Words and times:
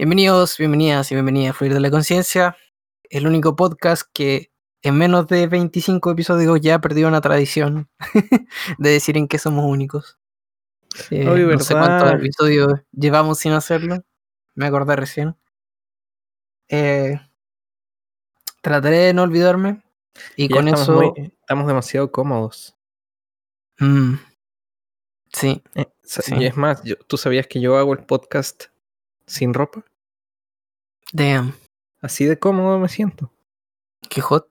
Bienvenidos, 0.00 0.56
bienvenidas 0.56 1.12
y 1.12 1.14
bienvenidas 1.14 1.50
a 1.54 1.58
Fluir 1.58 1.74
de 1.74 1.80
la 1.80 1.90
Conciencia, 1.90 2.56
el 3.10 3.26
único 3.26 3.54
podcast 3.54 4.04
que 4.14 4.50
en 4.80 4.96
menos 4.96 5.26
de 5.26 5.46
25 5.46 6.10
episodios 6.12 6.58
ya 6.62 6.78
perdió 6.80 7.06
una 7.06 7.20
tradición 7.20 7.90
de 8.78 8.90
decir 8.90 9.18
en 9.18 9.28
qué 9.28 9.38
somos 9.38 9.66
únicos. 9.66 10.18
Eh, 11.10 11.24
no 11.24 11.58
sé 11.60 11.74
cuántos 11.74 12.14
episodios 12.14 12.80
llevamos 12.92 13.40
sin 13.40 13.52
hacerlo, 13.52 14.02
me 14.54 14.64
acordé 14.64 14.96
recién. 14.96 15.36
Eh, 16.70 17.20
trataré 18.62 18.96
de 19.00 19.12
no 19.12 19.24
olvidarme 19.24 19.82
y 20.34 20.48
Ya 20.48 20.56
con 20.56 20.68
estamos, 20.68 20.88
eso... 20.88 20.94
muy- 20.94 21.32
estamos 21.42 21.66
demasiado 21.66 22.10
cómodos. 22.10 22.74
mm, 23.78 24.14
sí, 25.30 25.62
Eh, 25.74 25.84
Sí. 26.02 26.34
Y 26.36 26.46
es 26.46 26.56
más, 26.56 26.82
yo- 26.84 26.96
¿tú 27.06 27.18
sabías 27.18 27.46
que 27.46 27.60
yo 27.60 27.76
hago 27.76 27.92
el 27.92 28.00
podcast 28.06 28.64
sin 29.30 29.54
ropa? 29.54 29.84
damn, 31.12 31.54
Así 32.00 32.24
de 32.24 32.38
cómodo 32.38 32.78
me 32.78 32.88
siento. 32.88 33.32
qué 34.08 34.20
hot. 34.20 34.48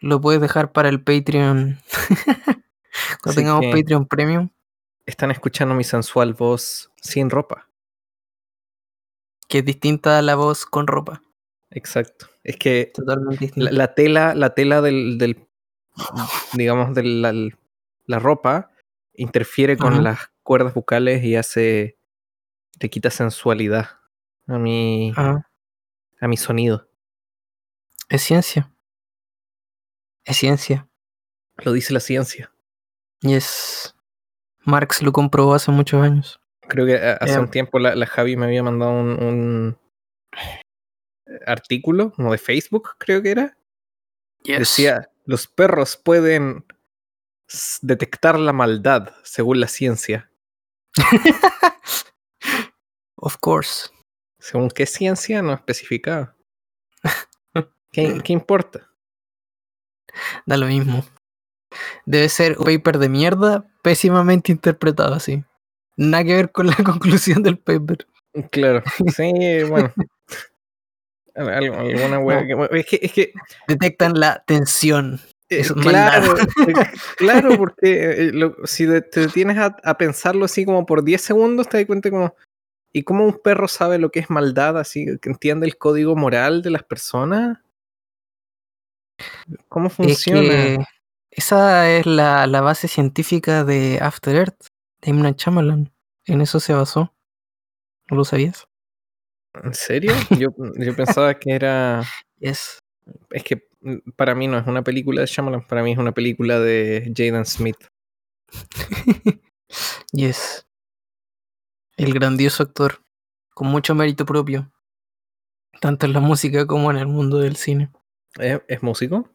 Lo 0.00 0.20
puedes 0.20 0.40
dejar 0.40 0.72
para 0.72 0.88
el 0.88 1.02
Patreon. 1.02 1.78
Cuando 3.22 3.30
Así 3.30 3.36
tengamos 3.36 3.66
Patreon 3.72 4.06
Premium. 4.06 4.50
Están 5.06 5.30
escuchando 5.30 5.74
mi 5.74 5.84
sensual 5.84 6.34
voz 6.34 6.90
sin 7.00 7.30
ropa. 7.30 7.68
que 9.48 9.58
es 9.58 9.64
distinta 9.64 10.18
a 10.18 10.22
la 10.22 10.34
voz 10.36 10.66
con 10.66 10.86
ropa. 10.86 11.22
Exacto. 11.70 12.26
Es 12.42 12.56
que 12.56 12.90
Totalmente 12.94 13.52
la, 13.56 13.70
la 13.72 13.94
tela, 13.94 14.34
la 14.34 14.54
tela 14.54 14.80
del, 14.80 15.18
del 15.18 15.46
digamos, 16.54 16.94
de 16.94 17.02
la, 17.04 17.32
la 18.06 18.18
ropa 18.18 18.70
interfiere 19.14 19.76
con 19.76 20.02
las 20.02 20.30
cuerdas 20.42 20.74
bucales 20.74 21.22
y 21.24 21.36
hace, 21.36 21.98
le 22.84 22.90
quita 22.90 23.08
sensualidad 23.08 23.86
a 24.46 24.58
mi, 24.58 25.10
Ajá. 25.16 25.50
a 26.20 26.28
mi 26.28 26.36
sonido. 26.36 26.86
Es 28.10 28.20
ciencia. 28.22 28.70
Es 30.24 30.36
ciencia. 30.36 30.86
Lo 31.56 31.72
dice 31.72 31.94
la 31.94 32.00
ciencia. 32.00 32.52
Y 33.22 33.32
es. 33.34 33.94
Marx 34.66 35.00
lo 35.00 35.12
comprobó 35.12 35.54
hace 35.54 35.70
muchos 35.70 36.02
años. 36.02 36.40
Creo 36.68 36.84
que 36.84 36.96
hace 36.96 37.34
Eh, 37.36 37.38
un 37.38 37.50
tiempo 37.50 37.78
la, 37.78 37.94
la 37.94 38.04
Javi 38.06 38.36
me 38.36 38.44
había 38.44 38.62
mandado 38.62 38.92
un, 38.92 39.08
un 39.22 39.78
artículo, 41.46 42.12
como 42.12 42.32
de 42.32 42.38
Facebook, 42.38 42.96
creo 42.98 43.22
que 43.22 43.30
era. 43.30 43.56
Decía, 44.44 45.10
los 45.24 45.46
perros 45.46 45.96
pueden 45.96 46.66
detectar 47.80 48.38
la 48.38 48.52
maldad 48.52 49.14
según 49.22 49.60
la 49.60 49.68
ciencia. 49.68 50.30
of 53.16 53.36
course. 53.40 53.88
¿Según 54.40 54.70
qué 54.70 54.86
ciencia? 54.86 55.42
No 55.42 55.52
especificaba. 55.54 56.34
¿Qué, 57.92 58.20
qué 58.24 58.32
importa? 58.32 58.90
Da 60.46 60.56
lo 60.56 60.66
mismo. 60.66 61.04
Debe 62.06 62.28
ser 62.28 62.58
un 62.58 62.64
paper 62.64 62.98
de 62.98 63.08
mierda, 63.08 63.64
pésimamente 63.82 64.52
interpretado 64.52 65.14
así. 65.14 65.44
Nada 65.96 66.24
que 66.24 66.34
ver 66.34 66.52
con 66.52 66.66
la 66.66 66.76
conclusión 66.84 67.42
del 67.42 67.58
paper. 67.58 68.06
Claro, 68.50 68.82
sí, 69.16 69.32
bueno. 69.68 69.92
Alguna 71.36 72.18
wea 72.20 72.46
que- 72.46 72.78
es 72.78 72.86
que, 72.86 72.98
es 73.02 73.12
que 73.12 73.32
Detectan 73.66 74.18
la 74.20 74.44
tensión. 74.46 75.20
Eh, 75.48 75.60
es 75.60 75.72
claro, 75.72 76.36
eh, 76.38 76.72
claro, 77.16 77.56
porque 77.58 78.10
eh, 78.28 78.30
lo- 78.32 78.56
si 78.64 78.86
te 78.86 79.20
detienes 79.20 79.58
a, 79.58 79.76
a 79.82 79.98
pensarlo 79.98 80.44
así 80.44 80.64
como 80.64 80.86
por 80.86 81.02
10 81.04 81.20
segundos, 81.20 81.68
te 81.68 81.78
das 81.78 81.86
cuenta 81.86 82.10
como, 82.10 82.34
¿y 82.94 83.02
cómo 83.02 83.24
un 83.26 83.38
perro 83.42 83.68
sabe 83.68 83.98
lo 83.98 84.10
que 84.10 84.20
es 84.20 84.30
maldad, 84.30 84.78
así 84.78 85.04
que 85.20 85.28
entiende 85.28 85.66
el 85.66 85.76
código 85.76 86.16
moral 86.16 86.62
de 86.62 86.70
las 86.70 86.84
personas? 86.84 87.58
¿Cómo 89.68 89.88
Es 89.88 89.94
funciona? 89.94 90.40
que 90.40 90.78
esa 91.30 91.90
es 91.90 92.06
la, 92.06 92.46
la 92.46 92.60
base 92.60 92.88
científica 92.88 93.64
de 93.64 93.98
After 94.00 94.34
Earth, 94.36 94.66
de. 95.02 95.12
Night 95.12 95.38
Shyamalan. 95.38 95.92
En 96.26 96.40
eso 96.40 96.60
se 96.60 96.72
basó. 96.72 97.12
¿No 98.10 98.16
lo 98.16 98.24
sabías? 98.24 98.66
¿En 99.62 99.74
serio? 99.74 100.12
Yo, 100.38 100.48
yo 100.76 100.96
pensaba 100.96 101.38
que 101.38 101.52
era, 101.52 102.02
Yes. 102.38 102.78
es 103.30 103.44
que 103.44 103.68
mm, 103.80 104.10
para 104.16 104.34
mí 104.34 104.46
no 104.48 104.58
es 104.58 104.66
una 104.66 104.82
película 104.82 105.20
de 105.20 105.26
Shyamalan, 105.26 105.66
para 105.66 105.82
mí 105.82 105.92
es 105.92 105.98
una 105.98 106.12
película 106.12 106.58
de 106.60 107.12
Jaden 107.14 107.44
Smith. 107.44 107.76
Yes. 110.12 110.63
El 111.96 112.12
grandioso 112.12 112.62
actor, 112.62 113.02
con 113.54 113.68
mucho 113.68 113.94
mérito 113.94 114.26
propio, 114.26 114.70
tanto 115.80 116.06
en 116.06 116.12
la 116.12 116.20
música 116.20 116.66
como 116.66 116.90
en 116.90 116.96
el 116.96 117.06
mundo 117.06 117.38
del 117.38 117.56
cine. 117.56 117.90
¿Es, 118.38 118.60
es 118.66 118.82
músico? 118.82 119.28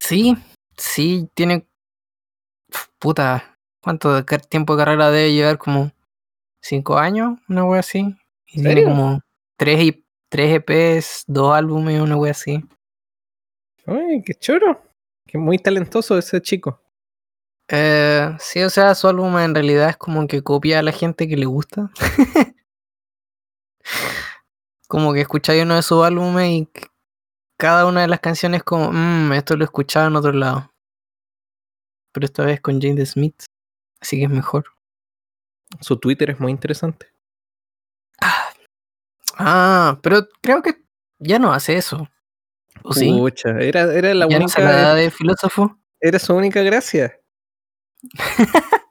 Sí, 0.00 0.36
sí, 0.76 1.30
tiene. 1.34 1.66
Puta, 2.98 3.56
¿cuánto 3.80 4.14
de 4.14 4.38
tiempo 4.38 4.74
de 4.74 4.84
carrera 4.84 5.10
debe 5.10 5.32
llevar? 5.32 5.58
Como 5.58 5.92
cinco 6.60 6.98
años, 6.98 7.38
una 7.48 7.64
wea 7.64 7.80
así. 7.80 8.16
Y 8.46 8.62
tiene 8.62 8.84
como 8.84 9.20
tres, 9.56 9.80
y, 9.80 10.04
tres 10.28 10.60
EPs, 10.60 11.24
dos 11.26 11.54
álbumes, 11.54 12.00
una 12.00 12.16
wea 12.16 12.32
así. 12.32 12.64
Uy, 13.86 14.22
qué 14.24 14.34
choro. 14.34 14.82
Que 15.26 15.38
muy 15.38 15.58
talentoso 15.58 16.18
ese 16.18 16.40
chico. 16.40 16.80
Eh, 17.68 18.36
sí, 18.40 18.62
o 18.62 18.70
sea, 18.70 18.94
su 18.94 19.08
álbum 19.08 19.38
en 19.38 19.54
realidad 19.54 19.88
es 19.90 19.96
como 19.96 20.26
que 20.26 20.42
copia 20.42 20.78
a 20.80 20.82
la 20.82 20.92
gente 20.92 21.28
que 21.28 21.36
le 21.36 21.46
gusta. 21.46 21.90
como 24.88 25.12
que 25.12 25.20
escucháis 25.22 25.62
uno 25.62 25.76
de 25.76 25.82
sus 25.82 26.04
álbumes 26.04 26.50
y 26.50 26.68
cada 27.58 27.86
una 27.86 28.02
de 28.02 28.08
las 28.08 28.20
canciones 28.20 28.62
como, 28.62 28.90
mmm, 28.92 29.32
esto 29.32 29.56
lo 29.56 29.64
he 29.64 29.66
escuchado 29.66 30.08
en 30.08 30.16
otro 30.16 30.32
lado. 30.32 30.72
Pero 32.12 32.26
esta 32.26 32.44
vez 32.44 32.60
con 32.60 32.80
Jane 32.80 33.04
Smith, 33.06 33.44
así 34.00 34.18
que 34.18 34.24
es 34.24 34.30
mejor. 34.30 34.66
Su 35.80 35.96
Twitter 35.98 36.30
es 36.30 36.40
muy 36.40 36.52
interesante. 36.52 37.08
Ah, 39.36 39.98
pero 40.02 40.28
creo 40.40 40.62
que 40.62 40.74
ya 41.18 41.38
no 41.38 41.52
hace 41.52 41.76
eso. 41.76 42.08
¿O 42.82 42.92
sí? 42.92 43.12
Era, 43.44 43.92
era 43.94 44.14
la 44.14 44.28
¿Ya 44.28 44.38
no 44.38 44.48
se 44.48 44.60
la 44.60 44.70
da 44.70 44.92
única. 44.92 44.94
de 44.94 45.10
filósofo? 45.10 45.78
Era 46.00 46.18
su 46.18 46.34
única 46.34 46.62
gracia. 46.62 47.18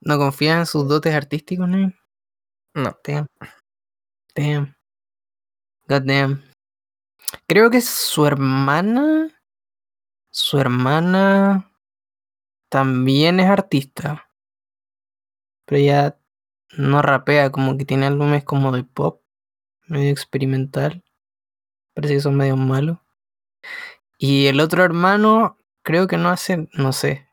¿No 0.00 0.18
confía 0.18 0.58
en 0.58 0.66
sus 0.66 0.88
dotes 0.88 1.14
artísticos, 1.14 1.68
no? 1.68 1.92
No. 2.74 2.98
Damn. 3.04 3.26
Damn. 4.34 4.74
God 5.88 6.02
damn. 6.02 6.42
Creo 7.46 7.70
que 7.70 7.80
su 7.80 8.26
hermana. 8.26 9.30
Su 10.30 10.58
hermana. 10.58 11.70
También 12.68 13.40
es 13.40 13.48
artista. 13.48 14.28
Pero 15.64 15.80
ella 15.80 16.18
no 16.76 17.02
rapea, 17.02 17.50
como 17.50 17.78
que 17.78 17.84
tiene 17.84 18.06
álbumes 18.06 18.44
como 18.44 18.72
de 18.72 18.84
pop. 18.84 19.22
Medio 19.86 20.10
experimental. 20.10 21.04
Parece 21.94 22.14
que 22.14 22.20
son 22.20 22.36
medio 22.36 22.56
malos. 22.56 22.98
Y 24.18 24.46
el 24.46 24.60
otro 24.60 24.84
hermano, 24.84 25.58
creo 25.82 26.06
que 26.06 26.16
no 26.16 26.28
hace. 26.28 26.68
No 26.72 26.92
sé. 26.92 27.28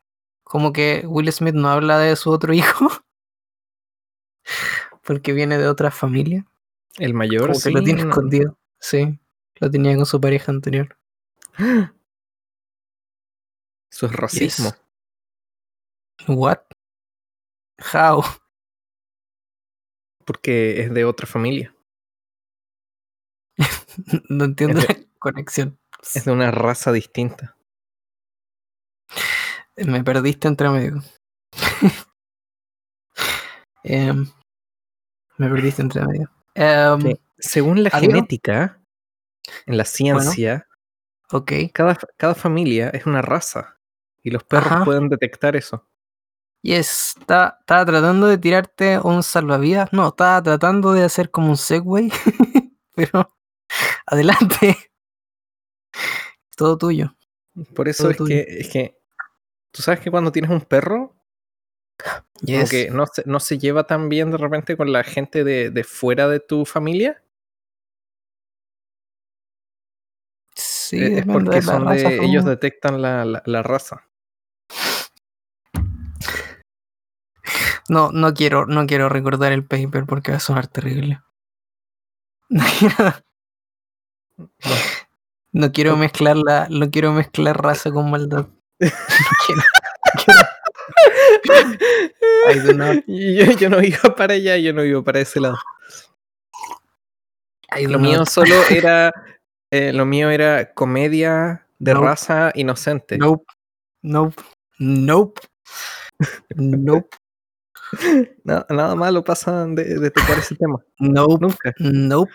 Como 0.52 0.70
que 0.74 1.04
Will 1.06 1.32
Smith 1.32 1.54
no 1.54 1.70
habla 1.70 1.98
de 1.98 2.14
su 2.14 2.30
otro 2.30 2.52
hijo. 2.52 2.86
Porque 5.02 5.32
viene 5.32 5.56
de 5.56 5.66
otra 5.66 5.90
familia. 5.90 6.44
El 6.98 7.14
mayor 7.14 7.52
Como 7.52 7.54
que 7.54 7.58
sí. 7.58 7.70
lo 7.70 7.82
tiene 7.82 8.02
escondido. 8.02 8.58
Sí. 8.78 9.18
Lo 9.60 9.70
tenía 9.70 9.96
con 9.96 10.04
su 10.04 10.20
pareja 10.20 10.52
anterior. 10.52 10.98
Eso 13.90 14.04
es 14.04 14.12
racismo. 14.12 14.74
Yes. 16.18 16.28
What? 16.28 16.58
How? 17.94 18.22
Porque 20.26 20.82
es 20.82 20.92
de 20.92 21.06
otra 21.06 21.26
familia. 21.26 21.74
No 24.28 24.44
entiendo 24.44 24.82
la 24.82 24.98
conexión. 25.18 25.78
Es 26.14 26.26
de 26.26 26.32
una 26.32 26.50
raza 26.50 26.92
distinta. 26.92 27.56
Me 29.76 30.04
perdiste 30.04 30.48
entre 30.48 30.68
medio. 30.68 31.02
Em, 33.84 34.26
me 35.38 35.48
perdiste 35.48 35.82
entre 35.82 36.06
medio. 36.06 36.30
Em, 36.54 37.16
según 37.38 37.82
la 37.82 37.90
¿Adiós? 37.92 38.12
genética, 38.12 38.80
en 39.66 39.76
la 39.76 39.84
ciencia, 39.84 40.68
ok. 41.32 41.52
cada, 41.72 41.98
cada 42.16 42.34
familia 42.36 42.90
es 42.90 43.06
una 43.06 43.22
raza. 43.22 43.78
Y 44.22 44.30
los 44.30 44.44
perros 44.44 44.70
Ajá. 44.70 44.84
pueden 44.84 45.08
detectar 45.08 45.56
eso. 45.56 45.88
Yes, 46.62 47.16
estaba 47.18 47.58
tratando 47.66 48.28
de 48.28 48.38
tirarte 48.38 49.00
un 49.00 49.24
salvavidas. 49.24 49.92
No, 49.92 50.08
estaba 50.08 50.40
tratando 50.40 50.92
de 50.92 51.02
hacer 51.02 51.32
como 51.32 51.48
un 51.48 51.56
segue. 51.56 52.08
pero 52.94 53.28
adelante. 54.06 54.76
Todo 56.56 56.78
tuyo. 56.78 57.16
Por 57.74 57.88
eso 57.88 58.04
Todo 58.04 58.10
es 58.12 58.16
tuyo. 58.16 58.28
que, 58.28 58.46
es 58.60 58.68
que. 58.68 59.01
Tú 59.72 59.82
sabes 59.82 60.00
que 60.00 60.10
cuando 60.10 60.30
tienes 60.32 60.50
un 60.50 60.60
perro, 60.60 61.14
Como 61.98 62.46
Yes. 62.46 62.70
que 62.70 62.90
no 62.90 63.06
se, 63.06 63.22
no 63.26 63.38
se 63.40 63.58
lleva 63.58 63.84
tan 63.86 64.08
bien 64.08 64.30
de 64.30 64.36
repente 64.38 64.76
con 64.76 64.92
la 64.92 65.04
gente 65.04 65.44
de, 65.44 65.70
de 65.70 65.84
fuera 65.84 66.28
de 66.28 66.40
tu 66.40 66.64
familia. 66.64 67.22
Sí, 70.54 70.96
Eh, 70.98 71.06
es 71.06 71.14
depende 71.16 71.32
porque 71.32 71.56
de 71.56 71.62
son 71.62 71.86
de. 71.86 72.16
Ellos 72.24 72.42
como- 72.42 72.50
detectan 72.50 73.00
la, 73.02 73.24
la- 73.24 73.42
la 73.46 73.62
raza. 73.62 74.08
No, 77.88 78.10
no 78.12 78.32
quiero, 78.34 78.66
no 78.66 78.86
quiero 78.86 79.08
recordar 79.08 79.52
el 79.52 79.64
paper 79.64 80.04
porque 80.06 80.30
va 80.32 80.36
a 80.38 80.40
sonar 80.40 80.66
terrible. 80.66 81.20
No 82.50 82.64
quiero, 82.78 83.14
no 85.52 85.72
quiero 85.72 85.96
mezclar 85.96 86.36
la, 86.36 86.66
no 86.70 86.90
quiero 86.90 87.12
mezclar 87.12 87.62
raza 87.62 87.90
con 87.90 88.10
maldad. 88.10 88.48
Quiero, 89.46 89.62
quiero. 90.24 90.40
Not, 92.74 93.04
yo, 93.06 93.52
yo 93.58 93.70
no 93.70 93.82
iba 93.82 94.14
para 94.16 94.34
allá, 94.34 94.56
yo 94.56 94.72
no 94.72 94.84
iba 94.84 95.02
para 95.02 95.20
ese 95.20 95.40
lado. 95.40 95.56
Lo 97.88 97.98
mío 97.98 98.18
not. 98.18 98.28
solo 98.28 98.54
era. 98.70 99.12
eh, 99.70 99.92
lo 99.92 100.04
mío 100.04 100.30
era 100.30 100.72
comedia 100.74 101.66
de 101.78 101.94
Nope. 101.94 102.06
raza 102.06 102.50
inocente. 102.54 103.16
Nope, 103.18 103.44
nope, 104.02 104.42
nope, 104.78 105.40
nope, 106.56 107.08
Na- 108.44 108.66
nada 108.68 108.94
malo 108.94 109.24
pasa 109.24 109.66
de, 109.66 109.98
de 109.98 110.10
tocar 110.10 110.38
ese 110.38 110.54
tema. 110.56 110.78
nope, 110.98 111.38
Nunca. 111.40 111.72
nope, 111.78 112.32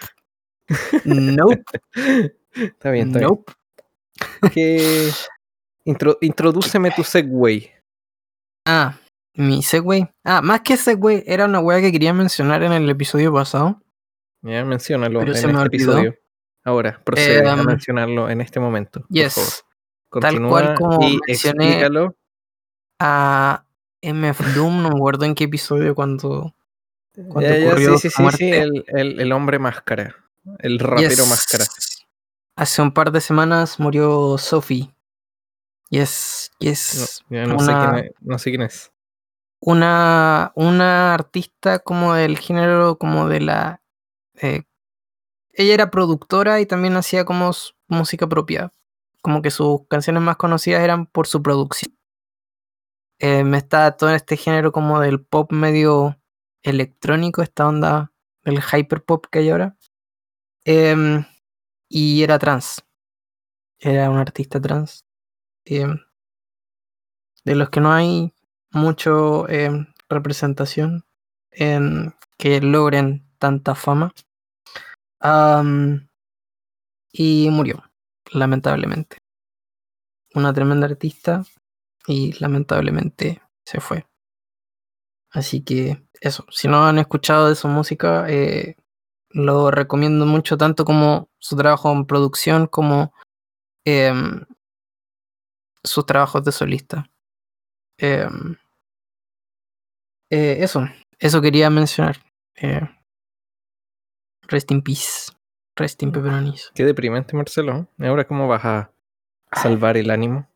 nope, 1.06 1.64
Está 2.56 2.92
bien, 2.92 3.08
está 3.08 3.20
bien. 3.20 3.30
nope. 3.30 3.54
Que- 4.54 5.12
intro- 5.88 6.18
introdúceme 6.22 6.92
tu 6.92 7.04
segue. 7.04 7.74
Ah, 8.66 8.98
mi 9.34 9.64
segue. 9.64 10.12
Ah, 10.24 10.42
más 10.42 10.62
que 10.62 10.78
segue, 10.78 11.24
era 11.26 11.46
una 11.46 11.60
weá 11.60 11.80
que 11.82 11.92
quería 11.92 12.14
mencionar 12.14 12.64
en 12.64 12.72
el 12.74 12.90
episodio 12.90 13.34
pasado. 13.34 13.82
Ya, 14.42 14.64
menciónalo 14.66 15.22
en 15.22 15.28
este 15.30 15.50
episodio. 15.50 16.16
Ahora, 16.64 17.02
procede 17.04 17.48
a 17.48 17.54
Em, 17.54 17.66
mencionarlo 17.66 18.30
en 18.30 18.42
este 18.42 18.60
momento. 18.60 19.06
Yes. 19.10 19.64
Tal 20.12 20.22
Continúa 20.22 20.50
cual 20.50 20.76
como 20.76 21.02
y 21.08 21.20
mencioné- 21.28 21.66
explícalo. 21.66 22.16
A 23.00 23.64
MF 24.02 24.54
Doom, 24.56 24.82
no 24.84 24.90
me 24.90 24.96
acuerdo 24.96 25.26
en 25.26 25.36
qué 25.36 25.46
episodio 25.46 25.96
cuando. 25.96 26.54
cuando 27.16 27.42
Ya, 27.42 27.58
ya, 27.58 27.68
ocurrió 27.70 27.98
sí, 27.98 28.02
sí, 28.02 28.10
su 28.10 28.10
sí, 28.10 28.16
sí, 28.16 28.22
muerte. 28.22 28.60
el, 28.60 28.86
el- 28.88 29.20
el 29.22 29.32
hombre 29.32 29.60
máscara. 29.60 30.16
El 30.60 30.78
rapero 30.80 31.10
Yes. 31.10 31.30
máscara. 31.30 31.66
Hace 32.56 32.82
un 32.82 32.92
par 32.92 33.12
de 33.12 33.22
semanas 33.22 33.80
murió 33.80 34.38
Sophie. 34.38 34.92
Yes, 35.90 36.52
yes. 36.60 37.24
No, 37.30 37.60
sé 37.60 37.74
quién 37.74 37.96
es, 37.96 38.12
no 38.20 38.40
sé 38.40 38.50
quién 38.50 38.62
es. 38.64 38.92
Una, 39.60 40.52
una 40.56 41.14
artista 41.14 41.80
como 41.80 42.14
del 42.14 42.38
género, 42.38 42.98
como 42.98 43.28
de 43.28 43.40
la. 43.42 43.82
eh, 44.36 44.64
ella 45.54 45.74
era 45.74 45.90
productora 45.90 46.62
y 46.62 46.68
también 46.68 46.96
hacía 46.98 47.26
como 47.26 47.52
música 47.88 48.28
propia. 48.28 48.72
Como 49.22 49.42
que 49.42 49.50
sus 49.50 49.88
canciones 49.88 50.22
más 50.22 50.38
conocidas 50.38 50.84
eran 50.84 51.08
por 51.08 51.26
su 51.26 51.42
producción. 51.42 51.98
Eh, 53.20 53.44
me 53.44 53.58
está 53.58 53.98
todo 53.98 54.12
este 54.12 54.38
género 54.38 54.72
como 54.72 55.00
del 55.00 55.26
pop 55.26 55.52
medio 55.52 56.20
electrónico, 56.62 57.42
esta 57.42 57.68
onda 57.68 58.14
del 58.44 58.62
hyperpop 58.62 59.26
que 59.32 59.40
hay 59.40 59.50
ahora. 59.50 59.76
Em, 60.64 61.26
y 61.90 62.22
era 62.22 62.38
trans. 62.38 62.86
Era 63.80 64.12
un 64.12 64.18
artista 64.18 64.62
trans. 64.62 65.07
Em, 65.70 66.00
de 67.44 67.56
los 67.56 67.70
que 67.70 67.82
no 67.82 67.92
hay 67.92 68.34
mucho 68.72 69.50
em, 69.50 69.88
representación 70.08 71.06
en 71.52 72.16
que 72.38 72.62
logren 72.62 73.28
tanta 73.38 73.76
fama. 73.76 74.14
Am, 75.20 76.08
y 77.12 77.50
murió, 77.52 77.84
lamentablemente. 78.32 79.18
Una 80.36 80.54
tremenda 80.54 80.88
artista 80.88 81.44
y 82.08 82.34
lamentablemente 82.40 83.42
se 83.66 83.82
fue. 83.82 84.06
Así 85.32 85.64
que 85.64 86.08
eso, 86.22 86.46
si 86.50 86.70
no 86.70 86.86
han 86.86 87.00
escuchado 87.00 87.50
de 87.50 87.56
su 87.56 87.68
música, 87.68 88.26
eh, 88.30 88.78
lo 89.32 89.70
recomiendo 89.72 90.26
mucho, 90.26 90.58
tanto 90.58 90.86
como 90.86 91.30
su 91.40 91.58
trabajo 91.58 91.92
en 91.92 92.06
producción 92.06 92.68
como 92.68 93.14
em, 93.86 94.46
sus 95.88 96.06
trabajos 96.06 96.44
de 96.44 96.52
solista. 96.52 97.10
Em, 97.98 98.56
eh, 100.30 100.58
eso, 100.60 100.88
eso 101.20 101.42
quería 101.42 101.70
mencionar. 101.70 102.18
Eh, 102.56 102.82
rest 104.48 104.72
in 104.72 104.82
peace. 104.82 105.32
Rest 105.76 106.02
in 106.04 106.12
pepperonis. 106.12 106.72
Qué 106.74 106.84
deprimente, 106.86 107.36
Marcelo. 107.36 107.88
¿Y 107.98 108.06
ahora 108.06 108.26
cómo 108.28 108.48
vas 108.48 108.66
a 108.66 108.92
salvar 109.54 109.96
el 109.98 110.10
ánimo? 110.10 110.48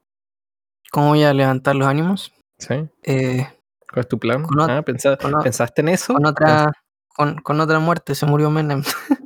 ¿Cómo 0.91 1.09
voy 1.09 1.23
a 1.23 1.33
levantar 1.33 1.75
los 1.75 1.87
ánimos? 1.87 2.33
¿Sí? 2.57 2.73
Eh, 3.03 3.47
¿Cuál 3.91 3.99
es 4.01 4.07
tu 4.07 4.19
plan? 4.19 4.43
Con 4.43 4.59
Ah, 4.69 4.81
¿pensa- 4.83 5.17
con 5.17 5.35
o- 5.35 5.43
¿Pensaste 5.43 5.81
en 5.81 5.89
eso? 5.89 6.13
con 6.13 6.25
otra 6.25 6.71
con, 7.07 7.35
con 7.41 7.59
otra 7.59 7.79
muerte 7.79 8.15
se 8.15 8.25
murió 8.25 8.49
Menem. 8.49 8.83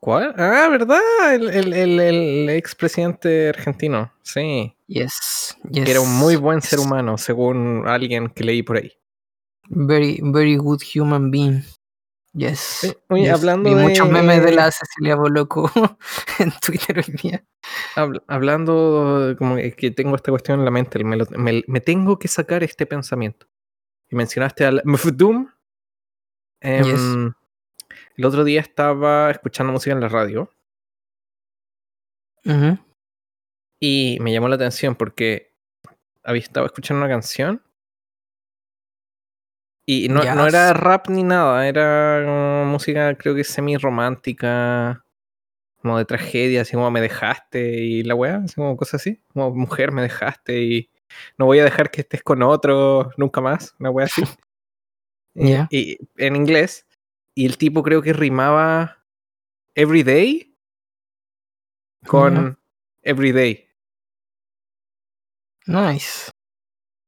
¿Cuál? 0.00 0.34
Ah, 0.38 0.68
¿verdad? 0.70 1.00
El, 1.34 1.48
el, 1.50 1.72
el, 1.72 2.00
el 2.00 2.50
expresidente 2.50 3.48
argentino. 3.48 4.12
Sí. 4.22 4.74
Yes, 4.86 5.56
yes. 5.70 5.84
Que 5.84 5.90
era 5.90 6.00
un 6.00 6.14
muy 6.16 6.36
buen 6.36 6.62
ser 6.62 6.78
humano, 6.78 7.18
según 7.18 7.82
alguien 7.86 8.28
que 8.28 8.44
leí 8.44 8.62
por 8.62 8.76
ahí. 8.76 8.92
Very, 9.68 10.20
very 10.22 10.56
good 10.56 10.80
human 10.94 11.30
being. 11.30 11.62
Yes. 12.32 12.80
Oye, 12.84 12.96
oye, 13.08 13.22
yes. 13.24 13.32
hablando 13.32 13.70
muchos 13.70 14.06
de- 14.06 14.12
memes 14.12 14.44
de 14.44 14.52
la 14.52 14.70
Cecilia 14.70 15.16
Boloco 15.16 15.68
en 16.38 16.52
Twitter 16.64 16.98
hoy 16.98 17.14
día. 17.20 17.44
Habl- 17.96 18.22
hablando, 18.28 19.34
como 19.36 19.56
que 19.56 19.90
tengo 19.90 20.14
esta 20.14 20.30
cuestión 20.30 20.60
en 20.60 20.64
la 20.64 20.70
mente, 20.70 21.02
me, 21.02 21.16
lo- 21.16 21.26
me- 21.36 21.64
me 21.66 21.80
tengo 21.80 22.18
que 22.18 22.28
sacar 22.28 22.62
este 22.62 22.86
pensamiento. 22.86 23.46
Y 24.08 24.14
mencionaste 24.16 24.64
al 24.64 24.80
Mfdoom. 24.84 25.48
Em, 26.60 26.84
Yes. 26.84 27.00
El 28.18 28.24
otro 28.24 28.42
día 28.42 28.60
estaba 28.60 29.30
escuchando 29.30 29.72
música 29.72 29.94
en 29.94 30.00
la 30.00 30.08
radio 30.08 30.50
y 33.80 34.18
me 34.20 34.32
llamó 34.32 34.48
la 34.48 34.56
atención 34.56 34.96
porque 34.96 35.54
había 36.24 36.42
estado 36.42 36.66
escuchando 36.66 37.04
una 37.04 37.14
canción 37.14 37.62
y 39.86 40.08
no, 40.08 40.24
no 40.34 40.46
era 40.48 40.72
rap 40.72 41.08
ni 41.08 41.22
nada, 41.22 41.68
era 41.68 42.22
como 42.24 42.64
música 42.64 43.16
creo 43.16 43.36
que 43.36 43.44
semi-romántica, 43.44 45.04
como 45.80 45.96
de 45.96 46.04
tragedia, 46.04 46.62
así 46.62 46.72
como 46.72 46.90
me 46.90 47.00
dejaste 47.00 47.70
y 47.70 48.02
la 48.02 48.16
weá, 48.16 48.42
así 48.44 48.56
como 48.56 48.76
cosas 48.76 49.00
así, 49.00 49.22
como 49.28 49.54
mujer 49.54 49.92
me 49.92 50.02
dejaste 50.02 50.60
y 50.60 50.90
no 51.38 51.46
voy 51.46 51.60
a 51.60 51.64
dejar 51.64 51.92
que 51.92 52.00
estés 52.00 52.24
con 52.24 52.42
otro 52.42 53.12
nunca 53.16 53.40
más, 53.40 53.76
una 53.78 53.90
weá 53.90 54.06
así. 54.06 54.22
Ya. 55.34 55.68
y 55.70 55.98
en 56.16 56.34
inglés, 56.34 56.87
y 57.38 57.46
el 57.46 57.56
tipo 57.56 57.84
creo 57.84 58.02
que 58.02 58.12
rimaba 58.12 59.04
everyday 59.76 60.56
con 62.06 62.58
everyday. 63.02 63.64
Nice. 65.66 66.30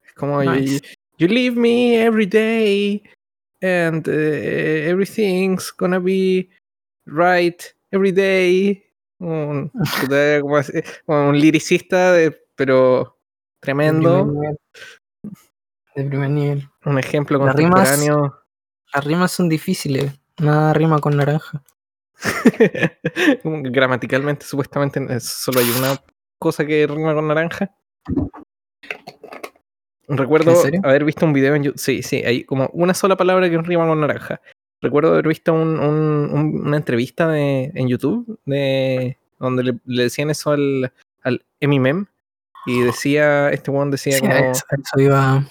Es 0.06 0.12
como 0.14 0.40
Nice. 0.42 0.80
you, 1.18 1.26
you 1.26 1.28
leave 1.28 1.56
me 1.56 1.96
every 2.00 2.26
day 2.26 3.02
and 3.62 4.06
eh, 4.06 4.88
everything's 4.88 5.72
gonna 5.76 5.99
be 5.99 6.49
right 7.06 7.62
every 7.90 8.12
day. 8.12 8.84
Un, 9.18 9.70
un 11.06 11.38
liricista, 11.40 12.12
de- 12.12 12.30
pero 12.54 13.04
De 13.04 13.60
tremendo. 13.60 14.25
primer 14.25 14.32
nivel. 14.34 14.56
De 15.96 16.04
primer 16.04 16.30
nivel. 16.30 16.68
Un 16.84 16.99
ejemplo 16.99 17.38
contemporáneo. 17.40 18.37
Las 18.94 19.04
rimas 19.04 19.32
son 19.32 19.49
difíciles. 19.49 20.12
Nada 20.38 20.73
rima 20.73 20.99
con 20.99 21.16
naranja. 21.16 21.62
Gramaticalmente, 23.44 24.44
supuestamente, 24.47 25.00
eh, 25.09 25.20
solo 25.20 25.61
hay 25.61 25.70
una 25.78 26.00
cosa 26.38 26.64
que 26.66 26.87
rima 26.87 27.14
con 27.14 27.28
naranja. 27.28 27.70
Recuerdo 30.09 30.52
haber 30.82 31.04
visto 31.04 31.25
un 31.25 31.32
video 31.32 31.54
en 31.54 31.62
YouTube. 31.64 31.78
Sí, 31.78 32.02
sí, 32.02 32.16
hay 32.25 32.42
como 32.44 32.68
una 32.73 32.94
sola 32.94 33.16
palabra 33.16 33.49
que 33.49 33.59
rima 33.59 33.87
con 33.87 34.00
naranja. 34.00 34.40
Recuerdo 34.82 35.12
haber 35.12 35.28
visto 35.28 35.52
un- 35.52 35.78
un- 35.78 36.30
un- 36.32 36.66
una 36.66 36.76
entrevista 36.78 37.28
de, 37.28 37.70
en 37.75 37.87
YouTube 37.88 38.38
de 38.47 39.18
donde 39.38 39.62
le, 39.62 39.78
le 39.85 40.02
decían 40.04 40.30
eso 40.30 40.50
al, 40.50 40.92
al 41.23 41.44
Eminem 41.61 42.06
y 42.66 42.80
decía, 42.80 43.50
este 43.50 43.70
one 43.70 43.90
decía 43.92 44.14
Sí, 44.14 44.20
como... 44.23 44.32
eso 44.35 44.64
iba. 44.99 45.44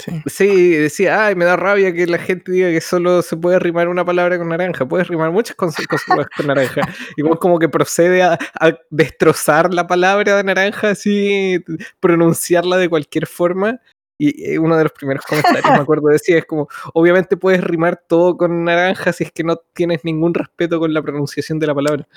Sí. 0.00 0.22
Sí, 0.26 0.70
decía, 0.70 1.26
ay, 1.26 1.34
me 1.34 1.44
da 1.44 1.56
rabia 1.56 1.92
que 1.92 2.06
la 2.06 2.18
gente 2.18 2.52
diga 2.52 2.70
que 2.70 2.80
solo 2.80 3.20
se 3.20 3.36
puede 3.36 3.58
rimar 3.58 3.88
una 3.88 4.04
palabra 4.04 4.38
con 4.38 4.48
naranja. 4.48 4.86
Puedes 4.86 5.08
rimar 5.08 5.30
muchas 5.30 5.56
cosas 5.56 5.86
con 5.86 6.46
naranja. 6.46 6.80
Y 7.16 7.22
vos 7.22 7.38
como 7.38 7.58
que 7.58 7.68
procede 7.68 8.22
a, 8.22 8.38
a 8.58 8.72
destrozar 8.88 9.74
la 9.74 9.86
palabra 9.86 10.36
de 10.36 10.44
naranja, 10.44 10.90
así, 10.90 11.62
pronunciarla 12.00 12.78
de 12.78 12.88
cualquier 12.88 13.26
forma. 13.26 13.80
Y 14.18 14.52
eh, 14.52 14.58
uno 14.58 14.76
de 14.76 14.84
los 14.84 14.92
primeros 14.92 15.24
comentarios, 15.24 15.70
me 15.70 15.78
acuerdo, 15.78 16.08
decía, 16.08 16.38
es 16.38 16.46
como, 16.46 16.68
obviamente 16.94 17.36
puedes 17.36 17.62
rimar 17.62 18.02
todo 18.06 18.36
con 18.36 18.64
naranja 18.64 19.12
si 19.12 19.24
es 19.24 19.32
que 19.32 19.44
no 19.44 19.56
tienes 19.74 20.04
ningún 20.04 20.34
respeto 20.34 20.78
con 20.78 20.94
la 20.94 21.02
pronunciación 21.02 21.58
de 21.58 21.66
la 21.66 21.74
palabra. 21.74 22.08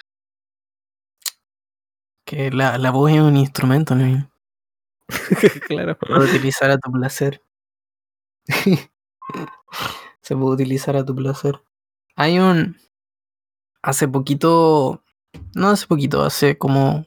Que 2.25 2.51
la, 2.51 2.77
la 2.77 2.91
voz 2.91 3.11
es 3.11 3.19
un 3.19 3.35
instrumento, 3.35 3.95
¿no? 3.95 4.29
claro. 5.67 5.97
Puede 5.97 6.29
utilizar 6.29 6.71
a 6.71 6.77
tu 6.77 6.91
placer. 6.91 7.41
Se 10.21 10.35
puede 10.35 10.53
utilizar 10.53 10.95
a 10.95 11.05
tu 11.05 11.15
placer. 11.15 11.61
Hay 12.15 12.39
un. 12.39 12.77
Hace 13.81 14.07
poquito. 14.07 15.03
No 15.55 15.69
hace 15.69 15.87
poquito, 15.87 16.23
hace 16.23 16.57
como 16.57 17.05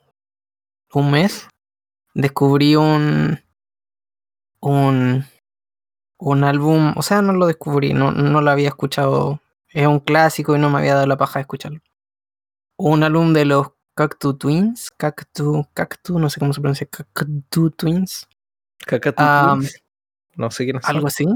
un 0.92 1.10
mes. 1.10 1.48
Descubrí 2.14 2.76
un. 2.76 3.40
Un. 4.60 5.24
Un 6.18 6.44
álbum. 6.44 6.94
O 6.96 7.02
sea, 7.02 7.22
no 7.22 7.32
lo 7.32 7.46
descubrí, 7.46 7.92
no, 7.92 8.12
no 8.12 8.40
lo 8.40 8.50
había 8.50 8.68
escuchado. 8.68 9.40
Es 9.68 9.86
un 9.86 10.00
clásico 10.00 10.56
y 10.56 10.58
no 10.58 10.70
me 10.70 10.78
había 10.78 10.94
dado 10.94 11.06
la 11.06 11.16
paja 11.16 11.38
de 11.38 11.42
escucharlo. 11.42 11.80
Un 12.78 13.02
álbum 13.02 13.32
de 13.32 13.44
los 13.44 13.68
Cactu 13.94 14.36
Twins. 14.36 14.90
Cactu. 14.90 15.66
Cactu, 15.72 16.18
no 16.18 16.28
sé 16.28 16.38
cómo 16.38 16.52
se 16.52 16.60
pronuncia. 16.60 16.86
Cactu 16.86 17.70
Twins. 17.70 18.28
Cacatu 18.86 19.22
Am, 19.22 19.60
Twins. 19.60 19.82
No 20.36 20.50
sé 20.50 20.64
quiénes 20.64 20.84
son. 20.84 20.96
algo 20.96 21.08
así. 21.08 21.26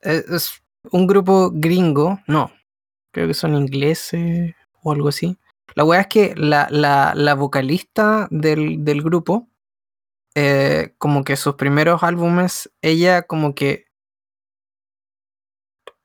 Es, 0.00 0.28
es 0.30 0.62
un 0.90 1.06
grupo 1.06 1.50
gringo, 1.52 2.20
no, 2.26 2.52
creo 3.12 3.26
que 3.26 3.34
son 3.34 3.54
ingleses 3.54 4.54
o 4.82 4.92
algo 4.92 5.08
así. 5.08 5.38
La 5.74 5.84
weá 5.84 6.00
es 6.00 6.06
que 6.06 6.34
la, 6.36 6.68
la, 6.70 7.12
la 7.14 7.34
vocalista 7.34 8.26
del, 8.30 8.84
del 8.84 9.02
grupo, 9.02 9.48
eh, 10.34 10.94
como 10.98 11.24
que 11.24 11.36
sus 11.36 11.54
primeros 11.54 12.02
álbumes, 12.02 12.70
ella 12.80 13.22
como 13.22 13.54
que 13.54 13.86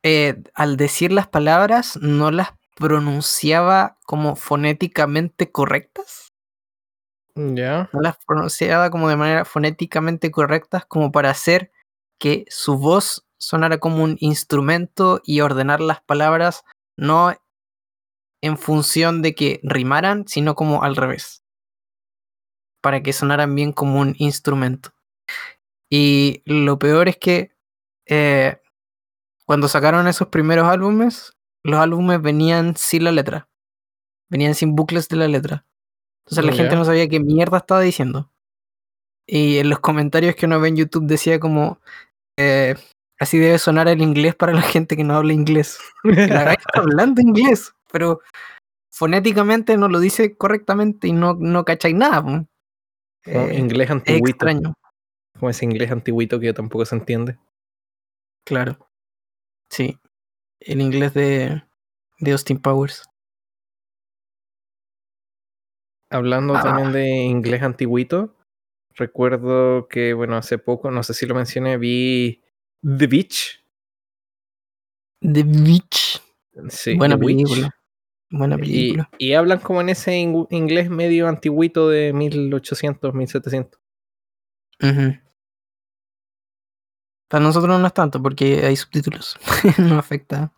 eh, 0.03 0.43
al 0.53 0.75
decir 0.75 1.13
las 1.13 1.27
palabras 1.27 1.97
no 2.01 2.29
las 2.29 2.49
pronunciaba 2.75 3.97
como 4.05 4.35
fonéticamente 4.35 5.51
correctas. 5.51 6.32
No 7.93 8.01
las 8.01 8.17
pronunciaba 8.25 8.89
como 8.89 9.09
de 9.09 9.15
manera 9.15 9.45
fonéticamente 9.45 10.31
correctas 10.31 10.85
como 10.85 11.11
para 11.11 11.31
hacer 11.31 11.71
que 12.19 12.45
su 12.49 12.77
voz 12.77 13.25
sonara 13.37 13.79
como 13.79 14.03
un 14.03 14.17
instrumento 14.19 15.21
y 15.25 15.41
ordenar 15.41 15.81
las 15.81 16.01
palabras 16.01 16.63
no 16.95 17.33
en 18.41 18.57
función 18.57 19.21
de 19.21 19.35
que 19.35 19.59
rimaran, 19.63 20.27
sino 20.27 20.53
como 20.53 20.83
al 20.83 20.95
revés. 20.95 21.43
Para 22.81 23.01
que 23.01 23.13
sonaran 23.13 23.55
bien 23.55 23.71
como 23.71 23.99
un 23.99 24.15
instrumento. 24.17 24.91
Y 25.89 26.41
lo 26.45 26.77
peor 26.77 27.07
es 27.07 27.17
que 27.17 27.55
eh, 28.05 28.61
cuando 29.45 29.67
sacaron 29.67 30.07
esos 30.07 30.27
primeros 30.27 30.67
álbumes, 30.67 31.33
los 31.63 31.79
álbumes 31.79 32.21
venían 32.21 32.75
sin 32.75 33.05
la 33.05 33.11
letra. 33.11 33.49
Venían 34.29 34.55
sin 34.55 34.75
bucles 34.75 35.07
de 35.07 35.15
la 35.15 35.27
letra. 35.27 35.65
Entonces 36.25 36.45
la 36.45 36.51
Ya. 36.51 36.57
gente 36.57 36.75
no 36.75 36.85
sabía 36.85 37.07
qué 37.07 37.19
mierda 37.19 37.57
estaba 37.57 37.81
diciendo. 37.81 38.29
Y 39.27 39.57
en 39.57 39.69
los 39.69 39.79
comentarios 39.79 40.35
que 40.35 40.45
uno 40.45 40.59
ve 40.59 40.69
en 40.69 40.75
YouTube 40.77 41.05
decía 41.05 41.39
como, 41.39 41.79
eh, 42.37 42.75
así 43.19 43.37
debe 43.37 43.57
sonar 43.59 43.87
el 43.87 44.01
inglés 44.01 44.35
para 44.35 44.53
la 44.53 44.61
gente 44.61 44.95
que 44.97 45.03
no 45.03 45.15
habla 45.15 45.33
inglés. 45.33 45.79
La 46.03 46.53
está 46.53 46.79
hablando 46.79 47.21
inglés, 47.21 47.73
pero 47.91 48.19
fonéticamente 48.91 49.77
no 49.77 49.87
lo 49.87 49.99
dice 49.99 50.35
correctamente 50.37 51.07
y 51.07 51.13
no, 51.13 51.35
no 51.35 51.63
cacháis 51.65 51.95
nada. 51.95 52.45
Eh, 53.25 53.55
inglés 53.57 53.85
es 53.87 53.91
antiguito. 53.91 54.29
extraño, 54.29 54.73
Como 55.39 55.49
ese 55.49 55.63
inglés 55.65 55.91
antiguito 55.91 56.39
que 56.39 56.53
tampoco 56.53 56.85
se 56.85 56.95
entiende. 56.95 57.37
claro. 58.45 58.77
Sí, 59.69 59.97
el 60.59 60.81
inglés 60.81 61.13
de, 61.15 61.63
de 62.19 62.31
Austin 62.31 62.59
Powers. 62.59 63.03
Hablando 66.13 66.55
Ah. 66.55 66.61
también 66.63 66.91
de 66.93 67.09
inglés 67.23 67.61
antiguito, 67.63 68.35
recuerdo 68.95 69.87
que, 69.87 70.13
bueno, 70.13 70.37
hace 70.37 70.57
poco, 70.57 70.91
no 70.91 71.03
sé 71.03 71.13
si 71.13 71.25
lo 71.25 71.35
mencioné, 71.35 71.77
vi 71.77 72.43
The 72.81 73.07
Beach. 73.07 73.65
The 75.21 75.43
Beach. 75.43 76.21
Sí, 76.69 76.95
Buena 76.95 77.17
The 77.17 77.25
Witch. 77.25 77.37
película. 77.47 77.75
Buena 78.29 78.57
película. 78.57 79.09
y 79.19 79.33
hablan 79.33 79.59
como 79.59 79.81
en 79.81 79.89
ese 79.89 80.13
ing- 80.13 80.47
inglés 80.49 80.89
medio 80.89 81.27
antiguito 81.27 81.87
de 81.89 82.13
1800, 82.13 83.13
1700. 83.13 83.79
Ujú. 84.81 85.17
Para 87.29 87.43
nosotros 87.43 87.79
no 87.79 87.85
es 87.87 87.93
tanto 87.93 88.21
porque 88.21 88.65
hay 88.65 88.75
subtítulos. 88.75 89.37
no 89.77 89.97
afecta. 89.99 90.51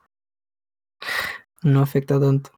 No 1.64 1.82
afecta 1.82 2.20
tanto. 2.20 2.52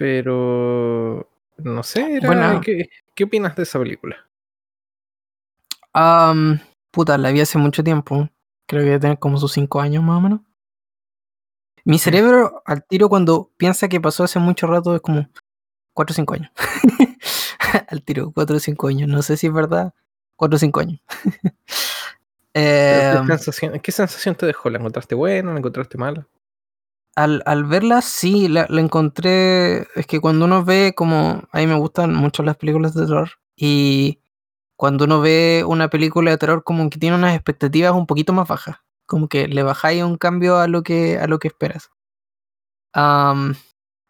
Pero, 0.00 1.28
no 1.58 1.82
sé, 1.82 2.16
era- 2.16 2.26
Buena. 2.26 2.60
¿qué, 2.64 2.88
qué 3.14 3.24
opinas 3.24 3.54
de 3.54 3.64
esa 3.64 3.78
película? 3.78 4.16
Puta, 6.90 7.18
la 7.18 7.30
vi 7.30 7.42
hace 7.42 7.58
mucho 7.58 7.84
tiempo. 7.84 8.30
Creo 8.66 8.82
que 8.82 8.98
tener 8.98 9.18
como 9.18 9.36
sus 9.36 9.52
5 9.52 9.78
años 9.78 10.02
más 10.02 10.16
o 10.16 10.20
menos. 10.22 10.40
Mi 11.84 11.98
cerebro 11.98 12.62
al 12.64 12.82
tiro 12.86 13.10
cuando 13.10 13.50
piensa 13.58 13.88
que 13.88 14.00
pasó 14.00 14.24
hace 14.24 14.38
mucho 14.38 14.66
rato 14.66 14.94
es 14.94 15.02
como 15.02 15.28
4 15.92 16.14
o 16.14 16.16
5 16.16 16.32
años. 16.32 16.50
al 17.88 18.02
tiro, 18.02 18.32
4 18.32 18.56
o 18.56 18.60
5 18.60 18.88
años. 18.88 19.06
No 19.06 19.20
sé 19.20 19.36
si 19.36 19.48
es 19.48 19.52
verdad. 19.52 19.92
4 20.36 20.56
o 20.56 20.58
5 20.58 20.80
años. 20.80 21.00
Pero 22.54 23.20
Em, 23.20 23.26
¿qué, 23.26 23.32
sensación, 23.36 23.80
¿Qué 23.80 23.92
sensación 23.92 24.34
te 24.34 24.46
dejó? 24.46 24.70
¿La 24.70 24.78
encontraste 24.78 25.14
buena? 25.14 25.52
¿La 25.52 25.58
encontraste 25.58 25.98
mala? 25.98 26.26
Al, 27.24 27.42
al 27.46 27.64
verla, 27.64 28.02
sí, 28.02 28.48
la, 28.48 28.66
la 28.68 28.80
encontré. 28.80 29.86
Es 29.96 30.06
que 30.06 30.20
cuando 30.20 30.44
uno 30.46 30.64
ve, 30.64 30.94
como. 30.96 31.42
A 31.52 31.58
mí 31.58 31.66
me 31.66 31.74
gustan 31.78 32.14
mucho 32.14 32.42
las 32.42 32.56
películas 32.56 32.94
de 32.94 33.06
terror. 33.06 33.30
Y 33.56 34.20
cuando 34.76 35.04
uno 35.06 35.20
ve 35.20 35.64
una 35.66 35.88
película 35.90 36.30
de 36.32 36.38
terror, 36.38 36.64
como 36.64 36.90
que 36.90 36.98
tiene 36.98 37.16
unas 37.16 37.34
expectativas 37.34 37.92
un 37.94 38.06
poquito 38.06 38.32
más 38.32 38.48
bajas. 38.48 38.78
Como 39.06 39.28
que 39.28 39.48
le 39.48 39.62
bajáis 39.62 40.02
un 40.04 40.16
cambio 40.18 40.58
a 40.58 40.68
lo 40.68 40.82
que, 40.82 41.18
a 41.18 41.26
lo 41.26 41.38
que 41.38 41.48
esperas. 41.48 41.90
Am, 42.92 43.54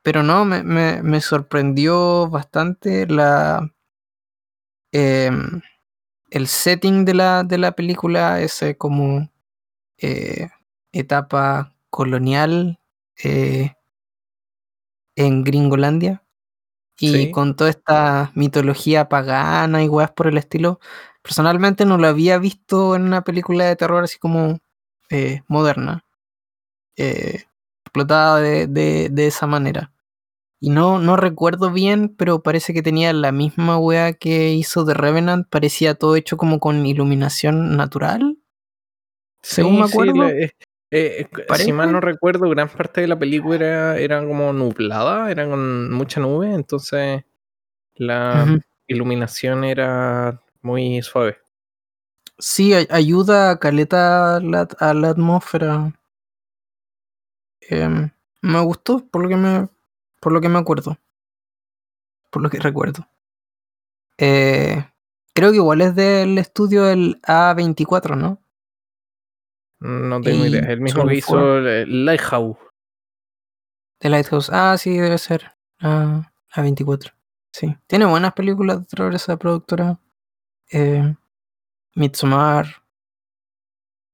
pero 0.03 0.23
no, 0.23 0.45
me, 0.45 0.63
me, 0.63 1.03
me 1.03 1.21
sorprendió 1.21 2.29
bastante 2.31 3.07
la. 3.07 3.71
em, 4.93 5.61
el 6.31 6.49
setting 6.49 7.05
de 7.07 7.15
la, 7.15 7.45
de 7.45 7.59
la 7.59 7.73
película, 7.73 8.41
ese 8.43 8.77
como 8.79 9.31
eh, 9.99 10.51
etapa 10.93 11.75
colonial 11.91 12.80
eh, 13.25 13.73
en 15.17 15.45
Gringolandia. 15.45 16.23
Y 17.01 17.13
Sí. 17.27 17.31
con 17.33 17.57
toda 17.57 17.71
esta 17.71 18.33
mitología 18.35 19.09
pagana 19.09 19.85
y 19.85 19.89
weas 19.89 20.13
por 20.13 20.29
el 20.29 20.39
estilo. 20.39 20.81
Personalmente 21.23 21.87
no 21.87 21.99
lo 21.99 22.09
había 22.09 22.39
visto 22.39 22.97
en 22.97 23.03
una 23.05 23.23
película 23.25 23.65
de 23.67 23.77
terror 23.77 24.05
así 24.05 24.19
como 24.19 24.59
eh, 25.11 25.43
moderna. 25.49 26.05
eh, 26.97 27.45
explotada 27.87 28.41
de, 28.41 28.67
de- 28.69 29.09
de 29.11 29.27
esa 29.29 29.47
manera. 29.47 29.93
Y 30.61 30.71
no, 30.71 30.99
no 31.01 31.17
recuerdo 31.17 31.71
bien, 31.73 32.15
pero 32.17 32.43
parece 32.43 32.75
que 32.75 32.83
tenía 32.83 33.13
la 33.15 33.33
misma 33.33 33.79
wea 33.79 34.15
que 34.15 34.53
hizo 34.53 34.85
The 34.87 34.95
Revenant. 34.95 35.49
Parecía 35.51 35.95
todo 35.97 36.17
hecho 36.17 36.37
como 36.39 36.61
con 36.61 36.87
iluminación 36.87 37.77
natural. 37.77 38.39
Según 39.43 39.77
me 39.81 39.85
Sí, 39.87 39.89
sí, 39.89 39.93
acuerdo, 39.95 40.15
la- 40.15 40.33
eh, 40.91 41.29
si 41.33 41.43
parece. 41.43 41.73
mal 41.73 41.93
no 41.93 42.01
recuerdo, 42.01 42.49
gran 42.51 42.69
parte 42.69 43.01
de 43.03 43.09
la 43.09 43.19
película 43.19 43.57
era, 43.57 43.99
era 43.99 44.25
como 44.25 44.53
nublada, 44.53 45.31
era 45.31 45.49
con 45.49 45.93
mucha 45.93 46.21
nube, 46.21 46.53
entonces 46.53 47.25
la 47.97 48.45
iluminación 48.89 49.65
era 49.65 50.41
muy 50.63 51.03
suave. 51.03 51.39
Sí, 52.39 52.75
ay- 52.75 52.89
ayuda 52.91 53.51
a 53.51 53.59
caleta 53.61 54.37
a 54.37 54.41
la, 54.41 54.69
a 54.79 54.95
la 54.95 55.11
atmósfera. 55.11 55.93
Em, 57.71 58.11
me 58.43 58.61
gustó 58.61 59.07
por 59.07 59.23
lo 59.23 59.29
que 59.29 59.37
me, 59.37 59.69
por 60.21 60.33
lo 60.33 60.41
que 60.41 60.49
me 60.51 60.59
acuerdo. 60.59 60.99
Por 62.31 62.43
lo 62.43 62.51
que 62.51 62.59
recuerdo. 62.59 63.07
Eh, 64.19 64.85
creo 65.35 65.51
que 65.51 65.57
igual 65.57 65.81
es 65.81 65.95
del 65.95 66.39
estudio 66.39 66.85
del 66.85 67.21
A24, 67.27 68.17
¿no? 68.17 68.39
No 69.81 70.21
tengo 70.21 70.45
idea. 70.47 70.61
El 70.61 70.81
mismo 70.81 71.07
que 71.07 71.15
A24. 71.15 71.19
hizo 71.19 71.59
eh, 71.69 71.87
Lighthouse. 71.87 72.57
The 73.99 74.09
Lighthouse. 74.11 74.51
Ah, 74.53 74.77
sí, 74.79 74.97
debe 74.97 75.19
ser. 75.19 75.53
Ah, 75.81 76.31
A24. 76.55 77.13
Sí. 77.53 77.75
Tiene 77.87 78.05
buenas 78.07 78.33
películas 78.35 78.81
de 78.81 78.87
terror 78.87 79.15
esa 79.15 79.37
productora. 79.37 79.99
Eh, 80.71 81.15
Midsommar. 81.95 82.67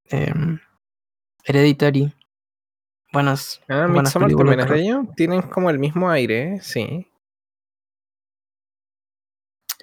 em, 0.09 0.59
Hereditary. 1.45 2.13
Buenas. 3.13 3.61
Ah, 3.69 3.87
buenas 3.87 4.05
Midsommar 4.05 4.29
películas 4.29 4.57
también 4.57 4.79
es 4.79 4.85
de 4.85 4.89
ellos. 4.91 5.15
Tienen 5.17 5.43
como 5.43 5.71
el 5.71 5.79
mismo 5.79 6.11
aire, 6.11 6.61
sí. 6.61 7.09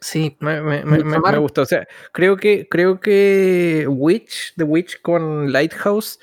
Sí. 0.03 0.35
Me, 0.41 0.61
me, 0.61 0.83
me, 0.83 1.37
gustó. 1.37 1.61
O 1.61 1.65
sea, 1.65 1.87
creo 2.11 2.35
que, 2.35 2.67
creo 2.67 2.99
que 2.99 3.85
Witch, 3.87 4.53
The 4.57 4.65
Witch 4.65 5.01
con 5.01 5.51
Lighthouse 5.53 6.19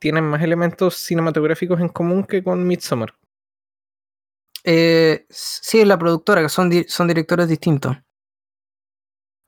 tienen 0.00 0.24
más 0.24 0.42
elementos 0.42 0.96
cinematográficos 0.96 1.80
en 1.80 1.88
común 1.90 2.24
que 2.24 2.42
con 2.42 2.66
Midsommar. 2.66 3.14
Eh, 4.64 5.26
sí, 5.30 5.84
la 5.84 5.96
productora, 5.96 6.42
que 6.42 6.48
son, 6.48 6.68
di- 6.68 6.84
son 6.88 7.06
directores 7.06 7.48
distintos. 7.48 7.96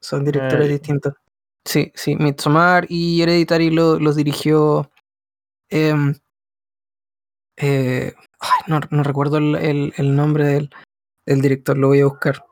Son 0.01 0.25
directores 0.25 0.67
ya. 0.69 0.73
distintos. 0.73 1.15
Sí, 1.65 1.91
sí, 1.95 2.15
Midsommar 2.17 2.87
y 2.89 3.21
Hereditary 3.23 3.71
lo- 3.71 3.99
los 3.99 4.15
dirigió. 4.17 4.91
em, 5.71 6.15
eh, 7.57 8.15
ay, 8.41 8.61
no, 8.69 8.81
no 8.91 9.03
recuerdo 9.03 9.39
el, 9.39 9.57
el- 9.57 9.93
el 9.97 10.15
nombre 10.15 10.45
del, 10.45 10.71
del 11.27 11.41
director, 11.41 11.77
lo 11.77 11.89
voy 11.89 12.01
a 12.01 12.07
buscar. 12.07 12.45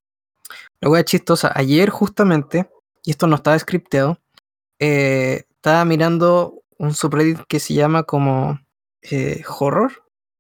La 0.81 0.89
wea 0.89 1.05
chistosa, 1.05 1.53
ayer 1.55 1.91
justamente, 1.91 2.71
y 3.05 3.11
esto 3.11 3.27
no 3.27 3.37
estaba 3.37 3.59
scripteado, 3.59 4.19
eh, 4.79 5.45
estaba 5.51 5.85
mirando 5.85 6.63
un 6.79 6.95
subreddit 6.95 7.41
que 7.49 7.61
se 7.61 7.75
llama 7.75 8.05
como 8.05 8.59
eh, 9.03 9.43
horror, 9.59 9.93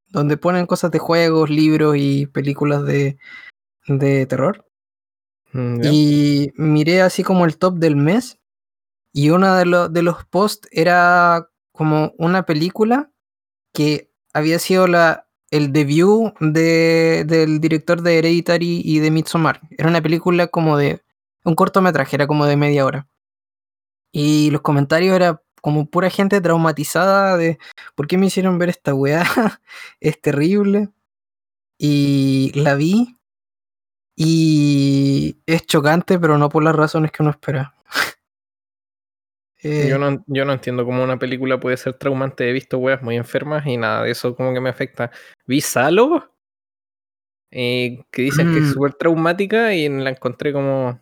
donde 0.09 0.37
ponen 0.37 0.67
cosas 0.67 0.91
de 0.91 0.99
juegos, 0.99 1.51
libros 1.51 1.97
y 1.99 2.27
películas 2.27 2.85
de, 2.85 3.19
de 3.87 4.27
terror. 4.27 4.67
Mm. 5.53 5.81
Y 5.85 6.53
miré 6.57 7.03
así 7.03 7.23
como 7.23 7.45
el 7.45 7.59
top 7.59 7.75
del 7.77 7.97
mes. 7.97 8.39
Y 9.13 9.31
uno 9.31 9.55
de, 9.57 9.67
lo- 9.67 9.89
de 9.89 10.03
los 10.03 10.25
posts 10.25 10.69
era 10.71 11.51
como 11.73 12.13
una 12.17 12.47
película 12.47 13.11
que 13.75 14.11
había 14.33 14.59
sido 14.59 14.87
la, 14.87 15.29
el 15.51 15.73
debut 15.73 16.33
de, 16.41 17.25
del 17.27 17.61
director 17.61 18.03
de 18.03 18.19
Hereditary 18.19 18.83
y 18.85 19.01
de 19.01 19.11
Midsommar. 19.11 19.61
Era 19.71 19.89
una 19.89 20.01
película 20.03 20.47
como 20.49 20.77
de. 20.77 21.03
Un 21.45 21.55
cortometraje, 21.55 22.17
era 22.17 22.27
como 22.27 22.45
de 22.47 22.57
media 22.57 22.85
hora. 22.85 23.09
Y 24.13 24.51
los 24.51 24.61
comentarios 24.61 25.17
era 25.17 25.43
como 25.63 25.87
pura 25.87 26.11
gente 26.11 26.41
traumatizada 26.41 27.37
de 27.37 27.59
¿por 27.95 28.07
qué 28.07 28.19
me 28.19 28.27
hicieron 28.27 28.59
ver 28.59 28.69
esta 28.71 28.95
weá? 28.95 29.25
es 30.01 30.21
terrible. 30.21 30.91
Y 31.79 32.53
la 32.55 32.75
vi. 32.75 33.17
Y 34.17 35.39
es 35.47 35.67
chocante, 35.67 36.19
pero 36.19 36.37
no 36.37 36.51
por 36.51 36.63
las 36.63 36.77
razones 36.77 37.11
que 37.11 37.23
uno 37.23 37.31
espera. 37.31 37.75
Eh, 39.63 39.87
Yo 39.89 39.99
no, 39.99 40.25
yo 40.27 40.45
no 40.45 40.53
entiendo 40.55 40.85
cómo 40.85 41.03
una 41.05 41.19
película 41.19 41.61
puede 41.61 41.77
ser 41.77 41.95
traumante. 41.95 42.49
He 42.49 42.53
visto 42.53 42.79
weas 42.79 43.03
muy 43.03 43.17
enfermas 43.17 43.67
y 43.67 43.77
nada 43.77 44.05
de 44.05 44.11
eso 44.13 44.35
como 44.35 44.55
que 44.55 44.61
me 44.61 44.71
afecta. 44.71 45.11
Vi 45.47 45.61
Salo, 45.61 46.35
eh, 47.51 48.03
que 48.11 48.23
dicen 48.23 48.53
que 48.53 48.61
es 48.61 48.71
Mm. 48.71 48.73
súper 48.73 48.95
traumática 48.95 49.75
y 49.75 49.89
la 49.89 50.11
encontré 50.11 50.53
como... 50.53 51.01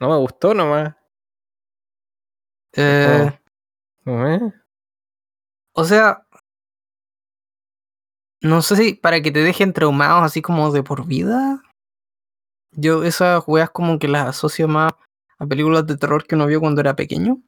No 0.00 0.08
me 0.08 0.16
gustó 0.16 0.54
nomás. 0.54 0.94
eh, 2.72 3.30
¿eh? 4.06 4.52
o 5.72 5.84
sea, 5.84 6.26
no 8.42 8.62
sé 8.62 8.76
si 8.76 8.94
para 8.94 9.20
que 9.20 9.30
te 9.30 9.40
dejen 9.42 9.72
traumados 9.72 10.22
así 10.24 10.40
como 10.42 10.70
de 10.72 10.82
por 10.82 11.06
vida. 11.06 11.62
Yo 12.72 13.02
esas 13.04 13.42
weas 13.46 13.70
como 13.70 13.98
que 13.98 14.08
las 14.08 14.28
asocio 14.28 14.68
más 14.68 14.92
a 15.40 15.46
películas 15.46 15.86
de 15.86 15.96
terror 15.96 16.24
que 16.24 16.36
uno 16.36 16.46
vio 16.46 16.60
cuando 16.60 16.80
era 16.80 16.94
pequeño. 16.94 17.42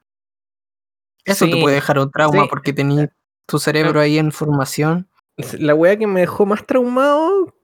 Eso 1.23 1.45
te 1.47 1.55
puede 1.55 1.75
dejar 1.75 1.99
un 1.99 2.11
trauma 2.11 2.43
sí. 2.43 2.47
porque 2.49 2.73
tenías 2.73 3.09
tu 3.47 3.59
cerebro 3.59 4.01
ahí 4.01 4.17
en 4.17 4.31
formación. 4.31 5.07
La 5.57 5.73
wea 5.73 5.97
que 5.97 6.07
me 6.07 6.21
dejó 6.21 6.45
más 6.45 6.65
traumado 6.65 7.55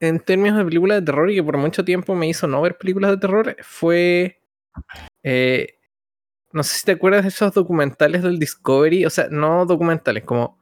en 0.00 0.20
términos 0.20 0.58
de 0.58 0.64
películas 0.64 1.00
de 1.00 1.06
terror 1.06 1.30
y 1.30 1.36
que 1.36 1.42
por 1.42 1.56
mucho 1.56 1.84
tiempo 1.84 2.14
me 2.14 2.28
hizo 2.28 2.46
no 2.46 2.60
ver 2.60 2.76
películas 2.76 3.12
de 3.12 3.16
terror 3.16 3.56
fue. 3.62 4.42
eh, 5.22 5.78
no 6.52 6.62
sé 6.62 6.78
si 6.78 6.84
te 6.84 6.92
acuerdas 6.92 7.22
de 7.22 7.28
esos 7.28 7.54
documentales 7.54 8.22
del 8.22 8.38
Discovery, 8.38 9.06
o 9.06 9.10
sea, 9.10 9.28
no 9.30 9.64
documentales, 9.66 10.24
como 10.24 10.58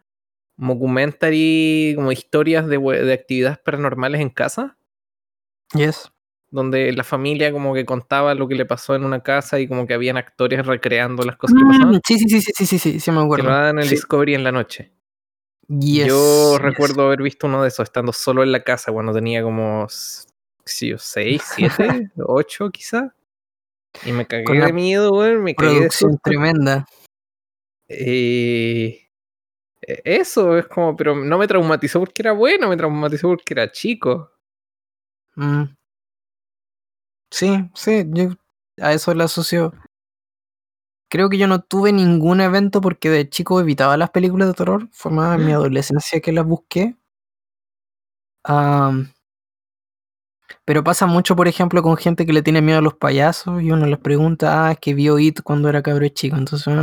mockumentary, 0.56 1.94
como 1.96 2.12
historias 2.12 2.66
de, 2.66 2.78
de 2.78 3.12
actividades 3.12 3.58
paranormales 3.58 4.20
en 4.20 4.28
casa, 4.28 4.78
Yes 5.74 6.10
donde 6.50 6.92
la 6.92 7.04
familia 7.04 7.52
como 7.52 7.74
que 7.74 7.84
contaba 7.84 8.34
lo 8.34 8.48
que 8.48 8.54
le 8.54 8.64
pasó 8.64 8.94
en 8.94 9.04
una 9.04 9.22
casa 9.22 9.60
y 9.60 9.68
como 9.68 9.86
que 9.86 9.94
habían 9.94 10.16
actores 10.16 10.66
recreando 10.66 11.22
las 11.22 11.36
cosas 11.36 11.56
que 11.58 11.64
mm, 11.64 11.68
pasaban. 11.68 12.00
Sí, 12.06 12.18
sí, 12.18 12.28
sí, 12.28 12.40
sí, 12.40 12.66
sí, 12.66 12.78
sí, 12.78 13.00
sí, 13.00 13.10
me 13.10 13.20
acuerdo. 13.20 13.44
Que 13.44 13.50
lo 13.50 13.68
en 13.68 13.78
el. 13.78 13.88
Discovery 13.88 14.34
en 14.34 14.44
la 14.44 14.52
noche. 14.52 14.92
Yo 15.68 16.56
recuerdo 16.58 17.06
haber 17.06 17.22
visto 17.22 17.46
uno 17.46 17.62
de 17.62 17.68
esos 17.68 17.84
estando 17.84 18.14
solo 18.14 18.42
en 18.42 18.52
la 18.52 18.64
casa 18.64 18.90
cuando 18.90 19.12
tenía 19.12 19.42
como 19.42 19.86
6, 19.88 20.98
7, 20.98 22.10
8 22.16 22.70
quizá. 22.70 23.14
Y 24.04 24.12
me 24.12 24.26
cagué 24.26 24.44
Con 24.44 24.60
de 24.60 24.72
miedo, 24.72 25.10
güey, 25.10 25.36
me 25.36 25.54
cagué 25.54 25.80
de 25.80 25.90
tremenda. 26.22 26.86
Eh, 27.88 29.08
e-, 29.82 30.02
eso 30.04 30.56
es 30.56 30.66
como, 30.66 30.96
pero 30.96 31.14
no 31.16 31.38
me 31.38 31.46
traumatizó 31.46 32.00
porque 32.00 32.22
era 32.22 32.32
bueno, 32.32 32.68
me 32.68 32.76
traumatizó 32.76 33.28
porque 33.28 33.54
era 33.54 33.70
chico. 33.70 34.32
Mm. 35.36 35.64
Sí, 37.30 37.68
sí, 37.74 38.04
yo 38.08 38.30
a 38.80 38.92
eso 38.92 39.14
le 39.14 39.24
asocio. 39.24 39.72
Creo 41.10 41.28
que 41.28 41.38
yo 41.38 41.46
no 41.46 41.62
tuve 41.62 41.92
ningún 41.92 42.40
evento 42.40 42.80
porque 42.80 43.08
de 43.08 43.28
chico 43.28 43.60
evitaba 43.60 43.96
las 43.96 44.10
películas 44.10 44.48
de 44.48 44.54
terror. 44.54 44.88
Fue 44.92 45.10
más 45.10 45.38
en 45.38 45.46
mi 45.46 45.52
adolescencia 45.52 46.20
que 46.20 46.32
las 46.32 46.44
busqué. 46.44 46.96
Pero 50.64 50.84
pasa 50.84 51.06
mucho, 51.06 51.34
por 51.34 51.48
ejemplo, 51.48 51.82
con 51.82 51.96
gente 51.96 52.26
que 52.26 52.32
le 52.32 52.42
tiene 52.42 52.60
miedo 52.60 52.78
a 52.78 52.82
los 52.82 52.94
payasos 52.94 53.62
y 53.62 53.70
uno 53.70 53.86
les 53.86 53.98
pregunta, 53.98 54.66
ah, 54.66 54.72
es 54.72 54.78
que 54.78 54.94
vio 54.94 55.18
It 55.18 55.40
cuando 55.42 55.68
era 55.68 55.82
cabro 55.82 56.06
chico. 56.08 56.36
Entonces, 56.36 56.74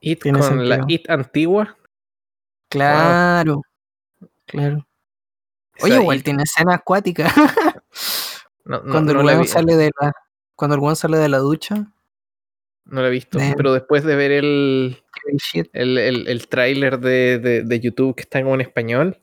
It 0.00 0.22
con 0.22 0.68
la. 0.68 0.84
It 0.88 1.08
antigua. 1.10 1.76
claro, 2.68 3.62
claro. 4.46 4.86
Oye, 5.82 5.96
igual 5.96 6.22
tiene 6.22 6.44
escena 6.44 6.74
acuática. 6.74 7.30
no, 8.64 8.82
no, 8.82 8.90
cuando 8.90 9.12
el 9.12 9.26
la 9.26 9.44
sale 9.44 9.76
de 9.76 9.90
la. 10.00 10.12
Cuando 10.56 10.88
el 10.88 10.96
sale 10.96 11.18
de 11.18 11.28
la 11.28 11.38
ducha. 11.38 11.92
no 12.84 13.02
la 13.02 13.08
he 13.08 13.10
visto. 13.10 13.38
Pero 13.56 13.72
después 13.72 14.04
de 14.04 14.16
ver 14.16 14.30
el, 14.32 15.02
el, 15.72 15.98
el, 15.98 16.28
el 16.28 16.48
tráiler 16.48 16.98
de, 17.00 17.38
de, 17.38 17.62
de 17.62 17.80
YouTube 17.80 18.14
que 18.14 18.22
está 18.22 18.42
como 18.42 18.54
en 18.54 18.60
español. 18.62 19.20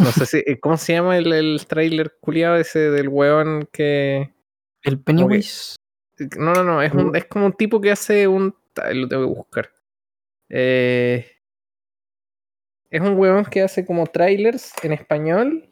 No 0.00 0.12
sé 0.12 0.26
si. 0.26 0.38
eh, 0.38 0.58
¿Cómo 0.60 0.76
se 0.76 0.92
llama 0.92 1.16
el, 1.18 1.32
el 1.32 1.64
tráiler 1.66 2.16
culiado 2.20 2.56
ese 2.56 2.90
del 2.90 3.08
weón 3.08 3.68
que. 3.72 4.32
El 4.82 4.98
que- 4.98 5.02
Pennywise. 5.04 5.76
No, 6.38 6.52
no, 6.54 6.62
no. 6.62 6.82
Es, 6.82 6.92
un, 6.92 7.16
es 7.16 7.24
como 7.26 7.46
un 7.46 7.52
tipo 7.52 7.80
que 7.80 7.90
hace 7.90 8.28
un. 8.28 8.54
Lo 8.92 9.08
tengo 9.08 9.22
que 9.28 9.34
buscar. 9.38 9.70
Eh, 10.48 11.26
es 12.90 13.00
un 13.00 13.16
weón 13.16 13.44
que 13.46 13.62
hace 13.62 13.86
como 13.86 14.06
trailers 14.06 14.72
en 14.82 14.92
español, 14.92 15.68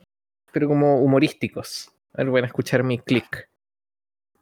pero 0.53 0.69
como 0.69 1.01
humorísticos. 1.03 1.91
A 2.15 2.19
ver, 2.19 2.31
van 2.31 2.45
a 2.45 2.47
escuchar 2.49 2.83
mi 2.83 2.99
click. 2.99 3.49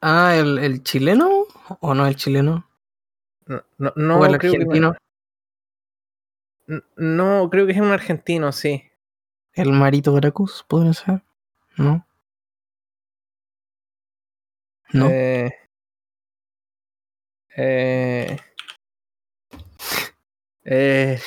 Ah, 0.01 0.35
¿el, 0.37 0.59
el 0.59 0.83
chileno? 0.83 1.47
¿O 1.81 1.95
no 1.95 2.07
el 2.07 2.17
chileno? 2.17 2.69
No, 3.47 3.63
no, 3.97 4.19
¿O 4.21 4.27
el 4.27 4.39
creo 4.39 4.53
que. 4.53 4.59
argentino? 4.59 4.95
n- 6.69 6.83
No, 6.97 7.49
creo 7.51 7.67
que 7.67 7.73
es 7.73 7.79
un 7.81 7.91
argentino, 7.93 8.53
sí. 8.53 8.85
¿El 9.55 9.73
Marito 9.73 10.13
Veracruz? 10.13 10.65
¿Podría 10.69 10.93
ser? 10.93 11.23
¿No? 11.77 12.07
¿No? 14.93 15.09
Eh, 15.09 15.51
eh, 17.57 18.37
eh, 20.65 21.21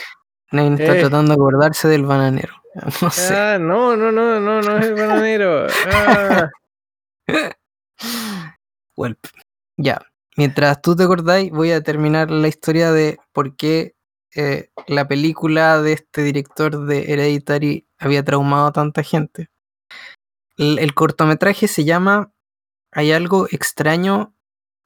Nadie 0.52 0.74
está 0.76 0.96
eh. 0.96 1.00
tratando 1.02 1.30
de 1.32 1.36
acordarse 1.36 1.88
del 1.88 2.06
bananero. 2.06 2.54
No 2.74 3.10
sé. 3.10 3.36
Ah, 3.36 3.58
no, 3.60 3.96
no, 3.98 4.12
no, 4.12 4.40
no, 4.40 4.62
no 4.62 4.78
es 4.78 4.86
el 4.86 4.96
bananero. 4.96 5.68
Ah. 8.04 9.16
Ya. 9.78 10.02
Mientras 10.38 10.82
tú 10.82 10.96
te 10.96 11.04
acordáis, 11.04 11.52
voy 11.52 11.72
a 11.72 11.82
terminar 11.84 12.32
la 12.32 12.48
historia 12.48 12.92
de 12.92 13.20
por 13.32 13.56
qué 13.56 13.96
eh, 14.36 14.70
la 14.88 15.08
película 15.08 15.82
de 15.82 15.94
este 15.94 16.24
director 16.24 16.86
de 16.86 17.12
Hereditary 17.12 17.88
había 18.00 18.24
traumado 18.24 18.68
a 18.68 18.72
tanta 18.72 19.04
gente. 19.04 19.50
El, 20.58 20.80
el 20.80 20.94
cortometraje 20.94 21.68
se 21.68 21.84
llama 21.84 22.32
Hay 22.92 23.12
algo 23.12 23.48
extraño 23.52 24.34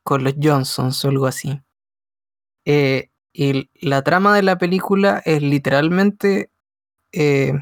con 0.03 0.23
los 0.23 0.35
Johnsons 0.41 1.03
o 1.05 1.09
algo 1.09 1.27
así. 1.27 1.61
Eh, 2.65 3.09
y 3.33 3.69
la 3.85 4.01
trama 4.01 4.35
de 4.35 4.43
la 4.43 4.57
película 4.57 5.21
es 5.25 5.41
literalmente 5.41 6.51
eh, 7.11 7.53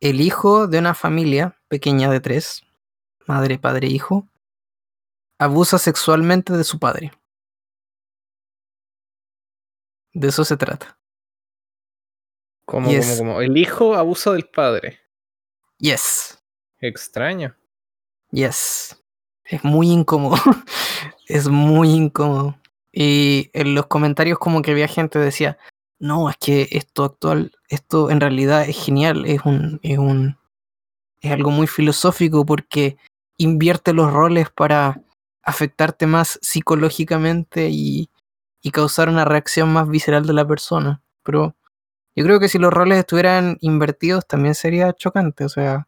el 0.00 0.20
hijo 0.20 0.66
de 0.66 0.78
una 0.78 0.94
familia 0.94 1.56
pequeña 1.68 2.10
de 2.10 2.20
tres, 2.20 2.62
madre, 3.26 3.58
padre, 3.58 3.88
hijo, 3.88 4.26
abusa 5.38 5.78
sexualmente 5.78 6.54
de 6.54 6.64
su 6.64 6.78
padre. 6.78 7.12
De 10.12 10.28
eso 10.28 10.44
se 10.44 10.56
trata. 10.56 10.98
como, 12.64 12.88
como, 12.90 13.16
como. 13.16 13.40
El 13.40 13.56
hijo 13.56 13.94
abusa 13.94 14.32
del 14.32 14.48
padre. 14.48 14.98
Yes. 15.78 16.42
Extraño. 16.78 17.56
Yes. 18.30 19.02
Es 19.44 19.62
muy 19.64 19.90
incómodo. 19.90 20.36
es 21.26 21.48
muy 21.48 21.90
incómodo. 21.90 22.58
Y 22.92 23.50
en 23.52 23.74
los 23.74 23.86
comentarios 23.86 24.38
como 24.38 24.62
que 24.62 24.72
había 24.72 24.88
gente 24.88 25.18
decía, 25.18 25.58
no, 26.00 26.30
es 26.30 26.36
que 26.38 26.68
esto 26.72 27.04
actual, 27.04 27.52
esto 27.68 28.10
en 28.10 28.20
realidad 28.20 28.68
es 28.68 28.82
genial, 28.84 29.26
es 29.26 29.42
un, 29.44 29.78
es 29.82 29.98
un, 29.98 30.38
es 31.20 31.30
algo 31.30 31.50
muy 31.50 31.66
filosófico 31.66 32.46
porque 32.46 32.96
invierte 33.36 33.92
los 33.92 34.12
roles 34.12 34.50
para 34.50 35.02
afectarte 35.42 36.06
más 36.06 36.38
psicológicamente 36.42 37.68
y, 37.70 38.10
y 38.62 38.70
causar 38.70 39.08
una 39.10 39.24
reacción 39.26 39.72
más 39.72 39.88
visceral 39.88 40.26
de 40.26 40.32
la 40.32 40.46
persona. 40.48 41.02
Pero 41.22 41.54
yo 42.16 42.24
creo 42.24 42.40
que 42.40 42.48
si 42.48 42.58
los 42.58 42.72
roles 42.72 42.98
estuvieran 42.98 43.58
invertidos 43.60 44.26
también 44.26 44.54
sería 44.54 44.92
chocante, 44.94 45.44
o 45.44 45.48
sea, 45.48 45.86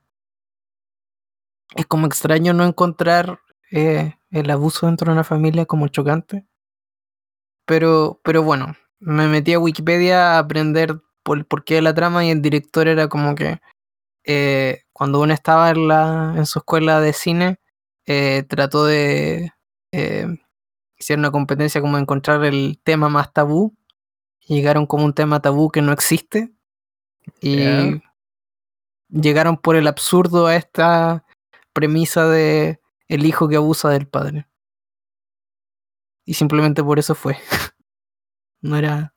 es 1.75 1.87
como 1.87 2.07
extraño 2.07 2.53
no 2.53 2.65
encontrar 2.65 3.41
eh, 3.71 4.15
el 4.31 4.51
abuso 4.51 4.87
dentro 4.87 5.07
de 5.07 5.13
una 5.13 5.25
familia 5.25 5.65
como 5.67 5.89
chocante. 5.89 6.47
Pero, 7.67 8.21
pero 8.25 8.43
bueno, 8.43 8.77
me 9.03 9.27
metí 9.27 9.53
a 9.53 9.59
Wikipedia 9.59 10.37
a 10.37 10.39
aprender 10.39 11.01
por, 11.25 11.45
por 11.47 11.65
qué 11.65 11.83
la 11.83 11.93
trama 11.93 12.25
y 12.25 12.31
el 12.31 12.41
director 12.41 12.87
era 12.87 13.09
como 13.09 13.35
que 13.35 13.61
eh, 14.25 14.83
cuando 14.93 15.21
uno 15.21 15.35
estaba 15.35 15.71
en, 15.71 15.89
la, 15.89 16.35
en 16.37 16.47
su 16.47 16.61
escuela 16.61 17.01
de 17.01 17.13
cine, 17.13 17.59
eh, 18.07 18.45
trató 18.49 18.85
de 18.85 19.53
eh, 19.91 20.27
hacer 20.99 21.19
una 21.19 21.33
competencia 21.33 21.81
como 21.81 21.97
de 21.97 22.03
encontrar 22.03 22.45
el 22.45 22.81
tema 22.85 23.09
más 23.09 23.33
tabú. 23.33 23.77
Y 24.41 24.55
llegaron 24.55 24.87
como 24.87 25.05
un 25.05 25.15
tema 25.15 25.41
tabú 25.41 25.71
que 25.71 25.83
no 25.83 25.93
existe. 25.93 26.53
Y 27.41 28.01
llegaron 29.09 29.57
por 29.57 29.77
el 29.77 29.87
absurdo 29.87 30.47
a 30.47 30.57
esta 30.57 31.25
premisa 31.73 32.27
de 32.29 32.81
el 33.09 33.27
hijo 33.27 33.49
que 33.49 33.57
abusa 33.57 33.89
del 33.91 34.07
padre. 34.07 34.47
Y 36.25 36.35
simplemente 36.35 36.83
por 36.85 36.99
eso 36.99 37.15
fue. 37.15 37.37
No 38.63 38.77
era. 38.77 39.13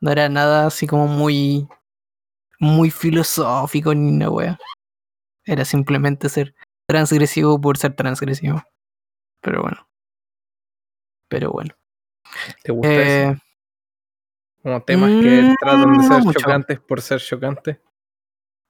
No 0.00 0.10
era 0.10 0.28
nada 0.28 0.66
así 0.66 0.86
como 0.86 1.06
muy. 1.06 1.68
muy 2.58 2.90
filosófico 2.90 3.94
ni 3.94 4.10
una 4.10 4.30
wea. 4.30 4.58
Era 5.44 5.64
simplemente 5.64 6.28
ser 6.28 6.54
transgresivo 6.86 7.60
por 7.60 7.78
ser 7.78 7.94
transgresivo. 7.94 8.62
Pero 9.40 9.62
bueno. 9.62 9.88
Pero 11.28 11.50
bueno. 11.52 11.74
¿Te 12.62 12.72
gusta 12.72 12.92
eso? 12.92 13.30
Eh, 13.30 13.38
Como 14.62 14.82
temas 14.82 15.10
que 15.10 15.42
mm, 15.42 15.54
tratan 15.60 15.98
de 15.98 16.04
ser 16.04 16.24
no 16.24 16.32
chocantes 16.32 16.80
por 16.80 17.00
ser 17.00 17.20
chocantes. 17.20 17.78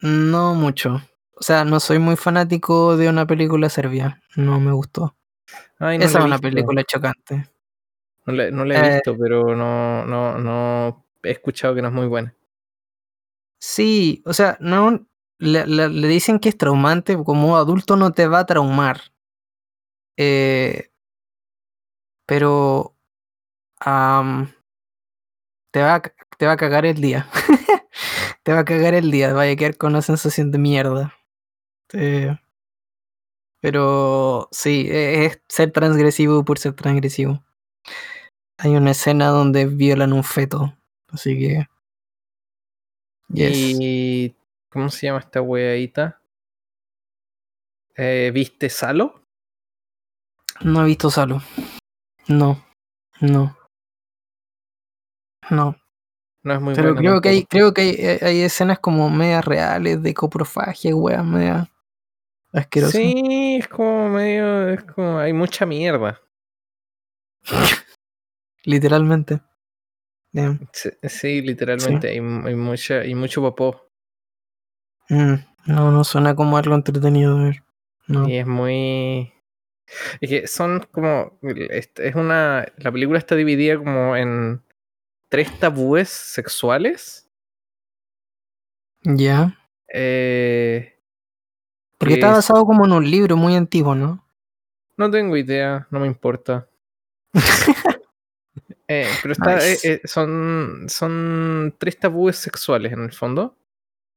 no 0.01 0.55
mucho. 0.55 1.01
O 1.35 1.43
sea, 1.43 1.65
no 1.65 1.79
soy 1.79 2.01
muy 2.01 2.17
fanático 2.17 2.97
de 2.97 3.09
una 3.09 3.27
película 3.27 3.69
serbia. 3.69 4.21
No 4.35 4.59
me 4.59 4.73
gustó. 4.73 5.17
Ay, 5.79 5.99
no 5.99 6.05
Esa 6.05 6.19
es 6.19 6.25
una 6.25 6.39
película 6.39 6.83
chocante. 6.85 7.49
No 8.29 8.33
la, 8.33 8.51
no 8.51 8.65
la 8.65 8.75
he 8.77 8.79
Eh, 8.79 8.93
visto, 8.95 9.17
pero 9.19 9.57
no, 9.57 10.05
no, 10.05 10.39
no 10.39 11.05
he 11.25 11.31
escuchado 11.33 11.75
que 11.75 11.83
no 11.83 11.89
es 11.89 11.95
muy 11.95 12.07
buena. 12.07 12.35
Sí, 13.61 14.23
o 14.27 14.33
sea, 14.33 14.57
no. 14.61 15.07
Le, 15.41 15.67
le- 15.67 15.89
le 15.89 16.09
dicen 16.09 16.41
que 16.41 16.49
es 16.49 16.59
traumante, 16.59 17.17
como 17.25 17.57
adulto 17.57 17.95
no 17.97 18.13
te 18.13 18.27
va 18.27 18.41
a 18.41 18.47
traumar. 18.47 19.01
Eh, 20.17 20.91
pero. 22.27 22.95
te, 25.73 25.81
va 25.83 25.95
a, 25.97 26.03
te 26.39 26.47
va 26.47 26.53
a 26.53 26.57
cagar 26.57 26.87
el 26.87 27.01
día. 27.01 27.27
te 28.43 28.53
va 28.53 28.61
a 28.61 28.65
cagar 28.65 28.95
el 28.95 29.11
día, 29.11 29.33
vaya 29.33 29.53
a 29.53 29.57
quedar 29.57 29.77
con 29.77 29.91
una 29.93 30.03
sensación 30.03 30.51
de 30.51 30.59
mierda. 30.59 31.15
Eh, 31.93 32.37
pero 33.61 34.49
sí, 34.53 34.87
e- 34.91 35.27
es 35.27 35.41
ser 35.49 35.73
transgresivo 35.73 36.45
por 36.45 36.59
ser 36.59 36.75
transgresivo. 36.75 37.43
Hay 38.59 38.75
una 38.77 38.91
escena 38.91 39.29
donde 39.29 39.67
violan 39.67 40.13
un 40.13 40.25
feto, 40.25 40.75
así 41.13 41.39
que. 41.39 41.67
Yes. 43.29 43.53
¿Y 43.57 44.35
cómo 44.69 44.91
se 44.91 45.07
llama 45.07 45.21
esta 45.21 45.41
weadita? 45.41 46.21
Eh, 47.97 48.31
¿Viste 48.33 48.69
Salo? 48.71 49.23
No 50.63 50.83
he 50.83 50.87
visto 50.87 51.11
Salo. 51.11 51.41
No, 52.27 52.65
no. 53.21 53.57
No. 55.51 55.77
No 56.43 56.55
es 56.55 56.61
muy 56.61 56.75
Pero 56.75 56.95
creo 56.95 57.21
que 57.21 57.29
hay, 57.31 57.45
creo 57.45 57.75
que 57.75 57.81
hay, 57.83 57.91
hay- 57.97 58.19
hay 58.23 58.43
escenas 58.43 58.79
como 58.79 59.11
medias 59.11 59.45
reales 59.45 60.03
de 60.03 60.15
coprofagia, 60.15 60.95
weas, 60.95 61.25
media 61.25 61.71
asquerosas. 62.53 62.93
Sí, 63.01 63.57
es 63.61 63.69
como 63.69 64.09
medio, 64.09 64.69
es 64.69 64.85
como, 64.85 65.19
hay 65.19 65.33
mucha 65.33 65.67
mierda. 65.67 66.21
Literalmente. 68.65 69.41
Sí, 70.73 70.91
sí, 71.03 71.41
literalmente, 71.43 72.09
hay, 72.09 72.17
hay 72.19 72.55
mucha, 72.55 73.01
hay 73.01 73.15
mucho 73.15 73.41
popó. 73.41 73.89
Mm, 75.09 75.35
no, 75.67 75.91
no 75.91 76.05
suena 76.05 76.35
como 76.37 76.59
algo 76.59 76.75
entretenido 76.75 77.37
de 77.39 77.45
ver. 77.45 77.65
No. 78.07 78.29
Y 78.29 78.37
es 78.37 78.47
muy. 78.47 79.33
Es 80.21 80.29
que 80.31 80.47
son 80.47 80.87
como. 80.93 81.39
Es 81.43 82.15
una. 82.15 82.67
La 82.77 82.93
película 82.93 83.19
está 83.19 83.35
dividida 83.35 83.79
como 83.79 84.17
en 84.17 84.63
tres 85.29 85.59
tabúes 85.59 86.09
sexuales. 86.11 87.29
Ya. 89.03 89.57
Eh, 89.93 90.95
Porque 91.97 92.15
que 92.15 92.21
está 92.21 92.29
es- 92.29 92.35
basado 92.37 92.67
como 92.67 92.85
en 92.85 92.93
un 92.93 93.11
libro 93.11 93.37
muy 93.37 93.55
antiguo, 93.57 93.95
¿no? 93.95 94.25
no 94.97 95.11
tengo 95.11 95.37
idea, 95.37 95.87
no 95.91 96.01
me 96.01 96.07
importa. 96.09 96.69
Eh, 98.89 99.07
pero 99.23 99.33
está, 99.33 99.57
Nice. 99.57 99.89
eh, 99.89 100.01
eh, 100.03 100.09
son, 100.09 100.87
son 100.89 101.75
tres 101.79 101.99
tabúes 101.99 102.37
sexuales 102.37 102.93
en 102.93 103.05
el 103.05 103.13
fondo. 103.13 103.57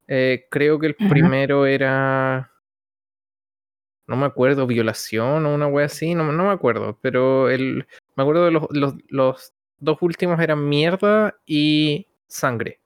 Eh, 0.08 0.48
creo 0.50 0.80
que 0.80 0.88
el 0.88 0.96
primero 0.96 1.66
era. 1.66 2.52
No 4.08 4.16
me 4.18 4.26
acuerdo, 4.26 4.68
violación 4.68 5.46
o 5.46 5.54
una 5.54 5.68
wea 5.68 5.86
así, 5.86 6.16
no, 6.16 6.32
no 6.32 6.46
me 6.46 6.52
acuerdo. 6.52 6.98
Pero 7.02 7.50
el, 7.50 7.86
me 8.16 8.24
acuerdo 8.24 8.46
de 8.46 8.52
los, 8.52 8.68
los, 8.72 8.96
los 9.10 9.54
dos 9.78 9.98
últimos 10.02 10.40
eran 10.40 10.68
mierda 10.68 11.38
y 11.46 12.08
sangre. 12.28 12.80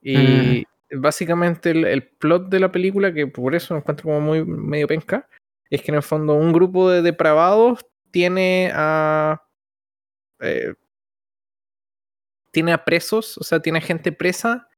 Y 0.00 0.64
básicamente 0.90 1.70
el, 1.70 1.84
el 1.84 2.08
plot 2.08 2.48
de 2.48 2.60
la 2.60 2.72
película, 2.72 3.12
que 3.14 3.26
por 3.28 3.54
eso 3.54 3.74
lo 3.74 3.80
encuentro 3.80 4.04
como 4.04 4.20
muy 4.20 4.44
medio 4.44 4.88
penca, 4.88 5.28
es 5.70 5.82
que 5.82 5.90
en 5.92 5.96
el 5.96 6.02
fondo 6.02 6.34
un 6.34 6.52
grupo 6.52 6.90
de 6.90 7.02
depravados 7.02 7.86
tiene 8.10 8.70
a. 8.74 9.40
eh, 10.42 10.74
tiene 12.50 12.72
a 12.72 12.84
presos, 12.84 13.38
o 13.38 13.44
sea, 13.44 13.60
tiene 13.60 13.78
a 13.78 13.82
gente 13.82 14.12
presa. 14.12 14.68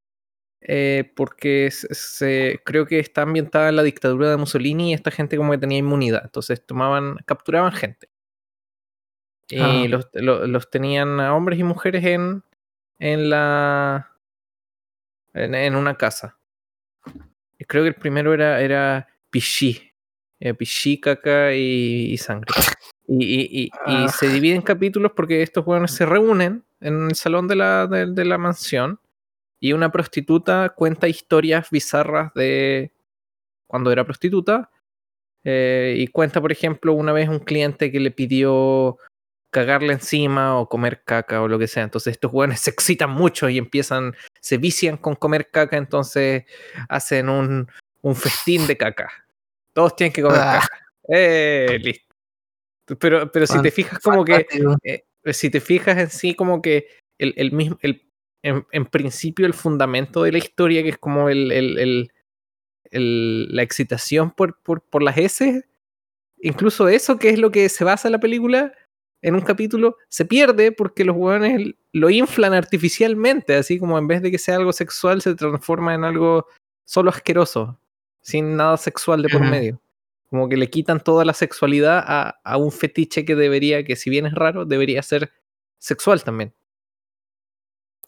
eh, 0.66 1.12
porque 1.16 1.70
se, 1.70 1.94
se- 1.94 2.60
creo 2.64 2.86
que 2.86 2.98
está 2.98 3.22
ambientada 3.22 3.68
en 3.68 3.76
la 3.76 3.82
dictadura 3.82 4.30
de 4.30 4.38
Mussolini 4.38 4.90
y 4.92 4.94
esta 4.94 5.10
gente 5.10 5.36
como 5.36 5.52
que 5.52 5.58
tenía 5.58 5.78
inmunidad. 5.78 6.22
Entonces 6.24 6.64
tomaban, 6.66 7.16
capturaban 7.26 7.72
gente. 7.72 8.08
Y 9.48 9.60
Ah. 9.60 9.84
los, 9.88 10.08
lo- 10.14 10.46
los 10.46 10.70
tenían 10.70 11.20
a 11.20 11.34
hombres 11.34 11.58
y 11.58 11.64
mujeres 11.64 12.04
en, 12.06 12.42
en 12.98 13.28
la. 13.30 14.16
En, 15.34 15.54
en 15.54 15.76
una 15.76 15.96
casa. 15.96 16.38
Creo 17.68 17.82
que 17.84 17.88
el 17.90 17.94
primero 17.96 18.32
era, 18.34 18.60
era 18.62 19.08
pichí. 19.30 19.92
Eh, 20.44 20.52
pichí, 20.52 21.00
caca 21.00 21.54
y, 21.54 22.12
y 22.12 22.18
sangre. 22.18 22.52
Y, 23.08 23.24
y- 23.24 23.48
y- 23.62 23.64
y 23.64 23.70
Ah. 23.86 24.08
se 24.08 24.28
divide 24.28 24.54
en 24.54 24.60
capítulos 24.60 25.12
porque 25.16 25.40
estos 25.42 25.64
jóvenes 25.64 25.92
se 25.92 26.04
reúnen 26.04 26.64
en 26.80 27.06
el 27.08 27.14
salón 27.14 27.48
de 27.48 27.56
la, 27.56 27.86
de, 27.86 28.06
de 28.12 28.24
la 28.26 28.36
mansión 28.36 29.00
y 29.58 29.72
una 29.72 29.90
prostituta 29.90 30.68
cuenta 30.76 31.08
historias 31.08 31.70
bizarras 31.70 32.34
de 32.34 32.92
cuando 33.66 33.90
era 33.90 34.04
prostituta. 34.04 34.70
eh, 35.46 35.94
y 35.98 36.06
cuenta, 36.08 36.40
por 36.40 36.52
ejemplo, 36.52 36.92
una 36.94 37.12
vez 37.12 37.28
un 37.28 37.38
cliente 37.38 37.90
que 37.92 38.00
le 38.00 38.10
pidió 38.10 38.96
cagarle 39.50 39.92
encima 39.94 40.58
o 40.58 40.68
comer 40.68 41.02
caca 41.04 41.40
o 41.42 41.48
lo 41.48 41.58
que 41.58 41.68
sea. 41.68 41.84
Entonces 41.84 42.12
estos 42.12 42.30
jóvenes 42.30 42.60
se 42.60 42.70
excitan 42.70 43.10
mucho 43.10 43.48
y 43.48 43.56
empiezan, 43.58 44.14
se 44.40 44.56
vician 44.58 44.96
con 44.98 45.14
comer 45.14 45.50
caca, 45.50 45.76
entonces 45.78 46.44
hacen 46.88 47.28
un, 47.30 47.68
un 48.02 48.14
festín 48.16 48.66
de 48.66 48.76
caca. 48.76 49.23
Todos 49.74 49.94
tienen 49.96 50.12
que 50.12 50.22
comer 50.22 50.38
Ah. 50.40 50.60
caca. 50.62 50.86
Eh, 51.08 51.78
listo. 51.82 52.14
Pero, 52.98 53.30
pero 53.32 53.46
si 53.46 53.60
te 53.62 53.70
fijas 53.70 53.98
como 54.00 54.24
que 54.24 54.46
eh, 54.84 55.32
si 55.32 55.50
te 55.50 55.60
fijas 55.60 55.98
en 55.98 56.10
sí, 56.10 56.34
como 56.34 56.60
que 56.62 56.86
el, 57.18 57.34
el 57.36 57.52
mismo, 57.52 57.78
el, 57.82 58.02
en, 58.42 58.66
en 58.72 58.86
principio 58.86 59.46
el 59.46 59.54
fundamento 59.54 60.22
de 60.22 60.32
la 60.32 60.38
historia, 60.38 60.82
que 60.82 60.90
es 60.90 60.98
como 60.98 61.28
el, 61.28 61.50
el- 61.52 62.10
el- 62.90 63.54
la 63.54 63.62
excitación 63.62 64.30
por, 64.30 64.60
por, 64.62 64.82
por 64.82 65.02
las 65.02 65.16
S, 65.18 65.64
incluso 66.38 66.88
eso 66.88 67.18
que 67.18 67.30
es 67.30 67.38
lo 67.38 67.50
que 67.50 67.68
se 67.68 67.84
basa 67.84 68.08
en 68.08 68.12
la 68.12 68.20
película, 68.20 68.72
en 69.22 69.34
un 69.34 69.40
capítulo, 69.40 69.96
se 70.10 70.26
pierde 70.26 70.70
porque 70.70 71.04
los 71.04 71.16
hueones 71.16 71.74
lo 71.92 72.10
inflan 72.10 72.52
artificialmente, 72.52 73.54
así 73.56 73.78
como 73.78 73.98
en 73.98 74.06
vez 74.06 74.20
de 74.22 74.30
que 74.30 74.38
sea 74.38 74.56
algo 74.56 74.72
sexual, 74.72 75.22
se 75.22 75.34
transforma 75.34 75.94
en 75.94 76.04
algo 76.04 76.46
solo 76.86 77.08
asqueroso. 77.10 77.80
Sin 78.24 78.56
nada 78.56 78.78
sexual 78.78 79.22
de 79.22 79.28
por 79.28 79.42
medio. 79.42 79.80
Como 80.30 80.48
que 80.48 80.56
le 80.56 80.70
quitan 80.70 80.98
toda 80.98 81.24
la 81.24 81.34
sexualidad 81.34 82.02
a, 82.04 82.40
a 82.42 82.56
un 82.56 82.72
fetiche 82.72 83.24
que 83.24 83.36
debería, 83.36 83.84
que 83.84 83.96
si 83.96 84.08
bien 84.08 84.26
es 84.26 84.34
raro, 84.34 84.64
debería 84.64 85.02
ser 85.02 85.30
sexual 85.78 86.24
también. 86.24 86.54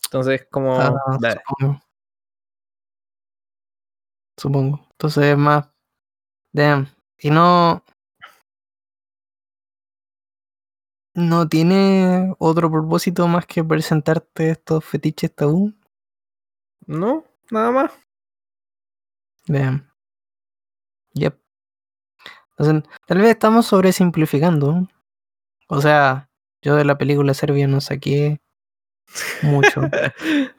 Entonces, 0.07 0.47
como... 0.51 0.81
Ah, 0.81 0.95
supongo. 1.49 1.83
Supongo. 4.39 4.87
Entonces 4.93 5.25
es 5.25 5.37
más. 5.37 5.69
Damn. 6.53 6.89
Y 7.19 7.31
no. 7.31 7.85
No 11.15 11.49
tiene 11.49 12.35
otro 12.39 12.71
propósito 12.71 13.29
más 13.29 13.47
que 13.47 13.63
presentarte 13.63 14.51
estos 14.51 14.85
fetiches 14.85 15.35
tabú. 15.35 15.73
no, 16.87 17.25
nada 17.51 17.71
más. 17.71 17.93
Damn. 19.47 19.86
Entonces, 22.59 22.91
tal 23.07 23.19
vez 23.19 23.31
estamos 23.31 23.67
sobresimplificando. 23.67 24.89
O 25.69 25.81
sea, 25.81 26.31
yo 26.63 26.77
de 26.77 26.85
la 26.85 26.99
película 26.99 27.35
serbia 27.35 27.69
no 27.69 27.81
saqué 27.81 28.41
mucho. 29.43 29.83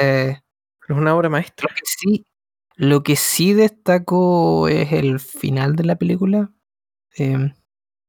Eh, 0.00 0.38
es 0.88 0.96
una 0.96 1.16
obra 1.16 1.28
maestra. 1.30 1.66
Lo 1.70 1.74
que 1.74 1.82
sí, 1.84 2.26
lo 2.76 3.02
que 3.02 3.16
sí 3.16 3.54
destaco 3.54 4.68
es 4.68 4.92
el 4.92 5.18
final 5.20 5.76
de 5.76 5.84
la 5.84 5.96
película. 5.96 6.52
em, 7.16 7.54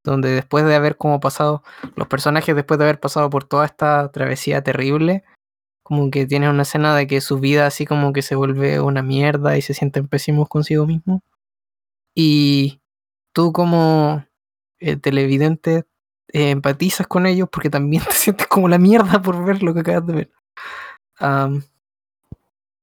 donde 0.04 0.30
después 0.30 0.64
de 0.66 0.74
haber 0.76 0.96
como 0.98 1.20
pasado, 1.20 1.62
los 1.96 2.08
personajes 2.08 2.56
después 2.56 2.78
de 2.78 2.84
haber 2.86 3.00
pasado 3.00 3.30
por 3.30 3.44
toda 3.44 3.66
esta 3.66 4.10
travesía 4.12 4.62
terrible, 4.62 5.24
como 5.84 6.10
que 6.10 6.26
tienen 6.26 6.50
una 6.50 6.62
escena 6.62 6.96
de 6.96 7.06
que 7.08 7.20
su 7.22 7.40
vida 7.40 7.66
así 7.66 7.86
como 7.86 8.12
que 8.14 8.22
se 8.22 8.36
vuelve 8.36 8.80
una 8.80 9.02
mierda 9.02 9.58
y 9.58 9.62
se 9.62 9.74
sienten 9.74 10.08
pésimos 10.08 10.48
consigo 10.48 10.86
mismos. 10.86 11.22
Y 12.14 12.79
tú 13.32 13.52
como 13.52 14.24
eh, 14.78 14.96
televidente 14.96 15.84
eh, 16.32 16.50
empatizas 16.50 17.06
con 17.06 17.26
ellos 17.26 17.48
porque 17.50 17.70
también 17.70 18.02
te 18.08 18.12
sientes 18.12 18.46
como 18.46 18.68
la 18.68 18.78
mierda 18.78 19.20
por 19.22 19.44
ver 19.44 19.62
lo 19.62 19.74
que 19.74 19.80
acabas 19.80 20.06
de 20.06 20.12
ver. 20.14 20.30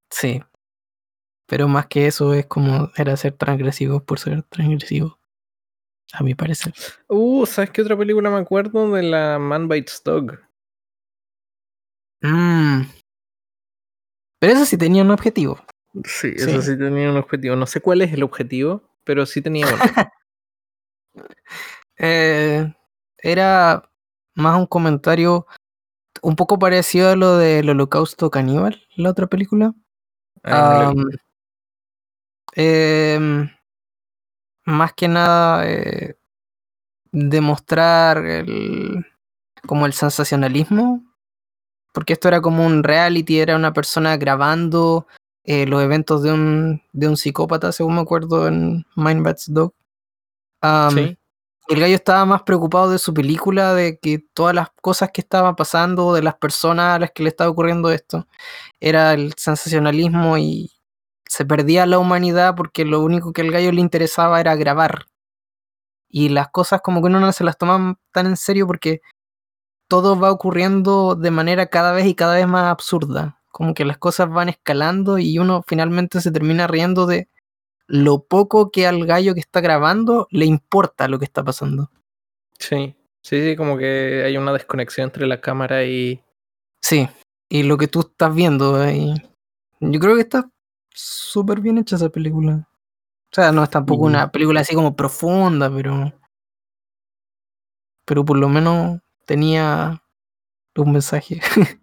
Sí. 0.10 0.42
Pero 1.48 1.68
más 1.68 1.88
que 1.88 2.08
eso 2.08 2.34
es 2.34 2.46
como 2.46 2.92
era 2.98 3.16
ser 3.18 3.34
transgresivo 3.34 4.02
por 4.02 4.20
ser 4.20 4.44
transgresivo. 4.44 5.18
A 6.14 6.24
mi 6.24 6.36
parecer. 6.36 6.74
Uh, 7.08 7.46
¿sabes 7.46 7.70
qué 7.72 7.82
otra 7.82 7.98
película 7.98 8.30
me 8.30 8.38
acuerdo? 8.38 8.92
De 8.92 9.04
la 9.04 9.40
Man 9.40 9.68
Bites 9.68 10.02
Dog. 10.04 10.40
Mm. 12.22 12.84
Pero 14.40 14.54
eso 14.54 14.66
sí 14.66 14.78
tenía 14.78 15.04
un 15.04 15.12
objetivo. 15.12 15.60
Sí, 16.06 16.34
Sí. 16.38 16.50
eso 16.50 16.62
sí 16.62 16.78
tenía 16.78 17.10
un 17.10 17.18
objetivo. 17.18 17.56
No 17.56 17.66
sé 17.66 17.82
cuál 17.82 18.02
es 18.02 18.14
el 18.14 18.24
objetivo, 18.24 18.84
pero 19.04 19.26
sí 19.26 19.42
tenía 19.42 19.68
uno. 19.68 19.78
Eh, 21.98 22.74
era 23.18 23.90
más 24.36 24.58
un 24.58 24.68
comentario 24.68 25.48
un 26.22 26.36
poco 26.36 26.60
parecido 26.60 27.10
a 27.10 27.16
lo 27.16 27.38
del 27.38 27.70
holocausto 27.70 28.30
caníbal, 28.30 28.82
la 28.96 29.10
otra 29.10 29.28
película. 29.28 29.74
Ah, 30.44 30.94
em, 32.54 33.50
más 34.66 34.94
que 34.94 35.08
nada 35.08 35.68
eh, 35.70 36.18
demostrar 37.12 38.26
el, 38.26 39.06
como 39.66 39.86
el 39.86 39.94
sensacionalismo, 39.94 41.04
porque 41.94 42.14
esto 42.14 42.28
era 42.28 42.42
como 42.42 42.66
un 42.66 42.84
reality, 42.84 43.40
era 43.40 43.56
una 43.56 43.74
persona 43.74 44.18
grabando 44.18 45.08
eh, 45.44 45.66
los 45.66 45.82
eventos 45.82 46.24
de 46.24 46.34
un, 46.34 46.82
de 46.94 47.08
un 47.08 47.18
psicópata, 47.18 47.72
según 47.72 47.96
me 47.96 48.02
acuerdo 48.02 48.48
en 48.48 48.86
Mind 48.96 49.24
Bats 49.24 49.52
Dog. 49.52 49.74
Sí. 50.94 51.18
El 51.68 51.82
gallo 51.82 51.96
estaba 51.96 52.26
más 52.26 52.44
preocupado 52.44 52.90
de 52.90 52.98
su 52.98 53.14
película, 53.14 53.74
de 53.74 54.00
que 54.00 54.20
todas 54.34 54.56
las 54.56 54.70
cosas 54.82 55.12
que 55.14 55.20
estaban 55.20 55.56
pasando, 55.58 56.14
de 56.14 56.24
las 56.24 56.36
personas 56.36 56.96
a 56.96 57.00
las 57.00 57.12
que 57.12 57.24
le 57.24 57.30
estaba 57.30 57.50
ocurriendo 57.50 57.92
esto, 57.92 58.26
era 58.80 59.14
el 59.14 59.34
sensacionalismo 59.36 60.38
y 60.38 60.72
se 61.26 61.46
perdía 61.46 61.86
la 61.86 62.00
humanidad 62.00 62.56
porque 62.56 62.86
lo 62.86 63.02
único 63.02 63.34
que 63.34 63.42
al 63.42 63.52
gallo 63.52 63.74
le 63.74 63.82
interesaba 63.82 64.40
era 64.40 64.56
grabar. 64.56 65.08
Y 66.10 66.30
las 66.30 66.50
cosas 66.50 66.82
como 66.82 67.02
que 67.02 67.08
uno 67.08 67.20
no 67.20 67.32
se 67.34 67.44
las 67.44 67.58
toma 67.58 68.00
tan 68.14 68.28
en 68.28 68.38
serio 68.38 68.66
porque 68.66 69.02
todo 69.90 70.20
va 70.20 70.32
ocurriendo 70.32 71.16
de 71.16 71.32
manera 71.32 71.68
cada 71.68 71.92
vez 71.92 72.06
y 72.06 72.16
cada 72.16 72.36
vez 72.36 72.48
más 72.48 72.66
absurda. 72.66 73.42
Como 73.52 73.74
que 73.74 73.86
las 73.86 73.98
cosas 73.98 74.30
van 74.30 74.50
escalando 74.50 75.18
y 75.18 75.38
uno 75.40 75.64
finalmente 75.68 76.22
se 76.22 76.32
termina 76.32 76.68
riendo 76.68 77.08
de 77.08 77.30
lo 77.88 78.24
poco 78.24 78.70
que 78.70 78.86
al 78.86 79.06
gallo 79.06 79.34
que 79.34 79.40
está 79.40 79.62
grabando 79.62 80.28
le 80.32 80.46
importa 80.46 81.08
lo 81.08 81.20
que 81.20 81.26
está 81.26 81.44
pasando. 81.44 81.90
Sí. 82.60 82.96
Sí, 83.24 83.42
sí, 83.42 83.56
como 83.58 83.78
que 83.78 84.24
hay 84.26 84.38
una 84.38 84.54
desconexión 84.54 85.06
entre 85.06 85.28
la 85.28 85.42
cámara 85.42 85.84
y. 85.84 86.24
Sí, 86.82 87.10
y 87.50 87.64
lo 87.64 87.78
que 87.78 87.88
tú 87.88 88.00
estás 88.00 88.34
viendo 88.34 88.76
ahí. 88.82 89.14
Yo 89.82 90.00
creo 90.00 90.16
que 90.16 90.22
está 90.22 90.50
súper 90.94 91.60
bien 91.60 91.78
hecha 91.78 91.98
esa 91.98 92.08
película. 92.10 92.68
O 93.30 93.36
sea, 93.36 93.52
no 93.52 93.64
es 93.64 93.70
tampoco 93.70 94.06
una 94.06 94.32
película 94.32 94.62
así 94.62 94.74
como 94.74 94.96
profunda, 94.96 95.70
pero. 95.70 96.14
Pero 98.06 98.24
por 98.24 98.38
lo 98.38 98.48
menos 98.48 99.02
tenía 99.26 100.02
un 100.78 100.92
mensaje. 100.94 101.42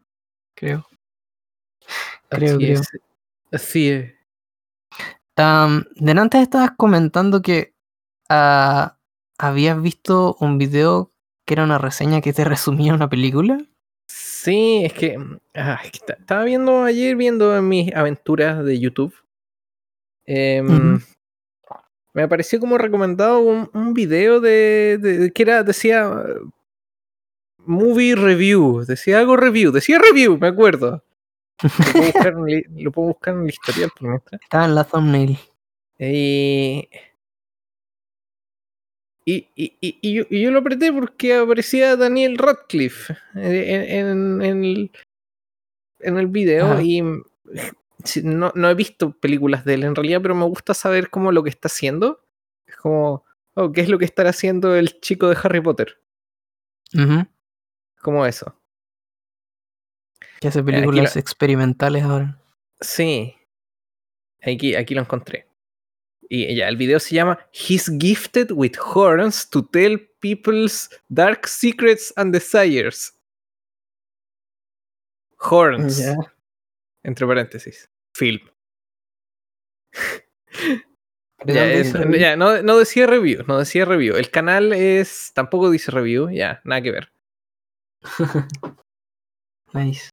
creo. 0.57 0.87
Creo, 2.31 2.57
así 2.57 2.65
creo. 2.65 2.81
es. 2.81 2.89
Así 3.53 3.91
es. 3.91 4.14
Am, 5.37 5.85
delante 5.97 6.41
estabas 6.41 6.73
comentando 6.77 7.43
que 7.43 7.75
ah, 8.29 8.97
habías 9.39 9.81
visto 9.83 10.37
un 10.41 10.59
video 10.59 11.13
que 11.47 11.55
era 11.55 11.65
una 11.65 11.79
reseña 11.79 12.21
que 12.21 12.33
te 12.33 12.45
resumía 12.45 12.95
una 12.95 13.09
película. 13.09 13.59
Sí, 14.07 14.83
es 14.85 14.93
que, 14.93 15.19
ah, 15.55 15.81
estaba 15.85 16.45
viendo 16.45 16.83
ayer, 16.85 17.17
viendo 17.17 17.61
mis 17.63 17.95
aventuras 17.95 18.65
de 18.65 18.79
YouTube. 18.79 19.15
em. 20.27 21.01
Me 22.13 22.23
apareció 22.23 22.61
como 22.61 22.79
recomendado 22.79 23.41
un, 23.41 23.69
un 23.75 23.93
video 23.93 24.41
de, 24.41 24.99
de- 25.03 25.33
que 25.33 25.43
era, 25.43 25.65
decía 25.65 26.09
movie 27.59 28.15
review, 28.15 28.85
decía 28.87 29.19
algo 29.19 29.37
review, 29.37 29.73
decía 29.73 29.99
review, 29.99 30.39
me 30.39 30.49
acuerdo. 30.49 31.03
Lo 31.63 31.71
puedo 31.93 32.05
buscar 32.05 32.35
en, 32.37 32.85
lo 32.85 32.93
puedo 32.93 33.09
buscar 33.09 33.35
en 33.35 33.43
el 33.43 33.49
historial 33.49 33.91
por 33.99 34.09
mientras. 34.09 34.41
Estaba 34.43 34.65
en 34.65 34.75
la 34.75 34.85
thumbnail. 34.85 35.39
Y, 35.99 36.89
y, 39.25 39.49
y, 39.55 39.73
y- 39.81 39.99
y 40.03 40.15
yo, 40.15 40.25
y 40.29 40.43
yo 40.43 40.51
lo 40.51 40.59
apreté 40.59 40.93
porque 40.93 41.35
aparecía 41.37 41.97
Daniel 41.97 42.37
Radcliffe 42.37 43.17
en, 43.35 43.53
en- 44.09 44.43
en 44.43 44.65
el, 44.65 44.91
en 46.01 46.19
el 46.19 46.27
video 46.27 46.73
Ajá. 46.73 46.83
y 46.83 47.01
no, 48.23 48.53
no 48.55 48.69
he 48.71 48.75
visto 48.75 49.13
películas 49.13 49.65
de 49.65 49.75
él 49.75 49.85
en 49.85 49.95
realidad, 49.95 50.21
pero 50.21 50.35
me 50.35 50.45
gusta 50.45 50.75
saber 50.75 51.09
cómo 51.09 51.33
lo 51.33 51.43
que 51.43 51.51
está 51.51 51.69
haciendo. 51.69 52.21
Es 52.67 52.77
como, 52.77 53.25
oh, 53.55 53.73
¿qué 53.73 53.81
es 53.81 53.89
lo 53.89 53.99
que 53.99 54.05
estará 54.05 54.31
haciendo 54.31 54.75
el 54.75 55.01
chico 55.01 55.29
de 55.29 55.39
Harry 55.43 55.61
Potter? 55.63 55.99
Como 58.03 58.27
eso. 58.27 58.55
Que 60.45 60.49
hace 60.49 60.59
aquí 60.59 60.67
películas 60.73 61.15
la- 61.17 61.21
experimentales 61.23 62.03
ahora. 62.03 62.39
Sí. 62.79 63.35
Aquí, 64.43 64.75
aquí 64.75 64.95
lo 64.95 65.01
encontré. 65.01 65.47
Y 66.29 66.55
ya, 66.55 66.69
el 66.69 66.77
video 66.77 67.01
se 67.01 67.15
llama 67.15 67.39
He's 67.51 67.91
gifted 67.99 68.51
with 68.53 68.73
horns 68.79 69.49
to 69.49 69.65
tell 69.65 69.99
people's 70.21 70.91
dark 71.09 71.47
secrets 71.47 72.13
and 72.17 72.31
desires. 72.31 73.19
Horns, 75.39 76.03
entre 77.03 77.27
paréntesis. 77.27 77.89
Film. 78.15 78.41
¿De 81.45 81.55
Ya, 81.55 81.67
eh, 81.73 81.83
review? 81.91 82.17
ya, 82.21 82.37
no, 82.37 82.61
no 82.63 82.79
decía 82.79 83.07
review, 83.07 83.45
no 83.47 83.59
decía 83.59 83.87
review. 83.87 84.17
El 84.17 84.31
canal 84.31 84.75
es. 84.75 85.33
Tampoco 85.35 85.71
dice 85.71 85.91
review, 85.91 86.31
ya, 86.31 86.61
nada 86.65 86.83
que 86.83 86.91
ver. 86.91 87.13
Nice. 89.73 90.11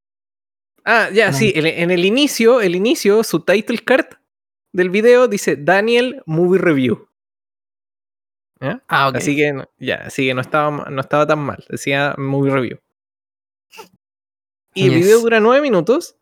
Ah, 0.86 1.10
ya, 1.14 1.32
sí, 1.32 1.54
en, 1.56 1.66
en 1.66 1.92
el 1.92 2.06
inicio, 2.06 2.62
el 2.62 2.76
inicio, 2.76 3.24
su 3.24 3.42
title 3.42 3.80
card 3.80 4.06
del 4.74 4.90
video 4.90 5.28
dice 5.28 5.56
Daniel 5.56 6.24
Movie 6.26 6.60
Review. 6.60 7.08
Ah, 8.62 9.10
ok. 9.10 9.16
Así 9.16 9.36
que 9.36 9.54
ya, 9.80 9.96
así 10.06 10.28
que 10.28 10.34
no 10.34 10.42
estaba, 10.42 10.90
no 10.90 11.02
estaba 11.02 11.26
tan 11.26 11.40
mal. 11.40 11.64
Decía 11.68 12.14
movie 12.18 12.54
review. 12.54 12.80
Y 14.74 14.88
el 14.88 14.96
video 14.96 15.20
dura 15.20 15.40
nueve 15.40 15.62
minutos, 15.62 16.16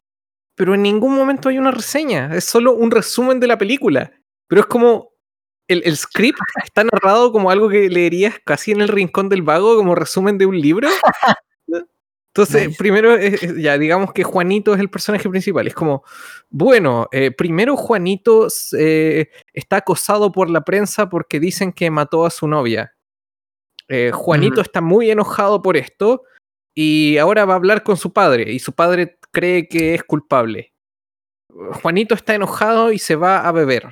pero 0.55 0.73
en 0.73 0.81
ningún 0.81 1.15
momento 1.15 1.49
hay 1.49 1.57
una 1.57 1.71
reseña. 1.71 2.33
Es 2.33 2.45
solo 2.45 2.73
un 2.73 2.91
resumen 2.91 3.39
de 3.39 3.47
la 3.47 3.57
película. 3.57 4.11
Pero 4.47 4.61
es 4.61 4.67
como. 4.67 5.09
El, 5.67 5.83
el 5.85 5.97
script 5.97 6.39
está 6.63 6.83
narrado 6.83 7.31
como 7.31 7.51
algo 7.51 7.69
que 7.69 7.89
leerías 7.89 8.39
casi 8.43 8.71
en 8.71 8.81
el 8.81 8.87
rincón 8.87 9.29
del 9.29 9.43
vago, 9.43 9.75
como 9.75 9.93
resumen 9.93 10.39
de 10.39 10.47
un 10.47 10.59
libro. 10.59 10.87
Entonces, 12.33 12.67
Nice. 12.67 12.77
primero, 12.77 13.17
ya 13.57 13.77
digamos 13.77 14.13
que 14.13 14.23
Juanito 14.23 14.73
es 14.73 14.79
el 14.79 14.89
personaje 14.89 15.27
principal. 15.29 15.65
Es 15.67 15.73
como, 15.73 16.03
bueno, 16.49 17.07
eh, 17.11 17.31
primero 17.31 17.75
Juanito 17.75 18.47
eh, 18.77 19.29
está 19.53 19.77
acosado 19.77 20.31
por 20.31 20.49
la 20.49 20.61
prensa 20.61 21.09
porque 21.09 21.39
dicen 21.39 21.73
que 21.73 21.89
mató 21.89 22.25
a 22.25 22.29
su 22.29 22.47
novia. 22.47 22.95
Eh, 23.87 24.11
Juanito 24.13 24.61
está 24.61 24.79
muy 24.81 25.09
enojado 25.09 25.61
por 25.63 25.75
esto 25.75 26.21
y 26.75 27.17
ahora 27.17 27.45
va 27.45 27.53
a 27.53 27.57
hablar 27.57 27.81
con 27.83 27.97
su 27.97 28.13
padre 28.13 28.51
y 28.51 28.59
su 28.59 28.73
padre 28.73 29.17
cree 29.31 29.67
que 29.67 29.95
es 29.95 30.03
culpable. 30.03 30.71
Juanito 31.81 32.13
está 32.13 32.35
enojado 32.35 32.91
y 32.91 32.99
se 32.99 33.15
va 33.15 33.47
a 33.47 33.51
beber. 33.51 33.91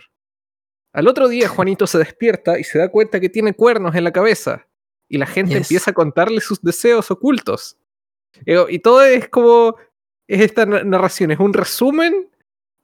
Al 0.94 1.08
otro 1.08 1.28
día 1.28 1.50
Juanito 1.50 1.88
se 1.88 1.98
despierta 1.98 2.60
y 2.60 2.64
se 2.64 2.78
da 2.78 2.90
cuenta 2.90 3.20
que 3.20 3.30
tiene 3.30 3.54
cuernos 3.56 3.96
en 3.96 4.04
la 4.04 4.12
cabeza 4.14 4.68
y 5.10 5.18
la 5.18 5.26
gente 5.26 5.54
Yes. 5.56 5.64
empieza 5.64 5.90
a 5.92 5.94
contarle 5.96 6.40
sus 6.40 6.62
deseos 6.62 7.10
ocultos. 7.10 7.78
Y 8.46 8.80
todo 8.80 9.04
es 9.04 9.30
como 9.30 9.76
es 10.28 10.42
esta 10.42 10.66
na- 10.66 10.84
narración, 10.84 11.32
es 11.32 11.40
un 11.40 11.54
resumen 11.54 12.28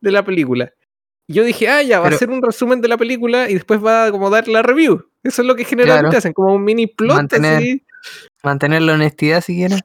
de 0.01 0.11
la 0.11 0.23
película. 0.23 0.73
Y 1.27 1.33
yo 1.35 1.43
dije, 1.43 1.69
ah, 1.69 1.81
ya, 1.81 1.99
va 1.99 2.07
a 2.09 2.11
ser 2.13 2.29
un 2.29 2.41
resumen 2.41 2.81
de 2.81 2.87
la 2.89 2.97
película 2.97 3.49
y 3.49 3.53
después 3.53 3.83
va 3.83 4.05
a 4.05 4.11
como 4.11 4.29
dar 4.29 4.47
la 4.47 4.61
review. 4.61 5.05
Eso 5.23 5.41
es 5.41 5.47
lo 5.47 5.55
que 5.55 5.63
generalmente 5.65 6.07
Claro. 6.09 6.17
hacen, 6.17 6.33
como 6.33 6.53
un 6.53 6.63
mini 6.63 6.87
plot 6.87 7.15
Mantener- 7.15 7.57
así. 7.57 7.83
Mantener 8.43 8.81
la 8.81 8.93
honestidad 8.93 9.41
si 9.41 9.55
quieres. 9.55 9.79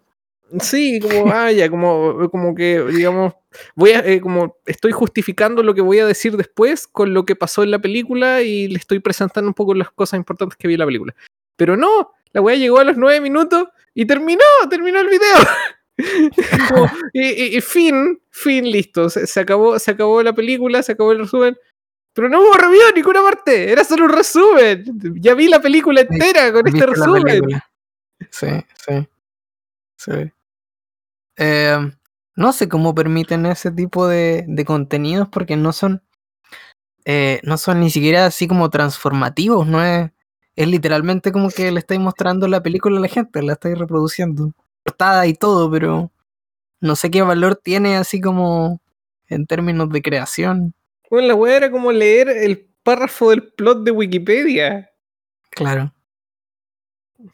Sí, 0.60 0.98
como, 0.98 1.30
ah, 1.32 1.52
ya, 1.52 1.68
como, 1.68 2.28
como 2.30 2.54
que, 2.54 2.82
digamos, 2.82 3.34
voy 3.76 3.90
a, 3.90 3.98
eh, 4.00 4.20
como, 4.20 4.56
estoy 4.66 4.92
justificando 4.92 5.62
lo 5.62 5.74
que 5.74 5.82
voy 5.82 5.98
a 5.98 6.06
decir 6.06 6.36
después 6.36 6.86
con 6.86 7.12
lo 7.12 7.24
que 7.26 7.36
pasó 7.36 7.62
en 7.62 7.70
la 7.70 7.78
película 7.80 8.40
y 8.42 8.66
le 8.68 8.78
estoy 8.78 8.98
presentando 9.00 9.46
un 9.48 9.54
poco 9.54 9.74
las 9.74 9.90
cosas 9.90 10.16
importantes 10.18 10.56
que 10.56 10.66
vi 10.66 10.74
en 10.74 10.80
la 10.80 10.86
película. 10.86 11.14
Pero 11.56 11.76
no, 11.76 12.12
la 12.32 12.40
weá 12.40 12.56
llegó 12.56 12.78
a 12.78 12.84
los 12.84 12.96
nueve 12.96 13.20
minutos 13.20 13.68
y 13.94 14.06
terminó, 14.06 14.44
terminó 14.70 15.00
el 15.00 15.08
video. 15.08 15.36
Como, 16.68 16.90
y, 17.12 17.60
fin, 17.60 18.20
fin, 18.30 18.70
listo. 18.70 19.10
Se, 19.10 19.26
se 19.26 19.40
acabó, 19.40 19.78
se 19.78 19.90
acabó 19.92 20.22
la 20.22 20.32
película, 20.34 20.82
se 20.82 20.92
acabó 20.92 21.12
el 21.12 21.20
resumen. 21.20 21.56
Pero 22.14 22.28
no 22.28 22.40
hubo 22.40 22.54
review 22.54 22.88
en 22.88 22.94
ninguna 22.96 23.22
parte, 23.22 23.70
era 23.72 23.84
solo 23.84 24.04
un 24.06 24.10
resumen. 24.12 24.84
Ya 25.20 25.34
vi 25.34 25.48
la 25.48 25.60
película 25.60 26.00
entera 26.02 26.52
con 26.52 26.66
este 26.66 26.72
¿Viste 26.72 26.86
la 26.86 26.92
resumen. 26.94 27.42
Sí, 28.30 28.48
sí. 28.86 29.08
Sí. 29.96 30.32
Eh, 31.36 31.78
no 32.36 32.52
sé 32.52 32.68
cómo 32.68 32.94
permiten 32.94 33.46
ese 33.46 33.70
tipo 33.70 34.06
de, 34.08 34.44
de 34.48 34.64
contenidos 34.64 35.28
porque 35.28 35.56
no 35.56 35.72
son. 35.72 36.02
eh, 37.04 37.40
no 37.44 37.58
son 37.58 37.80
ni 37.80 37.90
siquiera 37.90 38.26
así 38.26 38.46
como 38.48 38.70
transformativos, 38.70 39.66
no 39.66 39.82
es. 39.84 40.10
Es 40.58 40.66
literalmente 40.66 41.30
como 41.30 41.50
que 41.50 41.70
le 41.70 41.78
estáis 41.78 42.00
mostrando 42.00 42.48
la 42.48 42.60
película 42.60 42.98
a 42.98 43.00
la 43.00 43.06
gente, 43.06 43.44
la 43.44 43.52
estáis 43.52 43.78
reproduciendo. 43.78 44.50
Portada 44.82 45.24
y 45.28 45.34
todo, 45.34 45.70
pero 45.70 46.10
no 46.80 46.96
sé 46.96 47.12
qué 47.12 47.22
valor 47.22 47.54
tiene 47.54 47.96
así 47.96 48.20
como 48.20 48.80
en 49.28 49.46
términos 49.46 49.88
de 49.90 50.02
creación. 50.02 50.74
Bueno, 51.08 51.28
la 51.28 51.36
weá 51.36 51.58
era 51.58 51.70
como 51.70 51.92
leer 51.92 52.28
el 52.28 52.68
párrafo 52.82 53.30
del 53.30 53.52
plot 53.52 53.84
de 53.84 53.92
Wikipedia. 53.92 54.90
Claro. 55.50 55.94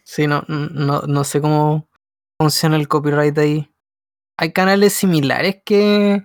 Sí, 0.03 0.27
no, 0.27 0.45
no, 0.47 1.01
no 1.01 1.25
sé 1.25 1.41
cómo 1.41 1.89
funciona 2.39 2.77
el 2.77 2.89
copyright 2.89 3.39
ahí. 3.39 3.73
Hay 4.37 4.53
canales 4.53 4.93
similares 4.93 5.63
que, 5.65 6.23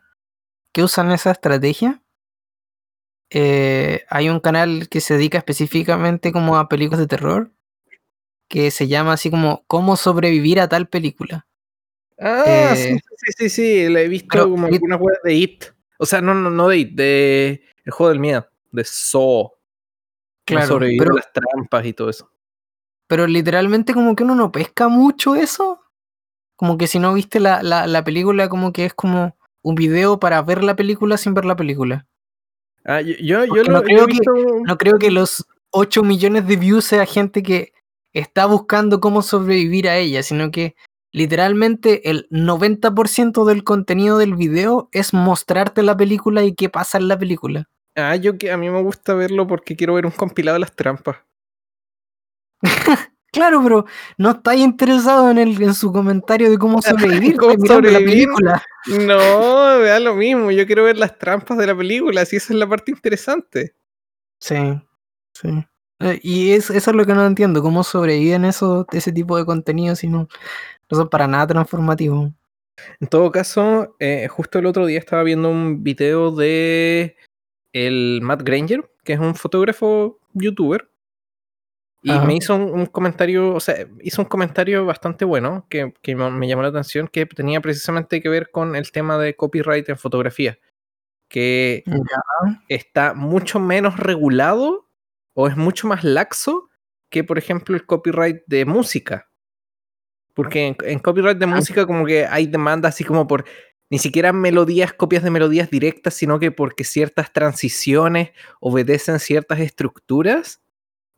que 0.74 0.84
usan 0.84 1.14
esa 1.14 1.32
estrategia. 1.32 2.04
Eh, 3.32 4.06
hay 4.10 4.30
un 4.30 4.40
canal 4.40 4.90
que 4.90 5.02
se 5.02 5.14
dedica 5.16 5.38
específicamente 5.38 6.32
como 6.32 6.58
a 6.58 6.68
películas 6.68 7.00
de 7.00 7.08
terror, 7.08 7.52
que 8.48 8.72
se 8.72 8.88
llama 8.88 9.14
así 9.14 9.30
como 9.30 9.64
¿Cómo 9.68 9.96
sobrevivir 9.96 10.60
a 10.60 10.68
tal 10.68 10.88
película? 10.88 11.46
Ah, 12.20 12.74
sí, 12.76 12.90
Eh, 12.94 13.00
sí, 13.00 13.16
sí, 13.18 13.32
sí, 13.38 13.50
sí, 13.50 13.90
la 13.90 14.02
he 14.02 14.08
visto 14.08 14.28
pero 14.32 14.50
como 14.50 14.66
algunas 14.68 15.00
weas 15.00 15.20
de 15.24 15.34
It. 15.36 15.66
O 16.00 16.06
sea, 16.06 16.22
no, 16.22 16.34
no, 16.34 16.50
no 16.50 16.68
de 16.68 16.78
It, 16.80 16.96
de 16.96 17.64
El 17.86 17.92
juego 17.92 18.10
del 18.10 18.20
miedo, 18.20 18.48
de 18.72 18.84
Saw. 18.84 19.52
Claro, 20.46 20.62
Claro, 20.62 20.68
sobrevivir 20.68 21.00
pero- 21.04 21.14
a 21.14 21.16
las 21.18 21.32
trampas 21.32 21.86
y 21.86 21.94
todo 21.94 22.10
eso. 22.10 22.30
Pero 23.08 23.26
literalmente 23.28 23.94
como 23.94 24.16
que 24.16 24.24
uno 24.24 24.36
no 24.36 24.52
pesca 24.52 24.88
mucho 24.88 25.36
eso. 25.36 25.82
Como 26.56 26.78
que 26.78 26.88
si 26.88 27.00
no 27.00 27.14
viste 27.14 27.40
la, 27.40 27.64
la, 27.64 27.88
la 27.88 28.04
película, 28.04 28.50
como 28.50 28.72
que 28.74 28.86
es 28.86 28.94
como 28.94 29.36
un 29.62 29.76
video 29.76 30.20
para 30.20 30.42
ver 30.42 30.64
la 30.64 30.76
película 30.76 31.18
sin 31.18 31.34
ver 31.34 31.46
la 31.46 31.56
película. 31.56 32.06
Ah, 32.86 33.02
yo, 33.02 33.14
yo, 33.20 33.46
yo 33.46 33.48
Porque 33.48 33.70
lo 33.72 33.74
no 33.74 33.80
yo 33.82 33.86
creo 33.86 34.06
visto 34.06 34.34
un- 34.34 34.64
No 34.64 34.78
creo 34.78 34.98
que 35.00 35.12
los 35.12 35.46
8 35.72 36.04
millones 36.04 36.48
de 36.48 36.56
views 36.56 36.86
sea 36.86 37.06
gente 37.06 37.44
que 37.44 37.74
está 38.14 38.46
buscando 38.46 39.00
cómo 39.00 39.22
sobrevivir 39.22 39.88
a 39.88 39.98
ella, 39.98 40.24
sino 40.24 40.50
que 40.52 40.76
literalmente 41.12 42.10
el 42.10 42.28
90% 42.30 43.46
del 43.46 43.64
contenido 43.64 44.18
del 44.18 44.36
video 44.36 44.90
es 44.92 45.14
mostrarte 45.14 45.84
la 45.84 45.96
película 45.98 46.44
y 46.44 46.54
qué 46.56 46.70
pasa 46.70 46.98
en 46.98 47.08
la 47.08 47.18
película. 47.18 47.70
Ah, 47.96 48.16
yo 48.16 48.38
que 48.38 48.52
a 48.52 48.58
mí 48.58 48.70
me 48.70 48.82
gusta 48.82 49.14
verlo 49.14 49.46
porque 49.48 49.76
quiero 49.76 49.94
ver 49.96 50.06
un 50.06 50.12
compilado 50.12 50.56
de 50.56 50.60
las 50.60 50.76
trampas. 50.76 51.18
Claro, 53.32 53.62
pero 53.64 53.86
no 54.18 54.32
estáis 54.32 54.62
interesado 54.62 55.30
en, 55.30 55.38
el, 55.38 55.62
en 55.62 55.74
su 55.74 55.92
comentario 55.92 56.50
de 56.50 56.58
cómo 56.58 56.82
sobrevivir, 56.82 57.38
¿Cómo 57.38 57.52
estáis 57.52 57.64
mirando 57.64 57.90
la 57.92 58.00
sobrevivir? 58.00 58.28
película. 58.28 58.64
No, 58.88 59.80
me 59.80 59.86
da 59.88 60.00
lo 60.00 60.16
mismo. 60.16 60.52
Yo 60.52 60.66
quiero 60.66 60.84
ver 60.84 60.98
las 60.98 61.18
trampas 61.18 61.58
de 61.58 61.68
la 61.68 61.76
película, 61.76 62.26
si 62.26 62.38
esa 62.38 62.54
es 62.54 62.60
la 62.60 62.68
parte 62.68 62.92
interesante. 62.92 63.76
Sí, 64.40 64.56
sí. 65.34 65.50
Eh, 66.00 66.20
Y 66.24 66.52
es, 66.54 66.70
eso 66.70 66.92
es 66.92 66.96
lo 66.96 67.06
que 67.06 67.14
no 67.14 67.26
entiendo, 67.26 67.62
cómo 67.62 67.84
sobreviven 67.84 68.46
eso, 68.46 68.88
ese 68.94 69.12
tipo 69.12 69.38
de 69.38 69.46
contenidos 69.46 70.00
si 70.00 70.08
no, 70.08 70.30
no 70.90 70.98
son 70.98 71.10
para 71.10 71.28
nada 71.28 71.46
transformativos. 71.48 72.32
En 73.02 73.08
todo 73.10 73.30
caso, 73.32 73.98
eh, 74.00 74.30
justo 74.30 74.58
el 74.60 74.66
otro 74.66 74.86
día 74.86 74.98
estaba 75.00 75.24
viendo 75.24 75.50
un 75.50 75.84
video 75.84 76.32
de 76.32 77.18
el 77.74 78.22
Matt 78.24 78.44
Granger, 78.44 78.90
que 79.04 79.14
es 79.14 79.20
un 79.20 79.36
fotógrafo 79.36 80.20
youtuber, 80.34 80.90
y 82.02 82.12
Ajá. 82.12 82.26
me 82.26 82.36
hizo 82.36 82.56
un, 82.56 82.64
un 82.72 82.86
comentario, 82.86 83.54
o 83.54 83.60
sea, 83.60 83.86
hizo 84.02 84.22
un 84.22 84.28
comentario 84.28 84.86
bastante 84.86 85.26
bueno 85.26 85.66
que, 85.70 85.94
que 86.02 86.16
me 86.16 86.48
llamó 86.48 86.62
la 86.62 86.70
atención, 86.70 87.08
que 87.08 87.26
tenía 87.26 87.60
precisamente 87.62 88.22
que 88.22 88.30
ver 88.30 88.52
con 88.52 88.76
el 88.76 88.92
tema 88.92 89.18
de 89.18 89.36
copyright 89.36 89.90
en 89.90 89.98
fotografía, 89.98 90.58
que 91.30 91.84
Ya. 91.86 92.64
está 92.70 93.14
mucho 93.14 93.60
menos 93.60 93.98
regulado 93.98 94.88
o 95.34 95.48
es 95.48 95.58
mucho 95.58 95.88
más 95.88 96.04
laxo 96.04 96.70
que, 97.10 97.24
por 97.24 97.38
ejemplo, 97.38 97.76
el 97.76 97.86
copyright 97.86 98.44
de 98.48 98.66
música. 98.66 99.30
Porque 100.34 100.68
en, 100.68 100.78
en 100.84 101.00
copyright 101.00 101.38
de 101.38 101.46
Ah. 101.46 101.50
música 101.50 101.86
como 101.86 102.06
que 102.06 102.26
hay 102.26 102.48
demanda 102.48 102.90
así 102.90 103.04
como 103.04 103.28
por 103.28 103.46
ni 103.92 103.98
siquiera 103.98 104.32
melodías, 104.32 104.94
copias 104.94 105.24
de 105.24 105.32
melodías 105.32 105.70
directas, 105.72 106.14
sino 106.14 106.40
que 106.40 106.52
porque 106.52 106.84
ciertas 106.84 107.34
transiciones 107.34 108.32
obedecen 108.60 109.20
ciertas 109.20 109.60
estructuras 109.60 110.62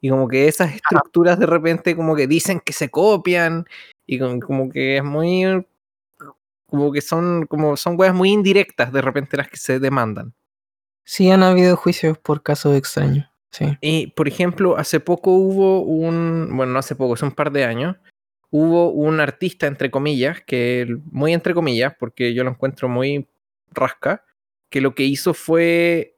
y 0.01 0.09
como 0.09 0.27
que 0.27 0.47
esas 0.47 0.73
estructuras 0.73 1.39
de 1.39 1.45
repente 1.45 1.95
como 1.95 2.15
que 2.15 2.27
dicen 2.27 2.59
que 2.59 2.73
se 2.73 2.89
copian 2.89 3.65
y 4.07 4.19
como, 4.19 4.39
como 4.39 4.69
que 4.69 4.97
es 4.97 5.03
muy 5.03 5.65
como 6.65 6.91
que 6.91 7.01
son 7.01 7.45
como 7.45 7.77
son 7.77 7.99
weas 7.99 8.13
muy 8.13 8.31
indirectas 8.31 8.91
de 8.91 9.01
repente 9.01 9.37
las 9.37 9.47
que 9.47 9.57
se 9.57 9.79
demandan. 9.79 10.33
Sí, 11.05 11.29
han 11.29 11.43
habido 11.43 11.75
juicios 11.75 12.17
por 12.17 12.41
casos 12.43 12.75
extraños. 12.75 13.27
Sí. 13.51 13.65
Y, 13.81 14.07
por 14.07 14.27
ejemplo, 14.27 14.77
hace 14.77 14.99
poco 14.99 15.31
hubo 15.31 15.81
un, 15.81 16.49
bueno, 16.53 16.73
no 16.73 16.79
hace 16.79 16.95
poco, 16.95 17.15
hace 17.15 17.25
un 17.25 17.33
par 17.33 17.51
de 17.51 17.65
años, 17.65 17.97
hubo 18.49 18.91
un 18.91 19.19
artista, 19.19 19.67
entre 19.67 19.91
comillas, 19.91 20.41
que, 20.45 20.87
muy 21.11 21.33
entre 21.33 21.53
comillas, 21.53 21.93
porque 21.99 22.33
yo 22.33 22.45
lo 22.45 22.51
encuentro 22.51 22.87
muy 22.87 23.27
rasca, 23.71 24.23
que 24.69 24.79
lo 24.79 24.95
que 24.95 25.03
hizo 25.03 25.33
fue 25.33 26.17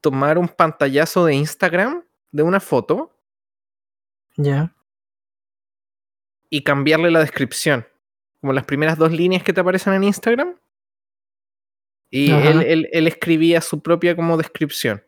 tomar 0.00 0.38
un 0.38 0.48
pantallazo 0.48 1.24
de 1.24 1.34
Instagram 1.34 2.04
de 2.32 2.42
una 2.42 2.60
foto 2.60 3.14
Ya. 4.36 4.74
y 6.50 6.62
cambiarle 6.64 7.10
la 7.10 7.20
descripción, 7.20 7.86
como 8.40 8.52
las 8.52 8.64
primeras 8.64 8.98
dos 8.98 9.12
líneas 9.12 9.42
que 9.42 9.52
te 9.52 9.60
aparecen 9.60 9.92
en 9.94 10.04
Instagram. 10.04 10.56
Y 12.10 12.30
él, 12.30 12.62
él- 12.62 12.88
él 12.92 13.06
escribía 13.06 13.60
su 13.62 13.80
propia 13.82 14.14
como 14.14 14.36
descripción. 14.36 15.02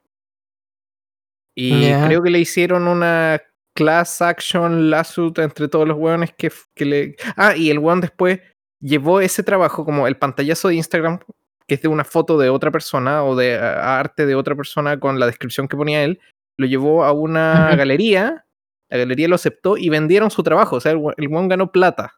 Y 1.56 1.90
creo 2.06 2.22
que 2.22 2.30
le 2.30 2.40
hicieron 2.40 2.88
una 2.88 3.40
class 3.74 4.22
action 4.22 4.90
lawsuit 4.90 5.38
entre 5.38 5.68
todos 5.68 5.86
los 5.86 5.96
hueones 5.98 6.32
que, 6.36 6.50
que 6.74 6.84
le... 6.84 7.16
Ah, 7.36 7.56
y 7.56 7.70
el 7.70 7.78
hueón 7.78 8.00
después 8.00 8.40
llevó 8.80 9.20
ese 9.20 9.42
trabajo 9.42 9.84
como 9.84 10.06
el 10.06 10.16
pantallazo 10.16 10.68
de 10.68 10.76
Instagram, 10.76 11.20
que 11.66 11.74
es 11.76 11.82
de 11.82 11.88
una 11.88 12.04
foto 12.04 12.38
de 12.38 12.48
otra 12.50 12.70
persona 12.70 13.22
o 13.24 13.36
de 13.36 13.56
arte 13.56 14.26
de 14.26 14.34
otra 14.34 14.54
persona 14.56 14.98
con 14.98 15.18
la 15.20 15.26
descripción 15.26 15.68
que 15.68 15.76
ponía 15.76 16.02
él, 16.04 16.20
lo 16.56 16.66
llevó 16.66 17.04
a 17.04 17.12
una 17.12 17.74
galería, 17.76 18.46
la 18.88 18.98
galería 18.98 19.28
lo 19.28 19.34
aceptó 19.34 19.76
y 19.76 19.88
vendieron 19.88 20.30
su 20.30 20.42
trabajo. 20.42 20.76
O 20.76 20.80
sea, 20.80 20.92
el 20.92 21.00
el 21.16 21.28
hueón 21.28 21.48
ganó 21.48 21.72
plata 21.72 22.14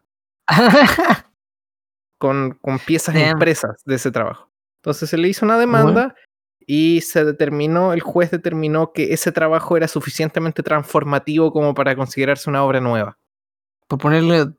con, 2.18 2.58
con 2.60 2.78
piezas 2.78 3.14
Damn. 3.14 3.32
impresas 3.32 3.82
de 3.84 3.94
ese 3.94 4.10
trabajo. 4.10 4.50
Entonces 4.80 5.10
se 5.10 5.18
le 5.18 5.28
hizo 5.28 5.44
una 5.44 5.58
demanda 5.58 6.14
y 6.66 7.00
se 7.00 7.24
determinó, 7.24 7.92
el 7.92 8.00
juez 8.00 8.30
determinó 8.30 8.92
que 8.92 9.12
ese 9.12 9.32
trabajo 9.32 9.76
era 9.76 9.88
suficientemente 9.88 10.62
transformativo 10.62 11.52
como 11.52 11.74
para 11.74 11.94
considerarse 11.96 12.50
una 12.50 12.64
obra 12.64 12.80
nueva. 12.80 13.18
por 13.88 13.98
ponerle 13.98 14.52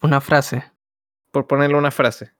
una 0.00 0.20
frase. 0.20 0.64
Por 1.30 1.46
ponerle 1.46 1.76
una 1.76 1.90
frase. 1.90 2.32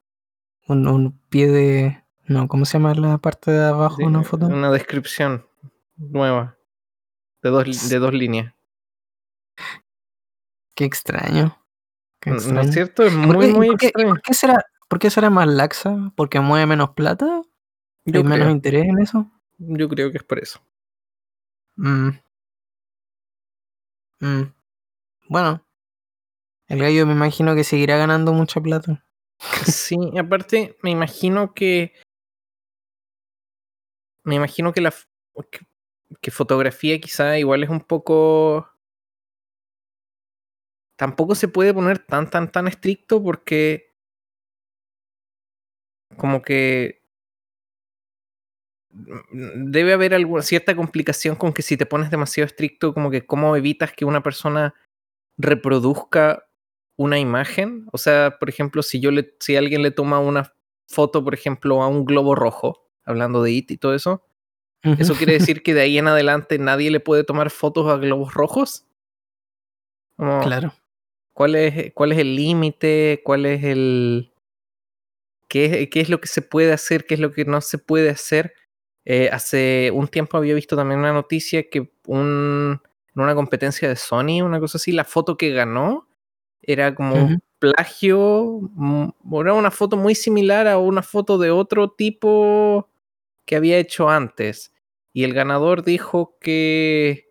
Un, 0.67 0.87
un 0.87 1.19
pie 1.29 1.49
de. 1.49 2.05
No, 2.27 2.49
¿cómo 2.49 2.65
se 2.65 2.75
llama 2.79 2.95
la 2.95 3.19
parte 3.19 3.51
de 3.51 3.65
abajo 3.65 3.97
de 3.99 4.05
una 4.07 4.23
foto? 4.23 4.47
Una 4.47 4.71
descripción 4.71 5.47
nueva. 5.97 6.57
De 7.43 7.51
dos, 7.51 7.89
de 7.89 7.99
dos 7.99 8.13
líneas. 8.15 8.55
Qué 10.77 10.85
extraño. 10.85 11.59
Qué 12.21 12.31
¿No 12.31 12.61
es 12.61 12.73
cierto? 12.73 13.03
Es 13.05 13.13
¿Por 13.13 13.37
muy, 13.37 13.47
qué- 13.47 13.53
muy 13.53 13.67
por 13.69 13.77
qué- 13.79 13.87
extraño. 13.87 14.09
¿Por 14.11 14.23
qué 14.23 14.35
será, 14.35 14.65
por 14.89 14.99
qué 14.99 15.11
será 15.11 15.29
más 15.31 15.49
laxa? 15.49 16.13
¿Porque 16.17 16.41
mueve 16.41 16.67
menos 16.67 16.91
plata? 16.91 17.43
Yo 18.05 18.19
¿Hay 18.21 18.25
menos 18.25 18.39
creo, 18.47 18.51
interés 18.51 18.85
en 18.89 18.99
eso? 19.01 19.31
yo 19.59 19.89
creo 19.89 20.11
que 20.11 20.19
es 20.19 20.25
por 20.25 20.39
eso. 20.39 20.61
Mm. 21.77 22.11
Mm. 24.21 24.43
Bueno, 25.29 25.65
el 26.69 26.79
gallo 26.81 27.07
me 27.07 27.13
imagino 27.13 27.55
que 27.55 27.65
seguirá 27.65 27.97
ganando 27.97 28.33
mucha 28.33 28.61
plata. 28.61 29.05
Sí, 29.67 29.97
aparte, 30.19 30.77
me 30.83 30.91
imagino 30.91 31.55
que. 31.55 31.93
Me 34.25 34.37
imagino 34.37 34.73
que 34.73 34.81
la. 34.81 34.95
Que 36.21 36.31
fotografía 36.31 37.01
quizá 37.01 37.39
igual 37.39 37.63
es 37.65 37.71
un 37.71 37.81
poco. 37.81 38.69
Tampoco 40.97 41.35
se 41.35 41.49
puede 41.49 41.75
poner 41.75 41.99
tan, 41.99 42.31
tan, 42.31 42.51
tan 42.51 42.67
estricto 42.67 43.23
porque. 43.23 43.93
Como 46.17 46.41
que. 46.43 47.03
mm, 48.91 49.71
Debe 49.71 49.93
haber 49.93 50.15
alguna 50.15 50.43
cierta 50.43 50.75
complicación 50.77 51.37
con 51.37 51.53
que 51.53 51.63
si 51.63 51.77
te 51.77 51.87
pones 51.87 52.11
demasiado 52.11 52.47
estricto, 52.47 52.95
como 52.95 53.11
que 53.11 53.27
cómo 53.27 53.57
evitas 53.57 53.93
que 53.93 54.05
una 54.05 54.23
persona 54.23 54.75
reproduzca 55.39 56.47
una 56.97 57.19
imagen. 57.19 57.87
O 57.93 57.99
sea, 57.99 58.39
por 58.41 58.49
ejemplo, 58.51 58.83
si 58.83 59.01
yo 59.01 59.11
le, 59.11 59.35
si 59.41 59.57
alguien 59.57 59.83
le 59.83 59.91
toma 59.93 60.21
una 60.21 60.55
foto, 60.89 61.25
por 61.25 61.35
ejemplo, 61.35 61.83
a 61.83 61.89
un 61.89 62.05
globo 62.07 62.35
rojo, 62.35 62.89
hablando 63.05 63.43
de 63.43 63.53
IT 63.53 63.75
y 63.75 63.79
todo 63.79 63.95
eso, 63.95 64.25
¿eso 64.83 65.15
quiere 65.15 65.35
decir 65.35 65.63
que 65.63 65.75
de 65.75 65.83
ahí 65.83 65.99
en 65.99 66.09
adelante 66.09 66.59
nadie 66.59 66.91
le 66.91 67.01
puede 67.01 67.25
tomar 67.25 67.51
fotos 67.51 67.89
a 67.91 67.97
globos 67.97 68.35
rojos? 68.35 68.87
Como, 70.17 70.41
Claro. 70.41 70.75
¿cuál, 71.33 71.55
es, 71.55 71.93
¿Cuál 71.95 72.13
es 72.13 72.19
el 72.19 72.37
límite? 72.37 73.21
¿Cuál 73.25 73.47
es 73.47 73.65
el. 73.65 74.33
Qué 75.49 75.83
es, 75.83 75.89
qué 75.91 76.01
es 76.01 76.09
lo 76.09 76.21
que 76.21 76.29
se 76.29 76.43
puede 76.43 76.73
hacer? 76.73 77.07
¿Qué 77.07 77.15
es 77.15 77.21
lo 77.21 77.33
que 77.33 77.45
no 77.45 77.61
se 77.61 77.79
puede 77.79 78.11
hacer? 78.11 78.55
Eh, 79.05 79.29
hace 79.33 79.91
un 79.93 80.09
tiempo 80.09 80.37
había 80.37 80.55
visto 80.55 80.77
también 80.77 81.01
una 81.01 81.13
noticia 81.13 81.69
que 81.69 81.91
un, 82.07 82.81
en 83.15 83.23
una 83.23 83.35
competencia 83.35 83.89
de 83.89 83.97
Sony, 83.97 84.43
una 84.43 84.61
cosa 84.61 84.79
así, 84.79 84.93
la 84.93 85.05
foto 85.05 85.37
que 85.37 85.51
ganó 85.51 86.09
era 86.63 86.95
como 86.95 87.17
un 87.17 87.43
plagio, 87.59 88.61
mm, 88.75 89.09
era 89.41 89.55
una 89.55 89.71
foto 89.71 89.97
muy 89.97 90.15
similar 90.15 90.69
a 90.69 90.79
una 90.79 91.03
foto 91.03 91.37
de 91.39 91.51
otro 91.51 91.91
tipo 91.91 92.89
que 93.45 93.57
había 93.57 93.79
hecho 93.79 94.09
antes. 94.09 94.72
Y 95.13 95.25
el 95.25 95.35
ganador 95.35 95.85
dijo 95.85 96.37
que, 96.41 97.27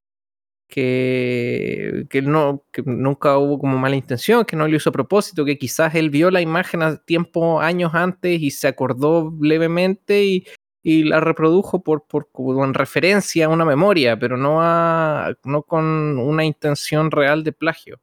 que, 0.68 2.06
que 2.10 2.22
no, 2.24 2.66
que 2.72 2.84
nunca 2.84 3.38
hubo 3.38 3.60
como 3.60 3.78
mala 3.78 3.96
intención, 3.98 4.46
que 4.46 4.56
no 4.56 4.68
lo 4.68 4.76
hizo 4.78 4.90
a 4.92 4.94
propósito, 4.94 5.46
que 5.46 5.58
quizás 5.58 5.96
él 5.96 6.10
vio 6.12 6.32
la 6.32 6.42
imagen 6.42 6.82
a 6.84 6.98
tiempo, 6.98 7.62
años 7.62 7.94
antes 7.96 8.42
y 8.42 8.52
se 8.52 8.68
acordó 8.70 9.34
levemente 9.42 10.24
y, 10.26 10.48
y 10.84 11.04
la 11.06 11.20
reprodujo 11.22 11.84
por, 11.84 12.06
por 12.08 12.32
como 12.32 12.64
en 12.66 12.74
referencia 12.76 13.46
a 13.48 13.50
una 13.50 13.66
memoria, 13.66 14.18
pero 14.20 14.38
no, 14.38 14.60
a, 14.62 15.34
no 15.46 15.64
con 15.64 15.86
una 16.20 16.46
intención 16.46 17.12
real 17.12 17.44
de 17.44 17.52
plagio. 17.54 18.00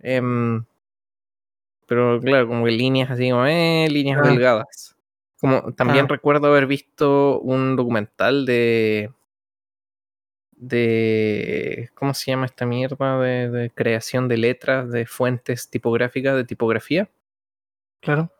Em, 0.00 0.64
pero 1.86 2.20
claro, 2.20 2.48
como 2.48 2.64
que 2.64 2.72
líneas 2.72 3.10
así 3.10 3.30
como, 3.30 3.46
eh, 3.46 3.86
líneas 3.90 4.20
Ah. 4.24 4.28
delgadas. 4.28 4.95
Como 5.46 5.72
también 5.74 6.06
Ah. 6.06 6.08
recuerdo 6.08 6.48
haber 6.48 6.66
visto 6.66 7.40
un 7.40 7.76
documental 7.76 8.44
de. 8.46 9.12
de. 10.52 11.90
¿Cómo 11.94 12.14
se 12.14 12.30
llama 12.30 12.46
esta 12.46 12.66
mierda? 12.66 13.20
De, 13.20 13.50
de 13.50 13.70
creación 13.70 14.28
de 14.28 14.36
letras, 14.38 14.90
de 14.90 15.06
fuentes 15.06 15.70
tipográficas, 15.70 16.36
de 16.36 16.44
tipografía. 16.44 17.10
Claro. 18.00 18.32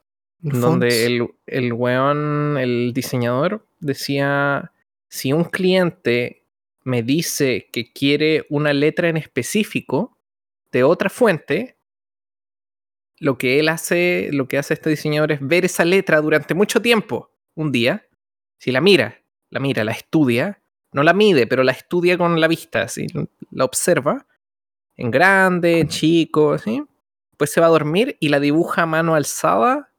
El 0.43 0.61
Donde 0.61 1.07
el, 1.07 1.29
el 1.47 1.73
weón, 1.73 2.59
el 2.59 2.93
diseñador, 2.93 3.67
decía: 3.81 4.73
si 5.09 5.33
un 5.33 5.45
cliente 5.45 6.45
me 6.85 7.03
dice 7.03 7.69
que 7.73 7.93
quiere 7.93 8.47
una 8.49 8.73
letra 8.73 9.09
en 9.09 9.17
específico 9.17 10.19
de 10.73 10.85
otra 10.85 11.09
fuente, 11.11 11.76
lo 13.19 13.39
que 13.39 13.59
él 13.61 13.69
hace, 13.69 14.31
lo 14.33 14.49
que 14.49 14.59
hace 14.59 14.75
este 14.75 14.91
diseñador 14.91 15.33
es 15.33 15.39
ver 15.41 15.64
esa 15.64 15.85
letra 15.85 16.21
durante 16.21 16.55
mucho 16.55 16.83
tiempo, 16.83 17.31
un 17.55 17.73
día, 17.73 18.07
si 18.59 18.73
la 18.73 18.81
mira, 18.81 19.23
la 19.51 19.61
mira, 19.61 19.85
la 19.85 19.93
estudia, 19.93 20.62
no 20.93 21.03
la 21.03 21.12
mide, 21.12 21.47
pero 21.47 21.62
la 21.62 21.73
estudia 21.73 22.19
con 22.19 22.41
la 22.41 22.49
vista, 22.49 22.83
así, 22.83 23.07
la 23.51 23.64
observa, 23.64 24.27
en 24.97 25.11
grande, 25.11 25.81
en 25.81 25.89
chico, 25.89 26.53
así, 26.53 26.83
pues 27.37 27.53
se 27.53 27.61
va 27.61 27.67
a 27.67 27.71
dormir 27.71 28.17
y 28.21 28.29
la 28.29 28.41
dibuja 28.41 28.83
a 28.83 28.87
mano 28.87 29.14
alzada 29.14 29.93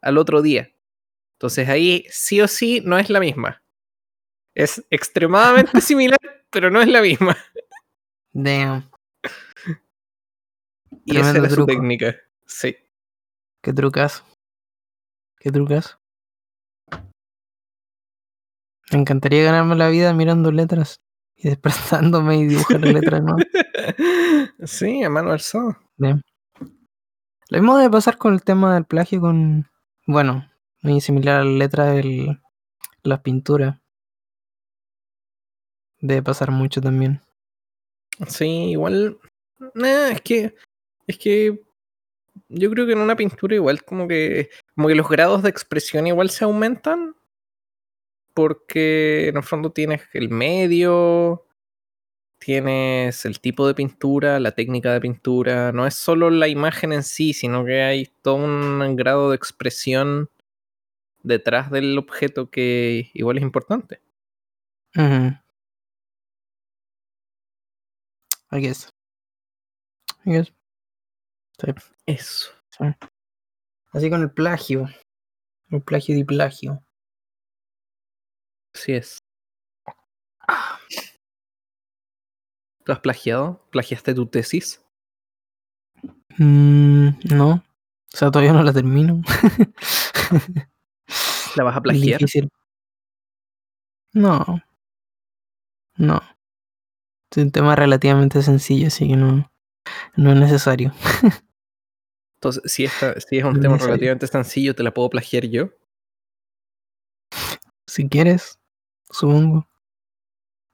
al 0.00 0.18
otro 0.18 0.42
día. 0.42 0.72
Entonces 1.34 1.68
ahí 1.68 2.06
sí 2.10 2.40
o 2.40 2.48
sí 2.48 2.82
no 2.84 2.98
es 2.98 3.10
la 3.10 3.20
misma. 3.20 3.62
Es 4.54 4.84
extremadamente 4.90 5.80
similar, 5.80 6.18
pero 6.50 6.70
no 6.70 6.80
es 6.80 6.88
la 6.88 7.00
misma. 7.00 7.36
Damn. 8.32 8.90
Y 11.04 11.18
esa 11.18 11.36
era 11.36 11.50
su 11.50 11.66
técnica. 11.66 12.16
Sí. 12.46 12.76
Qué 13.62 13.72
trucazo. 13.72 14.24
Qué 15.38 15.50
trucazo. 15.50 15.98
Me 18.92 18.98
encantaría 18.98 19.44
ganarme 19.44 19.76
la 19.76 19.88
vida 19.88 20.12
mirando 20.12 20.52
letras 20.52 21.00
y 21.36 21.48
despertándome 21.48 22.36
y 22.36 22.46
dibujar 22.46 22.80
letras, 22.80 23.22
¿no? 23.22 23.36
sí, 24.66 25.02
a 25.02 25.10
mano 25.10 25.32
alzada. 25.32 25.80
Damn. 25.96 26.22
Lo 27.48 27.58
mismo 27.58 27.76
debe 27.76 27.90
pasar 27.90 28.18
con 28.18 28.34
el 28.34 28.42
tema 28.42 28.74
del 28.74 28.84
plagio 28.84 29.20
con... 29.20 29.68
Bueno, 30.06 30.50
muy 30.82 31.00
similar 31.00 31.40
a 31.40 31.44
la 31.44 31.50
letra 31.50 31.86
de 31.86 32.38
las 33.02 33.20
pinturas. 33.20 33.78
Debe 36.00 36.22
pasar 36.22 36.50
mucho 36.50 36.80
también. 36.82 37.22
Sí, 38.28 38.70
igual. 38.70 39.18
nah, 39.74 40.08
es 40.08 40.20
que. 40.20 40.54
Es 41.06 41.18
que. 41.18 41.60
Yo 42.48 42.70
creo 42.70 42.86
que 42.86 42.92
en 42.92 42.98
una 42.98 43.16
pintura 43.16 43.54
igual 43.54 43.84
como 43.84 44.08
que. 44.08 44.50
Como 44.74 44.88
que 44.88 44.94
los 44.94 45.08
grados 45.08 45.42
de 45.42 45.50
expresión 45.50 46.06
igual 46.06 46.30
se 46.30 46.44
aumentan. 46.44 47.14
Porque 48.34 49.28
en 49.28 49.36
el 49.36 49.42
fondo 49.42 49.70
tienes 49.72 50.02
el 50.12 50.28
medio. 50.28 51.46
Tienes 52.38 53.24
el 53.24 53.40
tipo 53.40 53.66
de 53.66 53.74
pintura, 53.74 54.38
la 54.40 54.52
técnica 54.52 54.92
de 54.92 55.00
pintura. 55.00 55.72
No 55.72 55.86
es 55.86 55.94
solo 55.94 56.30
la 56.30 56.48
imagen 56.48 56.92
en 56.92 57.02
sí, 57.02 57.32
sino 57.32 57.64
que 57.64 57.82
hay 57.82 58.06
todo 58.22 58.36
un 58.36 58.96
grado 58.96 59.30
de 59.30 59.36
expresión 59.36 60.28
detrás 61.22 61.70
del 61.70 61.98
objeto 61.98 62.50
que 62.50 63.10
igual 63.14 63.38
es 63.38 63.42
importante. 63.42 64.00
Ujú. 64.96 65.34
I 68.52 68.60
guess. 68.60 68.88
I 70.26 70.30
guess. 70.32 70.52
Sí, 71.60 71.72
Eso. 72.06 72.50
sí. 72.70 72.84
Así 73.92 74.10
con 74.10 74.22
el 74.22 74.30
plagio. 74.32 74.88
El 75.70 75.82
plagio 75.82 76.16
de 76.16 76.24
plagio. 76.24 76.82
Así 78.74 78.92
es. 78.92 79.18
¿Tú 82.84 82.92
has 82.92 83.00
plagiado? 83.00 83.64
¿Plagiaste 83.70 84.14
tu 84.14 84.26
tesis? 84.26 84.84
Mm, 86.36 87.10
no. 87.32 87.50
O 87.52 88.16
sea, 88.16 88.30
todavía 88.30 88.52
no 88.52 88.62
la 88.62 88.72
termino. 88.72 89.22
¿La 91.56 91.64
vas 91.64 91.76
a 91.76 91.80
plagiar? 91.80 92.18
Difícil. 92.18 92.50
No. 94.12 94.60
No. 95.96 96.20
Es 97.30 97.38
un 97.38 97.50
tema 97.50 97.74
relativamente 97.74 98.42
sencillo, 98.42 98.88
así 98.88 99.08
que 99.08 99.16
no, 99.16 99.50
no 100.16 100.32
es 100.32 100.38
necesario. 100.38 100.92
Entonces, 102.36 102.62
si, 102.70 102.84
esta, 102.84 103.18
si 103.20 103.38
es 103.38 103.44
un 103.44 103.54
No 103.54 103.60
tema 103.60 103.74
necesario. 103.74 103.94
relativamente 103.94 104.26
sencillo, 104.26 104.74
¿te 104.74 104.82
la 104.82 104.92
puedo 104.92 105.08
plagiar 105.10 105.44
yo? 105.46 105.70
Si 107.86 108.08
quieres, 108.08 108.58
supongo. 109.10 109.66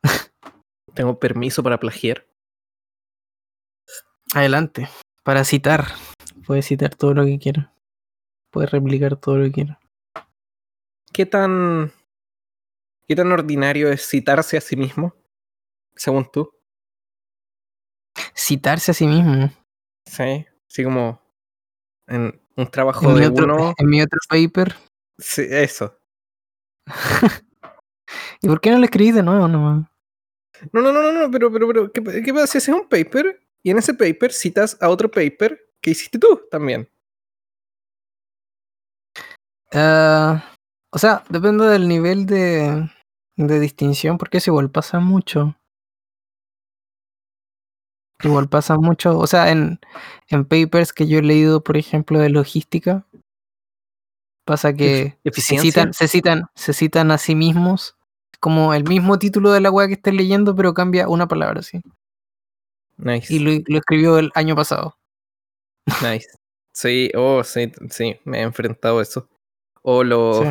¿Tengo 0.94 1.18
permiso 1.18 1.62
para 1.62 1.78
plagiar? 1.78 2.26
Adelante. 4.34 4.88
Para 5.22 5.44
citar. 5.44 5.86
Puedes 6.46 6.66
citar 6.66 6.94
todo 6.94 7.14
lo 7.14 7.24
que 7.24 7.38
quieras. 7.38 7.68
Puedes 8.50 8.70
replicar 8.70 9.16
todo 9.16 9.36
lo 9.36 9.44
que 9.44 9.52
quieras. 9.52 9.78
¿Qué 11.12 11.26
tan. 11.26 11.92
¿Qué 13.06 13.16
tan 13.16 13.30
ordinario 13.32 13.90
es 13.90 14.08
citarse 14.08 14.56
a 14.56 14.60
sí 14.60 14.76
mismo? 14.76 15.14
Según 15.96 16.30
tú. 16.30 16.52
Citarse 18.40 18.92
a 18.92 18.94
sí 18.94 19.06
mismo. 19.06 19.50
Sí. 20.06 20.46
Así 20.66 20.82
como. 20.82 21.20
En, 22.06 22.40
un 22.56 22.70
trabajo 22.70 23.06
En 23.06 23.14
mi, 23.14 23.20
de 23.20 23.26
otro, 23.26 23.44
uno. 23.44 23.74
en 23.76 23.88
mi 23.88 24.00
otro 24.00 24.18
paper. 24.28 24.74
Sí, 25.18 25.46
eso. 25.50 25.94
¿Y 28.40 28.48
por 28.48 28.60
qué 28.60 28.70
no 28.70 28.78
lo 28.78 28.84
escribí 28.84 29.12
de 29.12 29.22
nuevo 29.22 29.46
nomás? 29.46 29.86
No, 30.72 30.80
no, 30.80 30.90
no, 30.90 31.02
no, 31.02 31.12
no, 31.12 31.30
pero, 31.30 31.52
pero, 31.52 31.66
pero, 31.66 31.92
¿qué, 31.92 32.02
qué 32.02 32.32
pasa 32.32 32.46
si 32.46 32.58
haces 32.58 32.74
un 32.74 32.88
paper 32.88 33.40
y 33.62 33.70
en 33.70 33.78
ese 33.78 33.92
paper 33.92 34.32
citas 34.32 34.76
a 34.80 34.88
otro 34.88 35.10
paper 35.10 35.60
que 35.82 35.90
hiciste 35.90 36.18
tú 36.18 36.40
también? 36.50 36.88
Ah, 39.72 40.42
o 40.90 40.98
sea, 40.98 41.24
depende 41.28 41.66
del 41.66 41.86
nivel 41.88 42.24
de, 42.24 42.90
de 43.36 43.60
distinción, 43.60 44.16
porque 44.16 44.38
eso 44.38 44.50
igual 44.50 44.70
pasa 44.70 44.98
mucho. 44.98 45.59
Igual 48.22 48.48
pasa 48.48 48.76
mucho, 48.76 49.18
o 49.18 49.26
sea, 49.26 49.50
en, 49.50 49.80
en 50.28 50.44
papers 50.44 50.92
que 50.92 51.06
yo 51.06 51.18
he 51.18 51.22
leído, 51.22 51.62
por 51.62 51.76
ejemplo, 51.76 52.18
de 52.18 52.30
logística, 52.30 53.06
pasa 54.44 54.74
que 54.74 55.16
se 55.32 55.58
citan, 55.58 55.94
se 55.94 56.08
citan, 56.08 56.46
se 56.54 56.72
citan 56.72 57.10
a 57.10 57.18
sí 57.18 57.34
mismos, 57.34 57.96
como 58.38 58.74
el 58.74 58.84
mismo 58.84 59.18
título 59.18 59.52
de 59.52 59.60
la 59.60 59.70
weá 59.70 59.86
que 59.86 59.94
estés 59.94 60.14
leyendo, 60.14 60.54
pero 60.54 60.74
cambia 60.74 61.08
una 61.08 61.28
palabra, 61.28 61.62
sí. 61.62 61.80
Nice. 62.96 63.32
Y 63.32 63.38
lo, 63.38 63.52
lo 63.66 63.78
escribió 63.78 64.18
el 64.18 64.30
año 64.34 64.54
pasado. 64.54 64.96
Nice. 66.02 66.28
Sí, 66.72 67.10
oh, 67.16 67.42
sí, 67.42 67.72
sí, 67.90 68.20
me 68.24 68.38
he 68.40 68.42
enfrentado 68.42 68.98
a 68.98 69.02
eso. 69.02 69.28
O 69.82 70.04
lo, 70.04 70.42
Sí. 70.44 70.48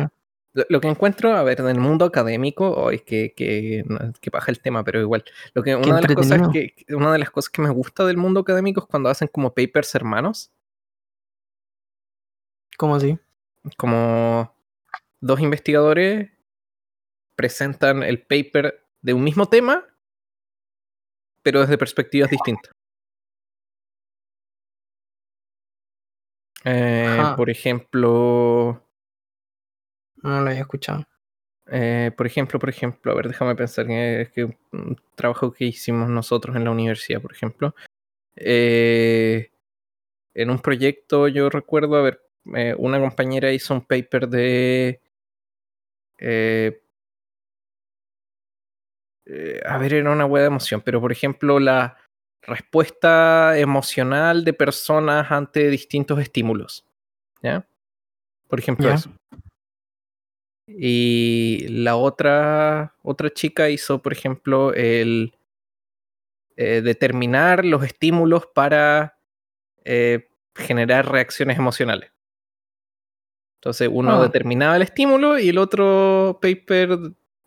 Lo, 0.52 0.64
lo 0.68 0.80
que 0.80 0.88
encuentro, 0.88 1.32
a 1.32 1.42
ver, 1.42 1.60
en 1.60 1.68
el 1.68 1.78
mundo 1.78 2.04
académico, 2.04 2.68
oh, 2.70 2.90
es 2.90 3.02
que, 3.02 3.32
que, 3.36 3.84
baja 4.32 4.50
el 4.50 4.60
tema, 4.60 4.84
pero 4.84 5.00
igual. 5.00 5.24
Lo 5.54 5.62
que, 5.62 5.74
una, 5.76 5.96
de 5.96 6.02
las 6.02 6.14
cosas 6.14 6.40
que, 6.52 6.74
que- 6.74 6.94
una 6.94 7.12
de 7.12 7.18
las 7.18 7.30
cosas 7.30 7.50
que 7.50 7.62
me 7.62 7.70
gusta 7.70 8.04
del 8.04 8.16
mundo 8.16 8.40
académico 8.40 8.80
es 8.80 8.86
cuando 8.86 9.08
hacen 9.08 9.28
como 9.28 9.54
papers 9.54 9.94
hermanos, 9.94 10.52
¿Cómo 12.76 12.96
así? 12.96 13.18
como 13.76 14.54
dos 15.20 15.40
investigadores 15.40 16.30
presentan 17.36 18.02
el 18.02 18.22
paper 18.22 18.86
de 19.02 19.12
un 19.12 19.22
mismo 19.22 19.46
tema, 19.46 19.84
pero 21.42 21.60
desde 21.60 21.78
perspectivas 21.78 22.30
distintas. 22.30 22.72
Eh, 26.64 27.22
por 27.36 27.50
ejemplo, 27.50 28.82
No 30.22 30.40
lo 30.40 30.50
había 30.50 30.60
escuchado. 30.60 31.04
Eh, 31.72 32.10
por 32.16 32.26
ejemplo, 32.26 32.58
por 32.58 32.68
ejemplo, 32.68 33.12
a 33.12 33.14
ver, 33.14 33.28
déjame 33.28 33.54
pensar 33.54 33.86
que 33.86 34.22
es 34.22 34.30
que 34.30 34.44
un 34.44 34.96
trabajo 35.14 35.52
que 35.52 35.66
hicimos 35.66 36.08
nosotros 36.08 36.56
en 36.56 36.64
la 36.64 36.70
universidad, 36.70 37.20
por 37.20 37.32
ejemplo. 37.32 37.74
eh, 38.36 39.50
en 40.34 40.50
un 40.50 40.60
proyecto, 40.60 41.28
yo 41.28 41.50
recuerdo, 41.50 41.96
a 41.96 42.02
ver, 42.02 42.22
eh, 42.54 42.74
una 42.78 42.98
compañera 43.00 43.52
hizo 43.52 43.74
un 43.74 43.82
paper 43.82 44.28
de. 44.28 45.00
eh, 46.18 46.82
eh, 49.26 49.60
a 49.64 49.78
ver, 49.78 49.94
era 49.94 50.10
una 50.10 50.26
hueá 50.26 50.42
de 50.42 50.48
emoción, 50.48 50.82
pero 50.84 51.00
por 51.00 51.12
ejemplo, 51.12 51.60
la 51.60 51.96
respuesta 52.42 53.58
emocional 53.58 54.44
de 54.44 54.52
personas 54.52 55.30
ante 55.30 55.68
distintos 55.68 56.18
estímulos. 56.20 56.86
¿Ya? 57.42 57.66
Por 58.48 58.58
ejemplo, 58.58 58.90
eso. 58.90 59.12
Y 60.78 61.66
la 61.68 61.96
otra, 61.96 62.94
otra 63.02 63.30
chica 63.30 63.68
hizo, 63.70 64.00
por 64.00 64.12
ejemplo, 64.12 64.72
el 64.74 65.34
eh, 66.56 66.80
determinar 66.82 67.64
los 67.64 67.82
estímulos 67.84 68.46
para 68.54 69.18
eh, 69.84 70.28
generar 70.54 71.10
reacciones 71.10 71.58
emocionales. 71.58 72.10
Entonces 73.60 73.88
uno 73.92 74.12
Ah. 74.20 74.22
determinaba 74.22 74.76
el 74.76 74.82
estímulo 74.82 75.38
y 75.38 75.48
el 75.50 75.58
otro 75.58 76.38
paper 76.40 76.98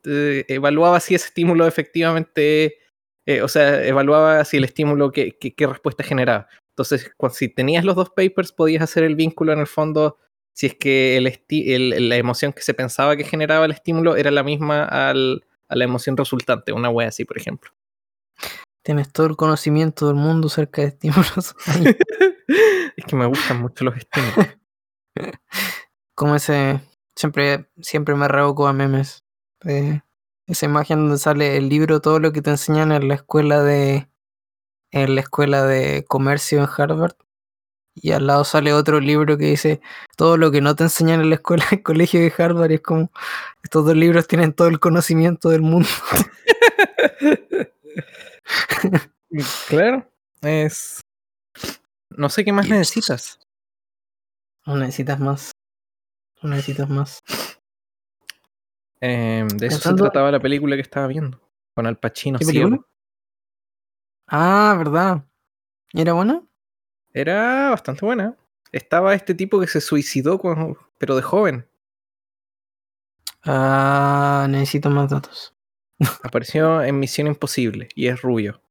eh, 0.06 0.46
evaluaba 0.48 1.00
si 1.00 1.16
ese 1.16 1.28
estímulo 1.28 1.66
efectivamente, 1.68 2.78
eh, 3.26 3.42
o 3.42 3.48
sea, 3.48 3.84
evaluaba 3.86 4.44
si 4.46 4.58
el 4.58 4.64
estímulo, 4.66 5.12
qué, 5.12 5.32
qué- 5.40 5.68
respuesta 5.68 6.04
generaba. 6.04 6.48
Entonces, 6.72 7.12
si 7.32 7.50
tenías 7.50 7.86
los 7.86 7.96
dos 7.96 8.10
papers, 8.10 8.52
podías 8.52 8.82
hacer 8.84 9.04
el 9.04 9.16
vínculo 9.16 9.54
en 9.54 9.60
el 9.60 9.68
fondo 9.68 10.18
si 10.54 10.68
es 10.68 10.76
que 10.76 11.18
el 11.18 12.10
la 12.10 12.16
emoción 12.18 12.54
que 12.54 12.62
se 12.62 12.74
pensaba 12.74 13.16
que 13.18 13.24
generaba 13.24 13.66
el 13.66 13.72
estímulo 13.72 14.16
era 14.16 14.32
la 14.32 14.44
misma 14.44 14.84
al- 14.86 15.46
a 15.70 15.76
la 15.76 15.84
emoción 15.86 16.16
resultante, 16.18 16.72
una 16.74 16.90
wea 16.90 17.08
así, 17.10 17.26
por 17.26 17.38
ejemplo. 17.38 17.72
Tienes 18.84 19.12
todo 19.12 19.28
el 19.28 19.38
conocimiento 19.38 20.08
del 20.08 20.16
mundo 20.16 20.48
acerca 20.48 20.82
de 20.82 20.90
estímulos. 20.90 21.56
Es 22.98 23.06
que 23.06 23.16
me 23.16 23.26
gustan 23.26 23.62
mucho 23.62 23.86
los 23.86 23.96
estímulos. 23.98 24.48
Como 26.16 26.36
ese. 26.36 26.82
Siempre, 27.16 27.70
siempre 27.82 28.16
me 28.16 28.28
revoco 28.28 28.68
a 28.68 28.74
memes. 28.74 29.24
de 29.62 30.02
esa 30.48 30.66
imagen 30.66 31.00
donde 31.00 31.18
sale 31.18 31.58
el 31.58 31.70
libro, 31.70 32.02
todo 32.02 32.20
lo 32.20 32.34
que 32.34 32.42
te 32.42 32.50
enseñan 32.52 32.92
en 32.92 33.08
la 33.08 33.16
escuela 33.16 33.64
de. 33.64 34.10
En 34.92 35.16
la 35.16 35.22
escuela 35.22 35.64
de 35.66 36.06
comercio 36.08 36.60
en 36.60 36.68
Harvard. 36.78 37.16
Y 37.96 38.12
al 38.12 38.28
lado 38.28 38.44
sale 38.44 38.74
otro 38.74 39.00
libro 39.00 39.38
que 39.38 39.46
dice 39.46 39.82
todo 40.18 40.36
lo 40.38 40.52
que 40.52 40.62
no 40.62 40.76
te 40.76 40.84
enseñan 40.84 41.22
en 41.22 41.30
la 41.30 41.36
escuela 41.36 41.66
del 41.72 41.84
colegio 41.84 42.20
de 42.20 42.34
Harvard. 42.38 42.72
Y 42.72 42.76
es 42.76 42.82
como. 42.82 43.12
Estos 43.64 43.86
dos 43.86 43.96
libros 43.96 44.28
tienen 44.28 44.54
todo 44.54 44.68
el 44.68 44.80
conocimiento 44.80 45.50
del 45.50 45.62
mundo. 45.62 45.88
claro, 49.68 50.08
es. 50.42 51.02
No 52.10 52.30
sé 52.30 52.46
qué 52.46 52.52
más 52.52 52.70
necesitas. 52.70 53.40
No 54.66 54.78
necesitas 54.78 55.20
más. 55.20 55.52
No 56.42 56.50
necesitas 56.50 56.90
más. 56.90 57.20
Eh, 59.02 59.46
de 59.56 59.68
eso 59.68 59.78
Pensando- 59.78 60.06
se 60.06 60.10
trataba 60.10 60.32
la 60.32 60.40
película 60.40 60.76
que 60.76 60.82
estaba 60.82 61.08
viendo. 61.08 61.40
Con 61.76 61.88
Al 61.88 61.98
Pacino 61.98 62.38
¿Qué 62.40 62.46
ciego. 62.46 62.70
película? 62.70 62.88
Ah, 64.28 64.76
¿verdad? 64.78 65.26
¿Y 65.92 66.02
¿Era 66.02 66.14
buena? 66.14 66.44
Era 67.14 67.70
bastante 67.70 68.06
buena. 68.06 68.36
Estaba 68.72 69.14
este 69.14 69.36
tipo 69.36 69.60
que 69.60 69.68
se 69.68 69.82
suicidó, 69.82 70.38
cuando- 70.40 70.78
pero 70.98 71.16
de 71.16 71.22
joven. 71.22 71.68
Ah, 73.46 74.48
necesito 74.50 74.90
más 74.90 75.10
datos. 75.10 75.54
Apareció 76.24 76.82
en 76.84 77.00
Misión 77.00 77.28
Imposible 77.28 77.90
y 77.96 78.08
es 78.08 78.22
rubio. 78.22 78.62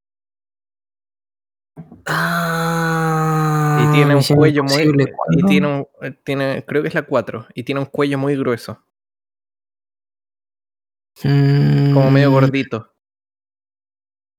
Ah, 2.07 3.86
y 3.88 3.93
tiene 3.93 4.14
un 4.16 4.22
cuello 4.36 4.64
muy. 4.64 4.82
Y 5.30 5.43
tiene 5.47 5.66
un. 5.68 5.86
eh, 6.03 6.12
Tiene, 6.24 6.64
creo 6.66 6.82
que 6.82 6.88
es 6.88 6.95
la 6.95 7.03
4. 7.03 7.47
Y 7.55 7.62
tiene 7.62 7.80
un 7.80 7.86
cuello 7.86 8.18
muy 8.18 8.36
grueso. 8.36 8.82
Como 11.22 12.11
medio 12.11 12.30
Mm, 12.30 12.32
gordito. 12.34 12.93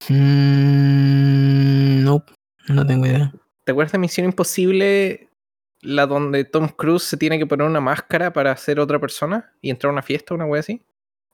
mm, 0.09 2.03
nope, 2.03 2.33
no 2.69 2.85
tengo 2.85 3.05
idea. 3.05 3.31
¿Te 3.63 3.71
acuerdas 3.71 3.91
de 3.93 3.97
Misión 3.99 4.25
Imposible? 4.25 5.29
La 5.81 6.05
donde 6.07 6.45
Tom 6.45 6.69
Cruise 6.69 7.03
se 7.03 7.17
tiene 7.17 7.37
que 7.37 7.45
poner 7.45 7.67
una 7.67 7.81
máscara 7.81 8.31
para 8.31 8.55
ser 8.55 8.79
otra 8.79 8.99
persona 8.99 9.53
y 9.61 9.69
entrar 9.69 9.89
a 9.89 9.93
una 9.93 10.01
fiesta, 10.01 10.33
una 10.33 10.45
wea 10.45 10.61
así. 10.61 10.81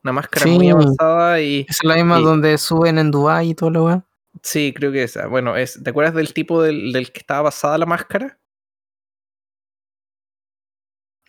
Una 0.03 0.13
máscara 0.13 0.47
muy 0.47 0.69
avanzada 0.69 1.39
y. 1.41 1.61
¿Esa 1.69 1.79
es 1.83 1.83
la 1.83 1.95
misma 1.95 2.19
y- 2.19 2.23
donde 2.23 2.57
suben 2.57 2.97
en 2.97 3.11
Dubai 3.11 3.49
y 3.49 3.55
todo 3.55 3.69
lo 3.69 3.85
weá? 3.85 4.03
Sí, 4.41 4.73
creo 4.75 4.91
que 4.91 5.03
esa. 5.03 5.27
Bueno, 5.27 5.55
es, 5.55 5.81
¿te 5.83 5.89
acuerdas 5.89 6.13
del 6.15 6.33
tipo 6.33 6.63
del, 6.63 6.91
del 6.93 7.11
que 7.11 7.19
estaba 7.19 7.41
basada 7.43 7.77
la 7.77 7.85
máscara? 7.85 8.39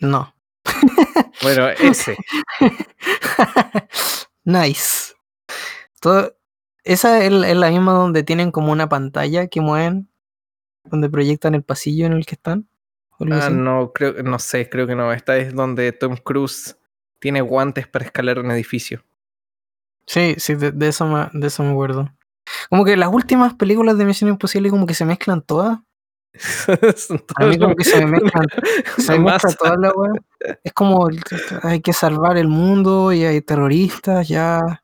No. 0.00 0.34
Bueno, 1.42 1.68
ese. 1.68 2.16
nice. 4.44 5.14
Todo, 6.00 6.36
esa 6.84 7.24
es, 7.24 7.32
es 7.32 7.56
la 7.56 7.70
misma 7.70 7.92
donde 7.92 8.22
tienen 8.22 8.50
como 8.50 8.72
una 8.72 8.88
pantalla 8.90 9.46
que 9.48 9.60
mueven, 9.62 10.09
donde 10.84 11.08
proyectan 11.10 11.54
el 11.54 11.62
pasillo 11.62 12.06
en 12.06 12.12
el 12.12 12.26
que 12.26 12.34
están. 12.34 12.66
Ah, 13.30 13.46
así. 13.46 13.52
no, 13.54 13.92
creo, 13.92 14.22
no 14.22 14.38
sé, 14.38 14.68
creo 14.70 14.86
que 14.86 14.94
no. 14.94 15.12
Esta 15.12 15.36
es 15.36 15.54
donde 15.54 15.92
Tom 15.92 16.16
Cruise 16.16 16.76
tiene 17.18 17.42
guantes 17.42 17.86
para 17.86 18.04
escalar 18.06 18.38
un 18.38 18.50
edificio. 18.50 19.04
Sí, 20.06 20.34
sí, 20.38 20.54
de, 20.54 20.72
de 20.72 20.88
eso 20.88 21.06
me, 21.06 21.28
de 21.38 21.46
eso 21.48 21.62
me 21.62 21.70
acuerdo. 21.72 22.10
Como 22.70 22.84
que 22.84 22.96
las 22.96 23.10
últimas 23.12 23.54
películas 23.54 23.98
de 23.98 24.06
Misión 24.06 24.30
Imposible 24.30 24.70
como 24.70 24.86
que 24.86 24.94
se 24.94 25.04
mezclan 25.04 25.42
todas. 25.42 25.78
A 27.36 27.44
mí 27.44 27.58
como 27.58 27.74
que 27.76 27.84
se 27.84 28.04
me 28.04 28.12
mezclan, 28.20 28.46
se 28.98 29.12
me 29.18 29.18
mezcla 29.30 29.52
toda 29.52 29.76
la 29.76 29.92
weá. 29.92 30.12
Es 30.64 30.72
como 30.72 31.06
hay 31.62 31.80
que 31.82 31.92
salvar 31.92 32.38
el 32.38 32.48
mundo 32.48 33.12
y 33.12 33.24
hay 33.24 33.42
terroristas 33.42 34.26
ya. 34.26 34.82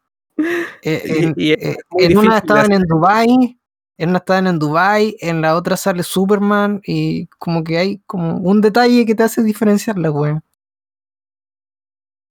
Eh, 0.82 1.02
Y- 1.06 1.24
en 1.24 1.34
y 1.36 1.52
es 1.52 1.58
eh, 1.62 1.76
en 1.98 2.18
una 2.18 2.38
estaban 2.38 2.64
hacer. 2.64 2.76
en 2.76 2.82
Dubai, 2.82 3.58
en 3.98 4.10
una 4.10 4.18
estaban 4.18 4.46
en 4.46 4.58
Dubai, 4.58 5.16
en 5.20 5.40
la 5.40 5.56
otra 5.56 5.76
sale 5.76 6.02
Superman 6.02 6.80
y 6.84 7.26
como 7.38 7.64
que 7.64 7.78
hay 7.78 7.98
como 8.06 8.36
un 8.38 8.60
detalle 8.60 9.06
que 9.06 9.14
te 9.14 9.22
hace 9.22 9.42
diferenciar 9.42 9.98
la 9.98 10.10
weá. 10.10 10.42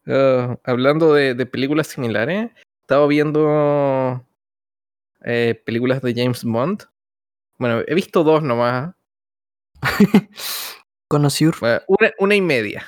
Ah, 0.07 0.57
hablando 0.63 1.13
de, 1.13 1.33
de 1.33 1.45
películas 1.45 1.87
similares, 1.87 2.51
estaba 2.81 3.07
viendo 3.07 4.23
eh, 5.23 5.59
películas 5.65 6.01
de 6.01 6.13
James 6.13 6.43
Bond. 6.43 6.83
Bueno, 7.57 7.81
he 7.87 7.95
visto 7.95 8.23
dos 8.23 8.43
nomás. 8.43 8.93
Bueno, 11.07 11.29
Una, 11.87 12.11
una 12.19 12.35
y 12.35 12.41
media. 12.41 12.83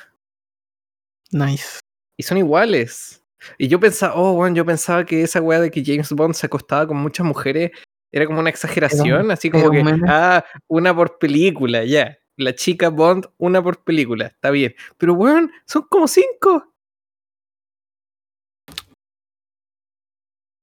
Nice. 1.30 1.80
Y 2.16 2.24
son 2.24 2.36
iguales. 2.36 3.24
Y 3.56 3.68
yo 3.68 3.80
pensaba, 3.80 4.14
oh, 4.16 4.34
bueno, 4.34 4.54
yo 4.54 4.66
pensaba 4.66 5.06
que 5.06 5.22
esa 5.22 5.40
weá 5.40 5.60
de 5.60 5.70
que 5.70 5.82
James 5.84 6.12
Bond 6.12 6.34
se 6.34 6.44
acostaba 6.44 6.86
con 6.86 6.98
muchas 6.98 7.24
mujeres 7.24 7.70
era 8.12 8.26
como 8.26 8.40
una 8.40 8.50
exageración, 8.50 9.30
así 9.30 9.50
como 9.50 9.70
que, 9.70 9.80
un 9.80 10.04
ah, 10.08 10.44
una 10.68 10.94
por 10.94 11.18
película, 11.18 11.84
ya. 11.84 12.18
La 12.36 12.54
chica 12.54 12.88
Bond, 12.88 13.26
una 13.38 13.60
por 13.62 13.82
película, 13.82 14.26
está 14.26 14.50
bien. 14.50 14.74
Pero, 14.96 15.14
weón, 15.14 15.50
son 15.66 15.82
como 15.90 16.06
cinco. 16.06 16.72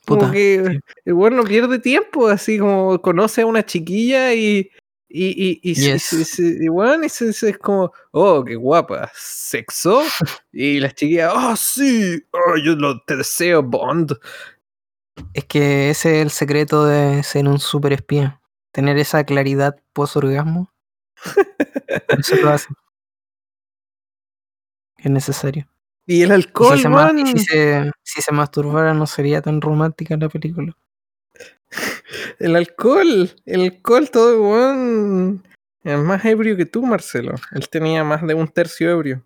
Como 0.06 0.20
Puta, 0.22 0.32
que 0.32 0.64
sí. 0.72 0.80
el 1.06 1.14
weón 1.14 1.36
no 1.36 1.44
pierde 1.44 1.80
tiempo, 1.80 2.28
así 2.28 2.60
como 2.60 3.02
conoce 3.02 3.42
a 3.42 3.46
una 3.46 3.66
chiquilla 3.66 4.34
y. 4.34 4.70
Y, 5.08 5.28
y, 5.28 5.60
y, 5.64 5.76
Yes. 5.76 6.04
se- 6.04 6.26
se- 7.32 7.50
es 7.50 7.58
como, 7.60 7.94
oh, 8.12 8.44
qué 8.44 8.56
guapa, 8.56 9.10
sexo. 9.16 10.02
Y 10.52 10.80
las 10.80 10.96
chiquillas, 10.96 11.32
oh, 11.34 11.56
sí, 11.56 12.22
oh, 12.32 12.58
yo 12.58 12.76
lo, 12.76 13.02
te 13.04 13.16
deseo, 13.18 13.62
Bond. 13.64 14.14
Es 15.34 15.46
que 15.46 15.90
ese 15.90 16.18
es 16.18 16.22
el 16.24 16.32
secreto 16.32 16.86
de 16.86 17.24
ser 17.24 17.48
un 17.48 17.60
super 17.60 17.94
espía. 17.94 18.42
Tener 18.72 18.98
esa 18.98 19.24
claridad 19.24 19.78
post-orgasmo. 19.94 20.72
Por 22.08 22.20
eso 22.20 22.36
lo 22.38 22.50
hacen. 22.50 22.76
Es 24.98 25.12
necesario. 25.12 25.68
Y 26.06 26.22
el 26.22 26.30
Y 26.30 26.34
alcohol, 26.34 26.78
si, 26.78 26.84
se, 26.84 27.26
si, 27.26 27.46
se, 27.46 27.92
si 28.04 28.22
se 28.22 28.32
masturbara 28.32 28.94
no 28.94 29.08
sería 29.08 29.42
tan 29.42 29.62
romántica 29.62 30.18
la 30.18 30.30
película. 30.30 30.76
El 32.40 32.56
alcohol, 32.56 33.32
el 33.46 33.62
alcohol, 33.62 34.10
todo, 34.10 34.42
weón. 34.42 35.44
Es 35.84 36.00
más 36.00 36.24
ebrio 36.26 36.58
que 36.58 36.66
tú, 36.66 36.84
Marcelo. 36.86 37.36
Él 37.52 37.70
tenía 37.70 38.04
más 38.04 38.26
de 38.26 38.34
un 38.34 38.48
tercio 38.48 38.90
ebrio. 38.90 39.24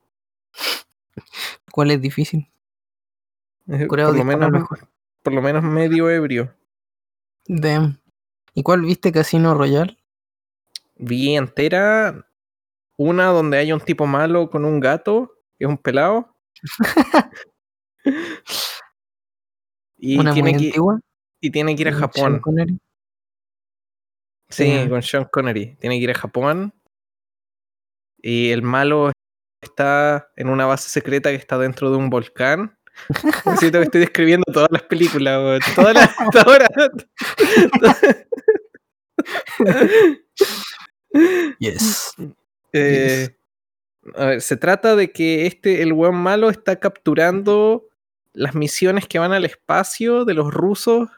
¿Cuál 1.71 1.91
es 1.91 2.01
difícil? 2.01 2.49
Eh, 3.67 3.85
Por 3.87 3.99
lo, 3.99 4.23
menos, 4.23 4.51
mejor. 4.51 4.87
Por 5.29 5.35
lo 5.35 5.43
menos 5.43 5.61
medio 5.63 6.09
ebrio. 6.09 6.51
Damn. 7.45 8.01
¿Y 8.55 8.63
cuál 8.63 8.81
viste 8.81 9.11
Casino 9.11 9.53
Royale? 9.53 9.95
Vi 10.95 11.35
entera 11.35 12.27
una 12.97 13.27
donde 13.27 13.59
hay 13.59 13.71
un 13.71 13.79
tipo 13.79 14.07
malo 14.07 14.49
con 14.49 14.65
un 14.65 14.79
gato, 14.79 15.31
que 15.55 15.65
es 15.65 15.69
un 15.69 15.77
pelado. 15.77 16.35
y, 19.97 20.17
Una 20.17 20.31
muy 20.31 20.41
tiene 20.41 20.57
que, 20.57 20.65
antigua. 20.65 20.99
y 21.39 21.51
tiene 21.51 21.75
que 21.75 21.81
ir 21.83 21.89
a 21.89 21.91
Sean 21.91 22.01
Japón. 22.41 22.79
Sí, 24.49 24.89
con 24.89 25.03
Sean 25.03 25.25
Connery. 25.25 25.75
Tiene 25.75 25.99
que 25.99 26.05
ir 26.05 26.09
a 26.09 26.15
Japón. 26.15 26.73
Y 28.17 28.49
el 28.49 28.63
malo 28.63 29.11
está 29.61 30.31
en 30.35 30.49
una 30.49 30.65
base 30.65 30.89
secreta 30.89 31.29
que 31.29 31.35
está 31.35 31.59
dentro 31.59 31.91
de 31.91 31.97
un 31.97 32.09
volcán. 32.09 32.78
Siento 33.59 33.79
que 33.79 33.85
estoy 33.85 34.01
describiendo 34.01 34.45
todas 34.51 34.69
las 34.71 34.83
películas. 34.83 35.59
Todas 35.75 35.93
las. 35.93 36.09
hasta 36.19 36.41
ahora. 36.41 36.67
Yes. 41.59 42.13
Eh, 42.71 43.35
a 44.13 44.25
ver, 44.27 44.41
se 44.41 44.55
trata 44.55 44.95
de 44.95 45.11
que 45.11 45.47
este, 45.47 45.81
el 45.81 45.91
weón 45.91 46.13
malo 46.17 46.51
está 46.51 46.79
capturando 46.79 47.89
las 48.31 48.53
misiones 48.53 49.07
que 49.07 49.17
van 49.17 49.31
al 49.33 49.43
espacio 49.43 50.23
de 50.23 50.35
los 50.35 50.53
rusos 50.53 51.09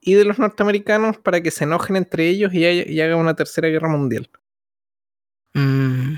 y 0.00 0.14
de 0.14 0.24
los 0.24 0.38
norteamericanos 0.38 1.18
para 1.18 1.40
que 1.40 1.50
se 1.50 1.64
enojen 1.64 1.96
entre 1.96 2.28
ellos 2.28 2.54
y, 2.54 2.64
haya- 2.64 2.88
y 2.88 3.00
hagan 3.00 3.18
una 3.18 3.34
tercera 3.34 3.66
guerra 3.66 3.88
mundial. 3.88 4.30
Mm. 5.54 6.14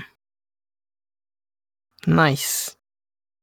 Nice. 2.05 2.73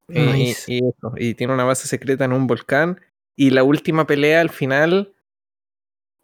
Eh, 0.09 0.21
y- 0.21 0.33
Nice. 0.33 0.73
y, 0.73 0.79
eso, 0.79 1.13
y 1.17 1.35
tiene 1.35 1.53
una 1.55 1.65
base 1.65 1.89
secreta 1.89 2.25
en 2.25 2.33
un 2.33 2.47
volcán. 2.47 3.01
Y 3.37 3.51
la 3.51 3.63
última 3.65 4.07
pelea 4.07 4.41
al 4.41 4.51
final, 4.51 5.15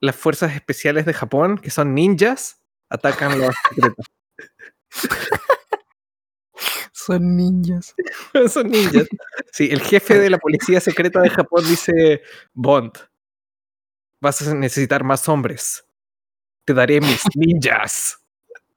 las 0.00 0.16
fuerzas 0.16 0.54
especiales 0.54 1.04
de 1.06 1.14
Japón, 1.14 1.58
que 1.58 1.70
son 1.70 1.94
ninjas, 1.94 2.60
atacan 2.88 3.38
la 3.40 3.46
base 3.46 3.58
secreta. 3.74 4.02
Son 6.92 7.36
ninjas. 7.36 7.94
son 8.52 8.68
ninjas. 8.68 9.08
Sí, 9.52 9.68
el 9.72 9.80
jefe 9.80 10.18
de 10.18 10.30
la 10.30 10.38
policía 10.38 10.78
secreta 10.80 11.20
de 11.20 11.30
Japón 11.30 11.64
dice, 11.68 12.22
Bond, 12.52 12.92
vas 14.20 14.46
a 14.46 14.54
necesitar 14.54 15.02
más 15.02 15.28
hombres. 15.28 15.84
Te 16.64 16.74
daré 16.74 17.00
mis 17.00 17.22
ninjas. 17.34 18.20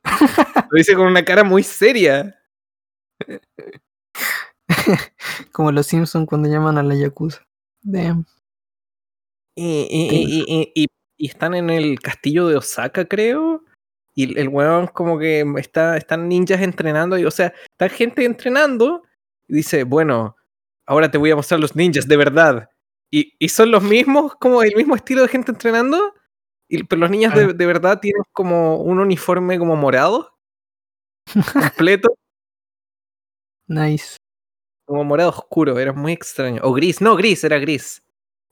Lo 0.03 0.77
dice 0.77 0.95
con 0.95 1.05
una 1.05 1.23
cara 1.23 1.43
muy 1.43 1.61
seria. 1.61 2.39
Como 5.51 5.71
los 5.71 5.87
Simpsons 5.87 6.27
cuando 6.27 6.49
llaman 6.49 6.77
a 6.77 6.83
la 6.83 6.95
Yakuza. 6.95 7.41
Damn. 7.81 8.25
Y, 9.55 9.87
y- 9.89 10.45
y- 10.75 10.87
y- 11.17 11.25
están 11.27 11.53
en 11.55 11.69
el 11.69 11.99
castillo 11.99 12.47
de 12.47 12.57
Osaka, 12.57 13.05
creo. 13.05 13.63
Y 14.15 14.37
el- 14.37 14.49
weón 14.49 14.87
como 14.87 15.17
que 15.17 15.45
está, 15.57 15.97
están 15.97 16.27
ninjas 16.27 16.61
entrenando. 16.61 17.17
Y, 17.17 17.25
o 17.25 17.31
sea, 17.31 17.53
está 17.71 17.89
gente 17.89 18.25
entrenando. 18.25 19.03
Y 19.47 19.55
dice, 19.55 19.83
bueno, 19.83 20.35
ahora 20.85 21.09
te 21.09 21.17
voy 21.17 21.31
a 21.31 21.35
mostrar 21.35 21.59
los 21.59 21.75
ninjas 21.75 22.07
de 22.07 22.17
verdad. 22.17 22.69
Y, 23.11 23.33
y 23.39 23.49
son 23.49 23.71
los 23.71 23.83
mismos, 23.83 24.35
como 24.35 24.61
el 24.63 24.75
mismo 24.75 24.95
estilo 24.95 25.21
de 25.21 25.27
gente 25.29 25.51
entrenando. 25.51 26.13
Y, 26.67 26.83
pero 26.83 27.01
los 27.01 27.11
niños 27.11 27.33
de, 27.33 27.53
de 27.53 27.65
verdad 27.65 27.99
tienen 27.99 28.23
como 28.33 28.81
un 28.81 28.99
uniforme 28.99 29.57
como 29.59 29.75
morado. 29.75 30.35
Completo. 31.75 32.15
Nice. 33.67 34.17
Como 34.85 35.03
morado 35.03 35.29
oscuro. 35.29 35.79
Era 35.79 35.93
muy 35.93 36.13
extraño. 36.13 36.61
O 36.63 36.73
gris. 36.73 37.01
No, 37.01 37.15
gris, 37.15 37.43
era 37.43 37.57
gris. 37.59 38.03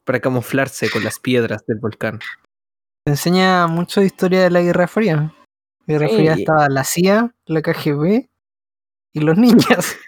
Para 0.05 0.19
camuflarse 0.19 0.89
con 0.89 1.03
las 1.03 1.19
piedras 1.19 1.65
del 1.65 1.79
volcán. 1.79 2.19
Te 3.05 3.11
enseña 3.11 3.67
mucho 3.67 3.99
de 4.01 4.07
historia 4.07 4.43
de 4.43 4.49
la 4.49 4.61
Guerra 4.61 4.87
Fría. 4.87 5.33
Guerra 5.85 6.07
Sí, 6.07 6.15
Fría 6.15 6.33
estaba 6.33 6.69
la 6.69 6.83
CIA, 6.83 7.35
la 7.45 7.61
KGB 7.61 8.29
y 9.13 9.19
los 9.19 9.37
ninjas. 9.37 9.97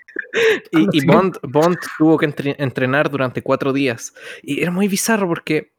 Y. 0.72 1.06
Bond, 1.06 1.38
Bond 1.44 1.78
tuvo 1.98 2.18
que 2.18 2.26
entre- 2.26 2.56
entrenar 2.62 3.10
durante 3.10 3.42
cuatro 3.42 3.72
días. 3.74 4.14
Y 4.42 4.62
era 4.62 4.72
muy 4.72 4.88
bizarro 4.88 5.28
porque 5.28 5.74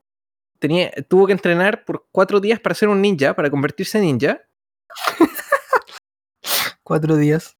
tenía, 0.58 0.90
tuvo 1.08 1.26
que 1.26 1.32
entrenar 1.32 1.84
por 1.84 2.06
cuatro 2.12 2.38
días 2.40 2.60
para 2.60 2.74
ser 2.74 2.88
un 2.88 3.00
ninja, 3.02 3.34
para 3.34 3.50
convertirse 3.50 3.98
en 3.98 4.04
ninja. 4.04 4.40
Cuatro 6.82 7.16
días. 7.16 7.56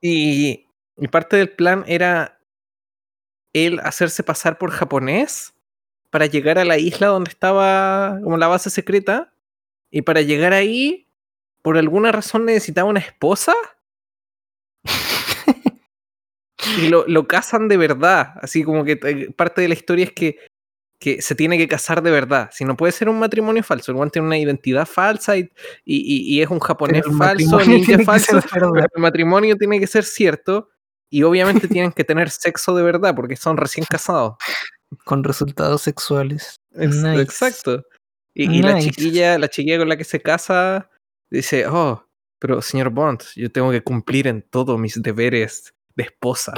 Y, 0.00 0.66
y 1.02 1.08
parte 1.08 1.36
del 1.36 1.50
plan 1.50 1.84
era 1.88 2.38
él 3.52 3.80
hacerse 3.82 4.22
pasar 4.22 4.56
por 4.56 4.70
japonés 4.70 5.52
para 6.10 6.26
llegar 6.26 6.58
a 6.58 6.64
la 6.64 6.78
isla 6.78 7.08
donde 7.08 7.30
estaba 7.30 8.20
como 8.22 8.36
la 8.36 8.46
base 8.46 8.70
secreta. 8.70 9.34
Y 9.90 10.02
para 10.02 10.20
llegar 10.22 10.52
ahí, 10.52 11.08
por 11.60 11.76
alguna 11.76 12.12
razón 12.12 12.44
necesitaba 12.44 12.88
una 12.88 13.00
esposa. 13.00 13.52
y 16.78 16.88
lo, 16.88 17.04
lo 17.08 17.26
casan 17.26 17.68
de 17.68 17.76
verdad. 17.76 18.34
Así 18.40 18.62
como 18.62 18.84
que 18.84 18.92
eh, 19.02 19.30
parte 19.36 19.60
de 19.60 19.68
la 19.68 19.74
historia 19.74 20.04
es 20.04 20.12
que, 20.12 20.38
que 20.98 21.20
se 21.20 21.34
tiene 21.34 21.58
que 21.58 21.68
casar 21.68 22.02
de 22.02 22.10
verdad. 22.10 22.50
Si 22.52 22.64
no 22.64 22.76
puede 22.76 22.92
ser 22.92 23.08
un 23.08 23.18
matrimonio 23.18 23.62
falso, 23.64 23.90
el 23.90 23.96
guante 23.96 24.14
tiene 24.14 24.28
una 24.28 24.38
identidad 24.38 24.86
falsa 24.86 25.36
y, 25.36 25.50
y, 25.84 26.36
y- 26.36 26.42
es 26.42 26.48
un 26.48 26.60
japonés 26.60 27.02
falso, 27.04 27.56
matrimonio 27.56 27.66
ninja 27.76 27.98
falso. 28.04 28.38
Pero 28.52 28.72
el 28.76 29.02
matrimonio 29.02 29.56
tiene 29.56 29.80
que 29.80 29.86
ser 29.86 30.04
cierto. 30.04 30.68
Y 31.12 31.24
obviamente 31.24 31.68
tienen 31.68 31.92
que 31.92 32.04
tener 32.04 32.30
sexo 32.30 32.74
de 32.74 32.82
verdad 32.82 33.14
porque 33.14 33.36
son 33.36 33.58
recién 33.58 33.84
casados. 33.88 34.36
Con 35.04 35.22
resultados 35.22 35.82
sexuales. 35.82 36.56
Nice. 36.70 37.20
Exacto. 37.20 37.84
Y, 38.34 38.50
y 38.50 38.62
la 38.62 38.80
chiquilla, 38.80 39.38
la 39.38 39.48
chiquilla 39.48 39.78
con 39.78 39.90
la 39.90 39.98
que 39.98 40.04
se 40.04 40.22
casa, 40.22 40.88
dice, 41.30 41.66
oh, 41.66 42.02
pero 42.38 42.62
señor 42.62 42.88
Bond, 42.88 43.22
yo 43.36 43.52
tengo 43.52 43.70
que 43.70 43.82
cumplir 43.82 44.26
en 44.26 44.40
todos 44.40 44.78
mis 44.78 45.02
deberes 45.02 45.74
de 45.96 46.04
esposa. 46.04 46.54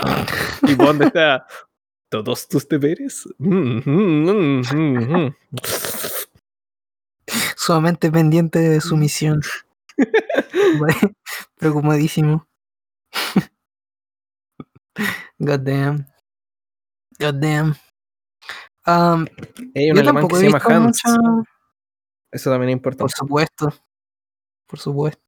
y 0.62 0.74
Bond 0.76 1.02
está, 1.02 1.48
¿todos 2.08 2.46
tus 2.46 2.68
deberes? 2.68 3.28
Mm, 3.38 3.80
mm, 3.84 4.30
mm, 4.30 4.62
mm, 4.72 5.16
mm". 5.16 5.36
Sumamente 7.56 8.08
pendiente 8.12 8.60
de 8.60 8.80
su 8.80 8.96
misión. 8.96 9.40
Preocupadísimo. 11.58 12.46
God 15.38 15.60
damn. 15.64 16.06
God 17.18 17.34
damn. 17.40 17.74
Um, 18.86 19.26
Hay 19.74 19.90
un 19.90 19.96
yo 19.96 20.02
alemán 20.02 20.28
que 20.28 20.36
se 20.36 20.50
llama 20.50 20.58
Hans. 20.64 21.02
mucha- 21.04 21.50
Eso 22.32 22.50
también 22.50 22.70
es 22.70 22.82
Por 22.82 22.92
importante. 22.92 23.14
supuesto. 23.16 23.72
Por 24.66 24.78
supuesto. 24.78 25.22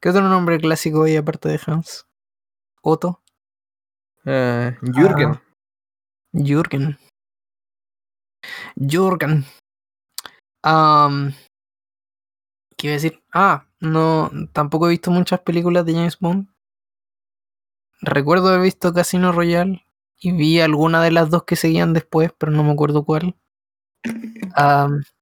¿Qué 0.00 0.10
otro 0.10 0.22
nombre 0.28 0.58
clásico 0.58 1.04
hay 1.04 1.16
aparte 1.16 1.48
de 1.48 1.60
Hans? 1.66 2.06
Otto. 2.82 3.22
Ah, 4.24 4.72
Jürgen. 4.82 5.30
Ah. 5.32 5.42
Jürgen. 6.32 6.98
Jürgen. 8.76 9.44
Am, 10.62 11.32
¿Qué 12.76 12.88
iba 12.88 12.92
a 12.92 13.00
decir? 13.00 13.22
Ah, 13.32 13.66
no, 13.80 14.30
tampoco 14.52 14.86
he 14.86 14.90
visto 14.90 15.10
muchas 15.10 15.40
películas 15.40 15.84
de 15.86 15.94
James 15.94 16.18
Bond. 16.18 16.48
Recuerdo 18.00 18.48
haber 18.48 18.60
visto 18.60 18.92
Casino 18.92 19.32
Royale 19.32 19.84
y 20.18 20.32
vi 20.32 20.60
alguna 20.60 21.02
de 21.02 21.10
las 21.10 21.30
dos 21.30 21.44
que 21.44 21.56
seguían 21.56 21.92
después, 21.92 22.30
pero 22.36 22.52
no 22.52 22.62
me 22.62 22.72
acuerdo 22.72 23.04
cuál. 23.04 23.36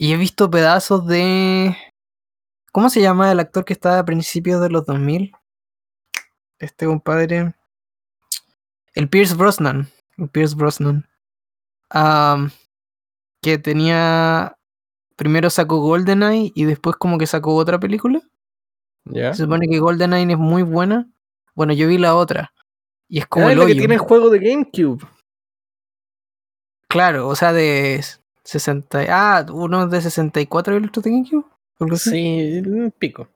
Y 0.00 0.12
he 0.12 0.16
visto 0.16 0.48
pedazos 0.48 1.08
de... 1.08 1.76
¿Cómo 2.70 2.88
se 2.88 3.02
llama 3.02 3.32
el 3.32 3.40
actor 3.40 3.64
que 3.64 3.72
estaba 3.72 3.98
a 3.98 4.04
principios 4.04 4.60
de 4.60 4.70
los 4.70 4.86
2000? 4.86 5.32
Este 6.60 6.86
compadre... 6.86 7.56
El 8.94 9.08
Pierce 9.08 9.34
Brosnan. 9.34 9.88
El 10.16 10.28
Pierce 10.28 10.54
Brosnan. 10.54 11.08
Que 13.42 13.58
tenía... 13.58 14.56
Primero 15.16 15.50
sacó 15.50 15.80
GoldenEye 15.80 16.52
y 16.54 16.64
después 16.64 16.94
como 16.94 17.18
que 17.18 17.26
sacó 17.26 17.56
otra 17.56 17.80
película. 17.80 18.22
Se 19.12 19.34
supone 19.34 19.66
que 19.66 19.80
GoldenEye 19.80 20.32
es 20.32 20.38
muy 20.38 20.62
buena. 20.62 21.10
Bueno, 21.58 21.72
yo 21.72 21.88
vi 21.88 21.98
la 21.98 22.14
otra. 22.14 22.52
Y 23.08 23.18
es 23.18 23.26
como 23.26 23.48
Ah, 23.48 23.52
el 23.52 23.58
es 23.58 23.66
que 23.66 23.74
tiene 23.74 23.94
el 23.94 24.00
juego 24.00 24.30
de 24.30 24.38
GameCube. 24.38 25.04
Claro, 26.88 27.26
o 27.26 27.34
sea, 27.34 27.52
de 27.52 28.00
60. 28.44 29.04
Ah, 29.08 29.44
uno 29.52 29.88
de 29.88 30.00
64 30.00 30.74
y 30.74 30.76
el 30.76 30.84
otro 30.86 31.02
de 31.02 31.10
GameCube. 31.10 31.44
Sí, 31.96 32.62
un 32.64 32.94
pico. 32.96 33.28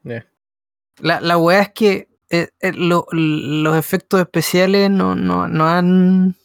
La, 1.00 1.20
la 1.20 1.36
weá 1.36 1.62
es 1.62 1.72
que 1.72 2.08
eh, 2.30 2.50
eh, 2.60 2.72
lo- 2.72 3.06
los 3.10 3.76
efectos 3.76 4.20
especiales 4.20 4.88
no, 4.88 5.16
no, 5.16 5.48
no 5.48 5.66
han. 5.66 6.36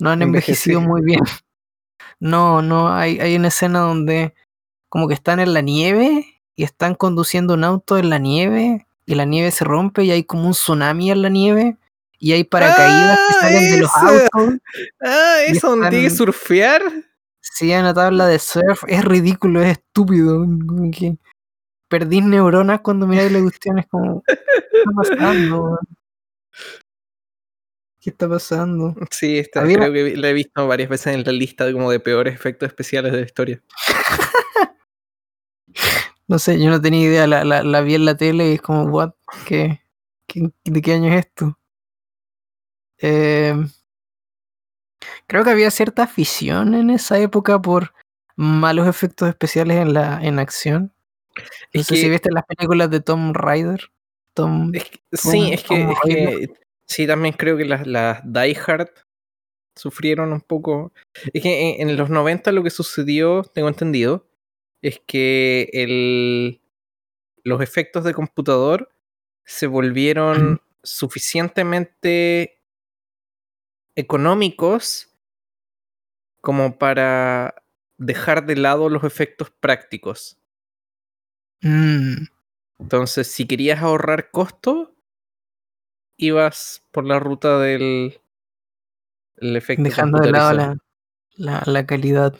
No 0.00 0.10
han 0.10 0.22
Envejecido. 0.22 0.80
muy 0.80 1.02
bien. 1.02 1.20
No, 2.18 2.62
no, 2.62 2.90
hay, 2.92 3.20
hay 3.20 3.36
una 3.36 3.48
escena 3.48 3.80
donde 3.80 4.32
como 4.88 5.06
que 5.06 5.12
están 5.12 5.38
en 5.38 5.52
la 5.52 5.60
nieve 5.60 6.24
y 6.56 6.64
están 6.64 6.94
conduciendo 6.94 7.52
un 7.52 7.62
auto 7.62 7.98
en 7.98 8.08
la 8.08 8.16
nieve 8.18 8.85
y 9.06 9.14
la 9.14 9.24
nieve 9.24 9.50
se 9.52 9.64
rompe 9.64 10.04
y 10.04 10.10
hay 10.10 10.24
como 10.24 10.46
un 10.46 10.52
tsunami 10.52 11.10
en 11.12 11.22
la 11.22 11.28
nieve 11.28 11.76
y 12.18 12.32
hay 12.32 12.44
paracaídas 12.44 13.18
que 13.18 13.34
¡Ah, 13.36 13.40
salen 13.40 13.70
de 13.70 13.80
los 13.80 13.96
autos. 13.96 14.54
Ah, 15.00 15.36
eso 15.46 15.70
donde 15.70 15.90
tiene 15.90 16.08
que 16.08 16.14
surfear. 16.14 16.82
Sí, 17.40 17.72
hay 17.72 17.80
una 17.80 17.94
tabla 17.94 18.26
de 18.26 18.38
surf. 18.38 18.82
Es 18.88 19.04
ridículo, 19.04 19.62
es 19.62 19.78
estúpido. 19.78 20.38
como 20.40 20.90
que 20.90 21.16
perdí 21.88 22.20
neuronas 22.20 22.80
cuando 22.80 23.06
miráis 23.06 23.30
la 23.32 23.40
cuestión. 23.40 23.78
Es 23.78 23.86
como, 23.86 24.22
¿qué 24.26 24.34
está 24.80 24.90
pasando? 24.96 25.78
¿Qué 28.00 28.10
está 28.10 28.28
pasando? 28.28 28.94
Sí, 29.10 29.38
esta, 29.38 29.60
Había- 29.60 29.78
creo 29.78 29.92
que 29.92 30.16
la 30.16 30.30
he 30.30 30.32
visto 30.32 30.66
varias 30.66 30.88
veces 30.88 31.14
en 31.14 31.24
la 31.24 31.32
lista 31.32 31.64
de 31.64 31.72
como 31.72 31.90
de 31.90 32.00
peores 32.00 32.34
efectos 32.34 32.68
especiales 32.68 33.12
de 33.12 33.18
la 33.20 33.24
historia. 33.26 33.62
No 36.28 36.38
sé, 36.38 36.58
yo 36.60 36.70
no 36.70 36.80
tenía 36.80 37.02
idea. 37.02 37.26
La, 37.26 37.44
la, 37.44 37.62
la 37.62 37.80
vi 37.82 37.94
en 37.94 38.04
la 38.04 38.16
tele 38.16 38.50
y 38.50 38.54
es 38.54 38.62
como, 38.62 38.84
¿what? 38.84 39.12
¿Qué, 39.46 39.80
qué- 40.26 40.50
de 40.64 40.82
qué 40.82 40.94
año 40.94 41.12
es 41.12 41.26
esto? 41.26 41.58
Eh, 42.98 43.54
creo 45.26 45.44
que 45.44 45.50
había 45.50 45.70
cierta 45.70 46.04
afición 46.04 46.74
en 46.74 46.90
esa 46.90 47.18
época 47.18 47.60
por 47.60 47.92
malos 48.36 48.88
efectos 48.88 49.28
especiales 49.28 49.76
en 49.78 49.92
la 49.94 50.20
en 50.22 50.38
acción. 50.38 50.92
No 51.36 51.80
Es 51.80 51.86
sé 51.86 51.96
si 51.96 52.02
que- 52.02 52.10
viste 52.10 52.30
las 52.32 52.44
películas 52.46 52.90
de 52.90 53.00
Tom 53.00 53.32
Rider. 53.34 53.90
Tom, 54.34 54.72
Es 54.74 54.84
que- 54.84 55.00
sí, 55.12 55.30
Tom- 55.30 55.52
es 55.52 55.62
que, 55.64 55.82
es 55.82 55.98
que 56.04 56.48
sí, 56.86 57.06
también 57.06 57.34
creo 57.34 57.56
que 57.56 57.64
las, 57.64 57.86
las 57.86 58.20
Die 58.24 58.56
Hard 58.66 58.90
sufrieron 59.74 60.32
un 60.32 60.40
poco. 60.40 60.92
Es 61.32 61.42
que 61.42 61.76
en, 61.80 61.88
en 61.90 61.96
los 61.96 62.10
90 62.10 62.52
lo 62.52 62.62
que 62.62 62.70
sucedió, 62.70 63.42
tengo 63.42 63.68
entendido, 63.68 64.26
es 64.82 65.00
que 65.06 65.70
el, 65.72 66.60
los 67.44 67.60
efectos 67.60 68.04
de 68.04 68.14
computador 68.14 68.92
se 69.44 69.66
volvieron 69.66 70.60
suficientemente 70.82 72.60
económicos 73.94 75.08
como 76.40 76.78
para 76.78 77.62
dejar 77.98 78.46
de 78.46 78.56
lado 78.56 78.88
los 78.88 79.04
efectos 79.04 79.50
prácticos. 79.50 80.38
Mm, 81.62 82.26
Entonces, 82.78 83.26
si 83.28 83.46
querías 83.46 83.80
ahorrar 83.80 84.30
costo, 84.30 84.94
ibas 86.16 86.82
por 86.92 87.04
la 87.04 87.18
ruta 87.18 87.58
del 87.58 88.20
el 89.36 89.56
efecto 89.56 89.82
dejando 89.82 90.18
de 90.20 90.30
lado 90.30 90.52
la, 90.54 90.76
la, 91.36 91.62
la 91.66 91.86
calidad. 91.86 92.38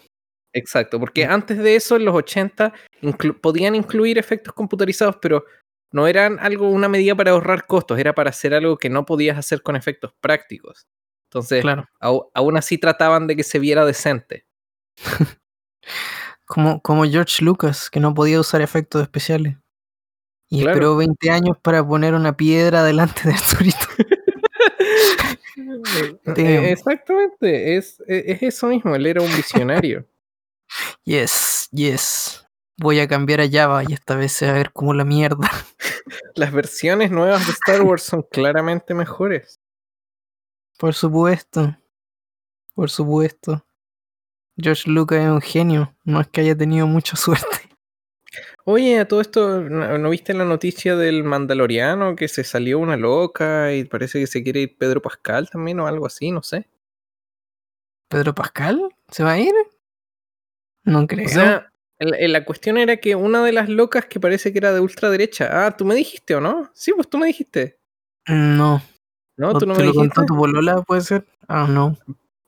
Exacto, 0.57 0.99
porque 0.99 1.25
antes 1.27 1.59
de 1.59 1.77
eso, 1.77 1.97
en 1.97 2.05
los 2.07 2.15
80, 2.15 2.73
inclu- 3.03 3.39
podían 3.41 3.75
incluir 3.75 4.17
efectos 4.19 4.55
computarizados, 4.55 5.17
pero 5.21 5.45
no 5.93 6.07
eran 6.07 6.39
algo, 6.41 6.69
una 6.71 6.89
medida 6.89 7.15
para 7.15 7.33
ahorrar 7.33 7.67
costos, 7.67 7.99
era 7.99 8.15
para 8.15 8.31
hacer 8.31 8.55
algo 8.55 8.79
que 8.79 8.89
no 8.89 9.05
podías 9.05 9.37
hacer 9.37 9.61
con 9.63 9.77
efectos 9.77 10.13
prácticos. 10.21 10.87
Entonces, 11.31 11.61
Claro. 11.63 11.87
aún 12.01 12.57
así 12.57 12.79
trataban 12.79 13.27
de 13.27 13.37
que 13.37 13.43
se 13.45 13.59
viera 13.59 13.85
decente. 13.85 14.47
Como, 16.47 16.81
como 16.81 17.05
George 17.05 17.45
Lucas, 17.45 17.91
que 17.91 17.99
no 17.99 18.15
podía 18.15 18.39
usar 18.39 18.63
efectos 18.63 19.03
especiales. 19.03 19.57
Y 20.49 20.61
Claro. 20.61 20.71
esperó 20.71 20.97
20 20.97 21.31
años 21.31 21.57
para 21.61 21.85
poner 21.87 22.15
una 22.15 22.37
piedra 22.37 22.85
delante 22.85 23.23
de 23.29 23.35
Arturito. 23.35 23.87
Exactamente, 26.37 27.77
es, 27.77 28.01
es 28.07 28.25
es 28.27 28.43
eso 28.43 28.69
mismo, 28.69 28.95
él 28.95 29.07
era 29.07 29.23
un 29.23 29.35
visionario. 29.37 30.07
Yes, 31.05 31.69
yes. 31.73 32.47
Voy 32.79 33.01
a 33.01 33.09
cambiar 33.09 33.41
a 33.41 33.49
Java 33.51 33.83
y 33.89 33.95
esta 33.95 34.17
vez 34.17 34.33
se 34.33 34.47
va 34.47 34.53
a 34.53 34.57
ver 34.57 34.73
como 34.73 34.93
la 34.93 35.05
mierda. 35.05 35.51
Las 36.35 36.53
versiones 36.53 37.11
nuevas 37.11 37.47
de 37.47 37.53
Star 37.53 37.83
Wars 37.83 38.03
son 38.03 38.23
claramente 38.31 38.93
mejores. 38.93 39.61
Por 40.79 40.95
supuesto. 40.95 41.77
Por 42.75 42.91
supuesto. 42.91 43.65
George 44.59 44.91
Lucas 44.91 45.21
es 45.21 45.31
un 45.31 45.41
genio. 45.41 45.95
No 46.05 46.21
es 46.21 46.29
que 46.29 46.43
haya 46.43 46.57
tenido 46.57 46.87
mucha 46.87 47.17
suerte. 47.17 47.47
Oye, 48.65 48.99
a 48.99 49.09
todo 49.09 49.21
esto, 49.21 49.61
¿no, 49.63 49.97
no 49.97 50.11
viste 50.11 50.35
la 50.35 50.45
noticia 50.45 50.97
del 50.97 51.25
Mandaloriano 51.25 52.17
que 52.17 52.29
se 52.29 52.45
salió 52.45 52.79
una 52.79 52.97
loca 52.97 53.73
y 53.73 53.85
parece 53.85 54.19
que 54.21 54.27
se 54.27 54.43
quiere 54.43 54.61
ir 54.61 54.77
Pedro 54.77 55.01
Pascal 55.01 55.49
también 55.49 55.81
o 55.81 55.87
algo 55.87 56.05
así, 56.05 56.33
no 56.33 56.43
sé? 56.43 56.69
¿Pedro 58.09 58.35
Pascal? 58.35 58.89
¿Se 59.09 59.23
va 59.25 59.33
a 59.33 59.39
ir? 59.39 59.55
No 60.87 61.07
creo. 61.07 61.27
O 61.27 61.29
sea, 61.29 61.71
la 61.99 62.45
cuestión 62.45 62.79
era 62.79 62.97
que 62.97 63.15
una 63.15 63.45
de 63.45 63.53
las 63.53 63.69
locas 63.69 64.07
que 64.07 64.19
parece 64.19 64.53
que 64.53 64.59
era 64.59 64.73
de 64.73 64.81
ultraderecha. 64.81 65.67
Ah, 65.67 65.77
tú 65.77 65.85
me 65.85 65.95
dijiste 65.95 66.35
o 66.35 66.41
no? 66.41 66.71
Sí, 66.73 66.93
pues 66.95 67.09
tú 67.11 67.19
me 67.19 67.27
dijiste. 67.27 67.79
no. 68.27 68.83
No, 69.39 69.51
¿O 69.51 69.59
tú 69.59 69.67
no 69.67 69.75
¿Te 69.75 69.81
me 69.81 69.87
lo 69.89 69.93
dijiste. 69.93 70.15
contó 70.15 70.33
tu 70.33 70.39
polola, 70.39 70.81
puede 70.81 71.03
ser? 71.03 71.27
Ah, 71.47 71.67
no. 71.69 71.95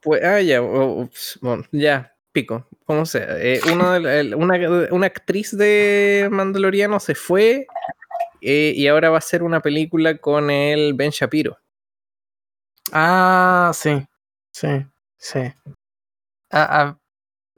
Pues, 0.01 0.25
ah, 0.25 0.41
ya, 0.41 0.63
ps, 0.63 1.39
bueno, 1.43 1.63
ya, 1.71 2.15
pico, 2.33 2.67
como 2.87 3.05
sea. 3.05 3.27
Eh, 3.39 3.61
una, 3.71 3.99
una, 4.39 4.89
una 4.91 5.07
actriz 5.07 5.55
de 5.55 6.29
Mandaloriano 6.31 6.99
se 6.99 7.15
fue 7.15 7.67
eh, 8.41 8.73
y 8.75 8.87
ahora 8.87 9.11
va 9.11 9.17
a 9.17 9.19
hacer 9.19 9.43
una 9.43 9.61
película 9.61 10.17
con 10.17 10.51
el 10.51 10.95
Ben 10.95 11.11
Shapiro. 11.11 11.59
Ah, 12.93 13.71
sí. 13.75 14.03
Sí, 14.51 14.69
sí. 15.19 15.41
Ah, 16.51 16.69
ah, 16.71 16.99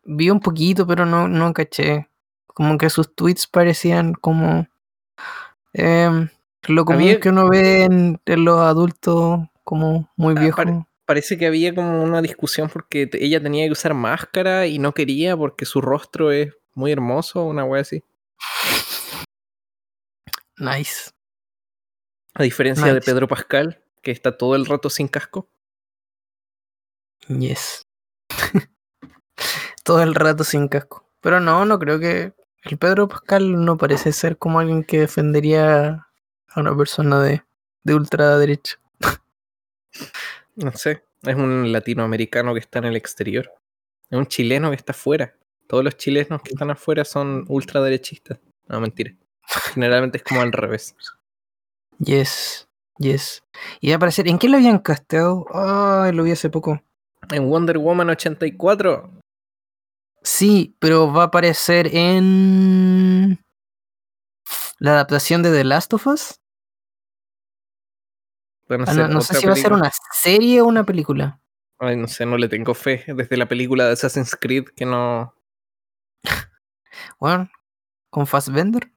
vi 0.04 0.30
un 0.30 0.40
poquito, 0.40 0.86
pero 0.86 1.06
no, 1.06 1.28
no 1.28 1.52
caché. 1.52 2.08
Como 2.46 2.76
que 2.78 2.90
sus 2.90 3.14
tweets 3.14 3.46
parecían 3.46 4.12
como 4.14 4.66
em, 5.72 6.28
lo 6.68 6.84
común 6.84 7.00
que 7.20 7.28
uno 7.30 7.48
ve 7.48 7.84
en, 7.84 8.20
en 8.26 8.44
los 8.44 8.58
adultos 8.60 9.40
como 9.64 10.10
muy 10.16 10.34
Ah, 10.36 10.40
viejos. 10.40 10.64
pare- 10.64 10.86
Parece 11.06 11.36
que 11.36 11.46
había 11.46 11.74
como 11.74 12.04
una 12.04 12.22
discusión 12.22 12.68
porque 12.72 13.10
ella 13.14 13.42
tenía 13.42 13.66
que 13.66 13.72
usar 13.72 13.94
máscara 13.94 14.66
y 14.68 14.78
no 14.78 14.92
quería 14.94 15.36
porque 15.36 15.64
su 15.64 15.80
rostro 15.80 16.30
es 16.30 16.54
muy 16.74 16.92
hermoso, 16.92 17.44
una 17.46 17.64
wea 17.64 17.82
así. 17.82 18.04
Nice. 20.58 21.10
A 22.34 22.42
diferencia 22.42 22.92
de. 22.94 23.00
Pedro 23.00 23.26
Pascal, 23.26 23.82
que 24.02 24.10
está 24.10 24.36
todo 24.36 24.54
el 24.54 24.66
rato 24.66 24.90
sin 24.90 25.08
casco. 25.08 25.48
Yes. 27.28 27.82
Todo 29.90 30.02
el 30.02 30.14
rato 30.14 30.44
sin 30.44 30.68
casco. 30.68 31.04
Pero 31.20 31.40
no, 31.40 31.64
no 31.64 31.76
creo 31.80 31.98
que. 31.98 32.32
El 32.62 32.78
Pedro 32.78 33.08
Pascal 33.08 33.64
no 33.64 33.76
parece 33.76 34.12
ser 34.12 34.38
como 34.38 34.60
alguien 34.60 34.84
que 34.84 35.00
defendería 35.00 36.06
a 36.46 36.60
una 36.60 36.76
persona 36.76 37.20
de, 37.20 37.42
de 37.82 37.94
ultraderecha. 37.96 38.78
No 40.54 40.70
sé, 40.70 41.02
es 41.22 41.34
un 41.34 41.72
latinoamericano 41.72 42.54
que 42.54 42.60
está 42.60 42.78
en 42.78 42.84
el 42.84 42.94
exterior. 42.94 43.50
Es 44.10 44.16
un 44.16 44.26
chileno 44.26 44.70
que 44.70 44.76
está 44.76 44.92
afuera. 44.92 45.34
Todos 45.66 45.82
los 45.82 45.96
chilenos 45.96 46.40
que 46.40 46.52
están 46.52 46.70
afuera 46.70 47.04
son 47.04 47.44
ultraderechistas. 47.48 48.38
No, 48.68 48.80
mentira. 48.80 49.12
Generalmente 49.74 50.18
es 50.18 50.22
como 50.22 50.40
al 50.40 50.52
revés. 50.52 50.94
Yes, 51.98 52.68
yes. 52.98 53.42
Y 53.80 53.88
va 53.88 53.94
a 53.94 53.96
aparecer. 53.96 54.28
¿En 54.28 54.38
qué 54.38 54.48
lo 54.48 54.56
habían 54.56 54.78
casteado? 54.78 55.46
Ay, 55.52 56.12
lo 56.12 56.22
vi 56.22 56.30
hace 56.30 56.48
poco. 56.48 56.80
En 57.32 57.50
Wonder 57.50 57.78
Woman 57.78 58.10
84. 58.10 59.19
Sí, 60.22 60.76
pero 60.78 61.12
va 61.12 61.22
a 61.22 61.26
aparecer 61.26 61.88
en 61.94 63.42
la 64.78 64.92
adaptación 64.92 65.42
de 65.42 65.50
The 65.50 65.64
Last 65.64 65.94
of 65.94 66.06
Us. 66.06 66.40
Ah, 68.68 68.76
no, 69.08 69.20
sé 69.20 69.34
si 69.34 69.46
va 69.46 69.54
a 69.54 69.56
ser 69.56 69.72
una 69.72 69.90
serie 70.12 70.60
o 70.60 70.66
una 70.66 70.84
película. 70.84 71.40
Ay, 71.78 71.96
no 71.96 72.06
sé, 72.06 72.24
no 72.24 72.36
le 72.36 72.48
tengo 72.48 72.74
fe. 72.74 73.04
Desde 73.08 73.36
la 73.36 73.48
película 73.48 73.86
de 73.86 73.92
Assassin's 73.92 74.36
Creed 74.36 74.66
que 74.76 74.86
no. 74.86 75.34
Bueno, 77.18 77.50
con 78.10 78.26
Fassbender. 78.26 78.92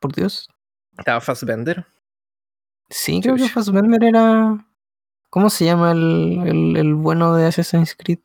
Por 0.00 0.14
Dios. 0.14 0.48
Estaba 0.96 1.20
Fassbender. 1.20 1.86
Sí, 2.88 3.20
creo 3.20 3.34
que 3.34 3.42
Chucha. 3.42 3.54
Fassbender 3.54 4.02
era. 4.02 4.66
¿Cómo 5.30 5.50
se 5.50 5.66
llama 5.66 5.92
el, 5.92 6.42
el, 6.46 6.76
el 6.76 6.94
bueno 6.94 7.34
de 7.34 7.46
Assassin's 7.46 7.94
Creed? 7.94 8.20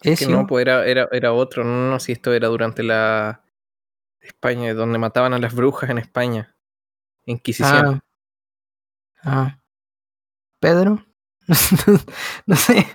Que 0.00 0.12
Ezio. 0.12 0.30
no, 0.30 0.46
pues 0.46 0.62
era, 0.62 0.86
era, 0.86 1.08
era 1.12 1.32
otro. 1.32 1.64
No, 1.64 1.90
no, 1.90 2.00
si 2.00 2.12
esto 2.12 2.32
era 2.32 2.48
durante 2.48 2.82
la 2.82 3.42
España, 4.20 4.72
donde 4.74 4.98
mataban 4.98 5.34
a 5.34 5.38
las 5.38 5.54
brujas 5.54 5.90
en 5.90 5.98
España. 5.98 6.54
Inquisición. 7.24 8.02
Ah. 9.22 9.24
Ah. 9.24 9.58
Pedro. 10.60 11.04
no 12.46 12.56
sé. 12.56 12.86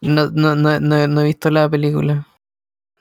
No, 0.00 0.30
no, 0.30 0.54
no, 0.54 0.80
no, 0.80 1.20
he 1.20 1.24
visto 1.24 1.50
la 1.50 1.68
película. 1.68 2.26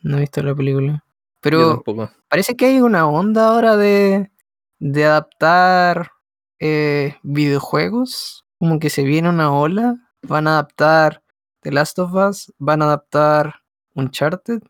No 0.01 0.17
he 0.17 0.21
visto 0.21 0.43
la 0.43 0.55
película. 0.55 1.03
Pero 1.41 1.83
parece 2.27 2.55
que 2.55 2.65
hay 2.65 2.81
una 2.81 3.07
onda 3.07 3.47
ahora 3.47 3.77
de, 3.77 4.31
de 4.79 5.05
adaptar 5.05 6.11
eh, 6.59 7.15
videojuegos. 7.23 8.45
Como 8.59 8.79
que 8.79 8.89
se 8.89 9.03
viene 9.03 9.29
una 9.29 9.53
ola. 9.53 9.95
Van 10.21 10.47
a 10.47 10.51
adaptar 10.51 11.23
The 11.61 11.71
Last 11.71 11.99
of 11.99 12.13
Us. 12.13 12.53
Van 12.57 12.81
a 12.81 12.85
adaptar 12.85 13.55
Uncharted. 13.95 14.61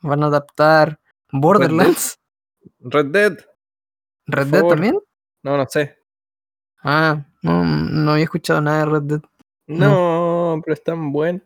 Van 0.00 0.22
a 0.22 0.26
adaptar 0.26 1.00
Borderlands. 1.32 2.18
Red 2.80 3.06
Dead. 3.06 3.38
Red 4.26 4.46
Dead 4.48 4.66
también. 4.66 4.98
No, 5.42 5.56
no 5.56 5.66
sé. 5.66 5.98
Ah, 6.82 7.24
no, 7.42 7.64
no 7.64 8.12
había 8.12 8.24
escuchado 8.24 8.60
nada 8.60 8.80
de 8.80 8.86
Red 8.86 9.02
Dead. 9.02 9.20
No, 9.66 10.60
pero 10.64 10.74
es 10.74 10.82
tan 10.82 11.12
bueno. 11.12 11.40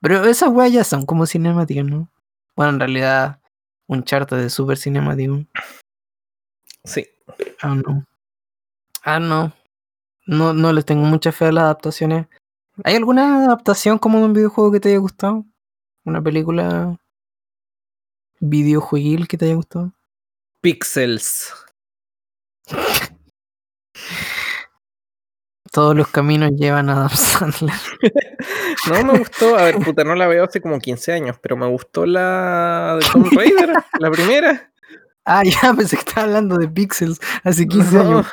Pero 0.00 0.24
esas 0.24 0.50
weas 0.50 0.72
ya 0.72 0.84
son 0.84 1.06
como 1.06 1.26
cinemáticas, 1.26 1.84
¿no? 1.84 2.10
Bueno, 2.56 2.72
en 2.72 2.80
realidad, 2.80 3.40
Uncharted 3.86 4.38
es 4.40 4.52
súper 4.52 4.76
cinemático. 4.76 5.44
Sí. 6.84 7.06
Ah, 7.60 7.74
no. 7.74 8.04
Ah, 9.02 9.20
no. 9.20 9.52
No, 10.26 10.52
no 10.52 10.72
les 10.72 10.84
tengo 10.84 11.04
mucha 11.04 11.32
fe 11.32 11.46
a 11.46 11.52
las 11.52 11.64
adaptaciones. 11.64 12.26
¿Hay 12.84 12.96
alguna 12.96 13.44
adaptación 13.44 13.98
como 13.98 14.18
de 14.18 14.24
un 14.24 14.32
videojuego 14.32 14.72
que 14.72 14.80
te 14.80 14.88
haya 14.90 14.98
gustado? 14.98 15.44
¿Una 16.04 16.22
película 16.22 16.96
videojueguil 18.40 19.28
que 19.28 19.36
te 19.38 19.44
haya 19.46 19.54
gustado? 19.54 19.92
Pixels. 20.60 21.52
Todos 25.72 25.96
los 25.96 26.08
caminos 26.08 26.50
llevan 26.52 26.90
a 26.90 26.92
Adam 27.06 27.10
Sandler. 27.10 27.74
No 28.88 29.04
me 29.04 29.16
gustó, 29.18 29.56
a 29.56 29.62
ver, 29.62 29.76
puta, 29.78 30.02
no 30.02 30.16
la 30.16 30.26
veo 30.26 30.42
hace 30.44 30.60
como 30.60 30.80
15 30.80 31.12
años, 31.12 31.36
pero 31.40 31.56
me 31.56 31.66
gustó 31.68 32.04
la 32.04 32.98
de 32.98 33.06
Tomb 33.12 33.30
Raider, 33.36 33.72
la 34.00 34.10
primera. 34.10 34.72
Ah, 35.24 35.42
ya, 35.44 35.72
pensé 35.72 35.96
que 35.96 36.00
estaba 36.00 36.26
hablando 36.26 36.56
de 36.58 36.66
Pixels 36.68 37.20
hace 37.44 37.68
15 37.68 37.94
No. 37.94 38.00
años. 38.00 38.26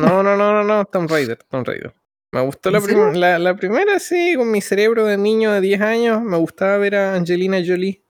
No, 0.00 0.22
no, 0.24 0.36
no, 0.36 0.52
no, 0.52 0.64
no, 0.64 0.84
Tomb 0.86 1.08
Raider, 1.08 1.38
Tomb 1.48 1.64
Raider. 1.64 1.94
Me 2.32 2.42
gustó 2.42 2.70
la, 2.70 2.78
la, 3.18 3.38
la 3.38 3.56
primera, 3.56 3.98
sí, 3.98 4.34
con 4.36 4.50
mi 4.50 4.60
cerebro 4.60 5.04
de 5.06 5.16
niño 5.18 5.50
de 5.52 5.60
10 5.60 5.80
años, 5.80 6.22
me 6.22 6.36
gustaba 6.36 6.76
ver 6.78 6.94
a 6.94 7.14
Angelina 7.14 7.58
Jolie. 7.64 8.04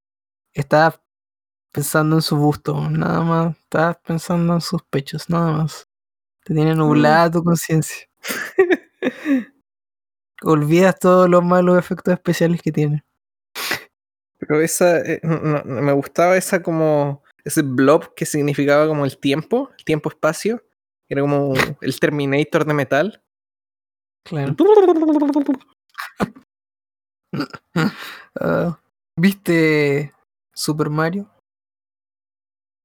Estaba 0.53 1.03
pensando 1.73 2.16
en 2.16 2.23
su 2.23 2.37
busto, 2.37 2.91
nada 2.91 3.21
más. 3.23 3.57
Estaba 3.57 3.95
pensando 3.95 4.55
en 4.55 4.61
sus 4.61 4.83
pechos, 4.83 5.31
nada 5.31 5.53
más. 5.53 5.89
Te 6.45 6.55
tiene 6.55 6.75
nublada 6.75 7.31
tu 7.31 7.43
conciencia. 7.45 8.09
Olvidas 10.43 10.99
todos 10.99 11.29
los 11.29 11.43
malos 11.45 11.79
efectos 11.79 12.12
especiales 12.14 12.62
que 12.62 12.73
tiene. 12.73 13.05
Pero 14.39 14.61
esa, 14.61 14.99
eh, 15.01 15.21
no- 15.23 15.39
no, 15.41 15.62
me 15.64 15.93
gustaba 15.93 16.37
esa 16.37 16.62
como, 16.62 17.23
ese 17.45 17.62
blob 17.62 18.14
que 18.14 18.25
significaba 18.25 18.87
como 18.89 19.05
el 19.05 19.18
tiempo, 19.18 19.71
el 19.79 19.85
tiempo-espacio. 19.85 20.62
Era 21.09 21.21
como 21.23 21.55
el 21.81 22.01
Terminator 22.01 22.64
de 22.64 22.75
metal. 22.75 23.23
Claro. 24.25 24.55
Ah, 28.41 28.79
¿Viste 29.16 30.12
Super 30.55 30.89
Mario? 30.91 31.29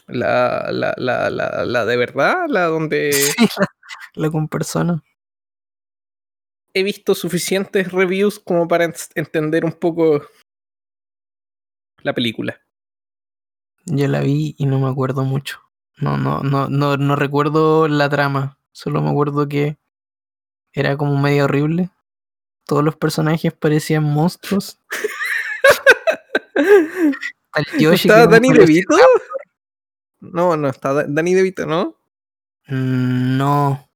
La, 0.08 0.68
la, 0.72 0.94
la, 0.98 1.30
la, 1.30 1.66
la 1.66 1.86
de 1.86 1.98
verdad, 1.98 2.46
la 2.48 2.66
donde 2.66 3.12
Sí, 3.38 3.48
la, 3.60 3.68
la 4.16 4.30
con 4.32 4.48
persona. 4.48 5.04
he 6.74 6.84
visto 6.84 7.16
suficientes 7.16 7.92
reviews 7.92 8.38
como 8.40 8.68
para 8.68 8.86
ent- 8.86 9.12
entender 9.16 9.64
un 9.66 9.72
poco 9.72 10.22
la 12.04 12.14
película. 12.14 12.62
Yo 13.86 14.08
la 14.08 14.20
vi 14.22 14.56
y 14.58 14.66
no 14.66 14.80
me 14.80 14.90
acuerdo 14.90 15.24
mucho. 15.24 15.60
No, 15.98 16.18
no, 16.18 16.42
no, 16.42 16.68
no, 16.68 16.98
no 16.98 17.16
recuerdo 17.16 17.88
la 17.88 18.10
trama. 18.10 18.60
Solo 18.74 19.02
me 19.02 19.10
acuerdo 19.10 19.48
que 19.48 19.78
era 20.76 20.98
como 20.98 21.20
medio 21.20 21.46
horrible. 21.46 21.90
Todos 22.66 22.84
los 22.84 22.96
personajes 22.96 23.54
parecían 23.54 24.04
monstruos. 24.04 24.80
Al 27.54 27.66
¿No 27.74 27.74
Yoshi 27.80 28.08
estaba 28.10 28.28
Danny 28.28 28.52
DeVito? 28.52 28.96
No, 30.20 30.58
no 30.58 30.68
está 30.70 30.94
Da- 30.94 31.06
Danny 31.08 31.34
DeVito, 31.34 31.66
¿no? 31.66 31.96
Mm, 32.68 33.38
No. 33.38 33.90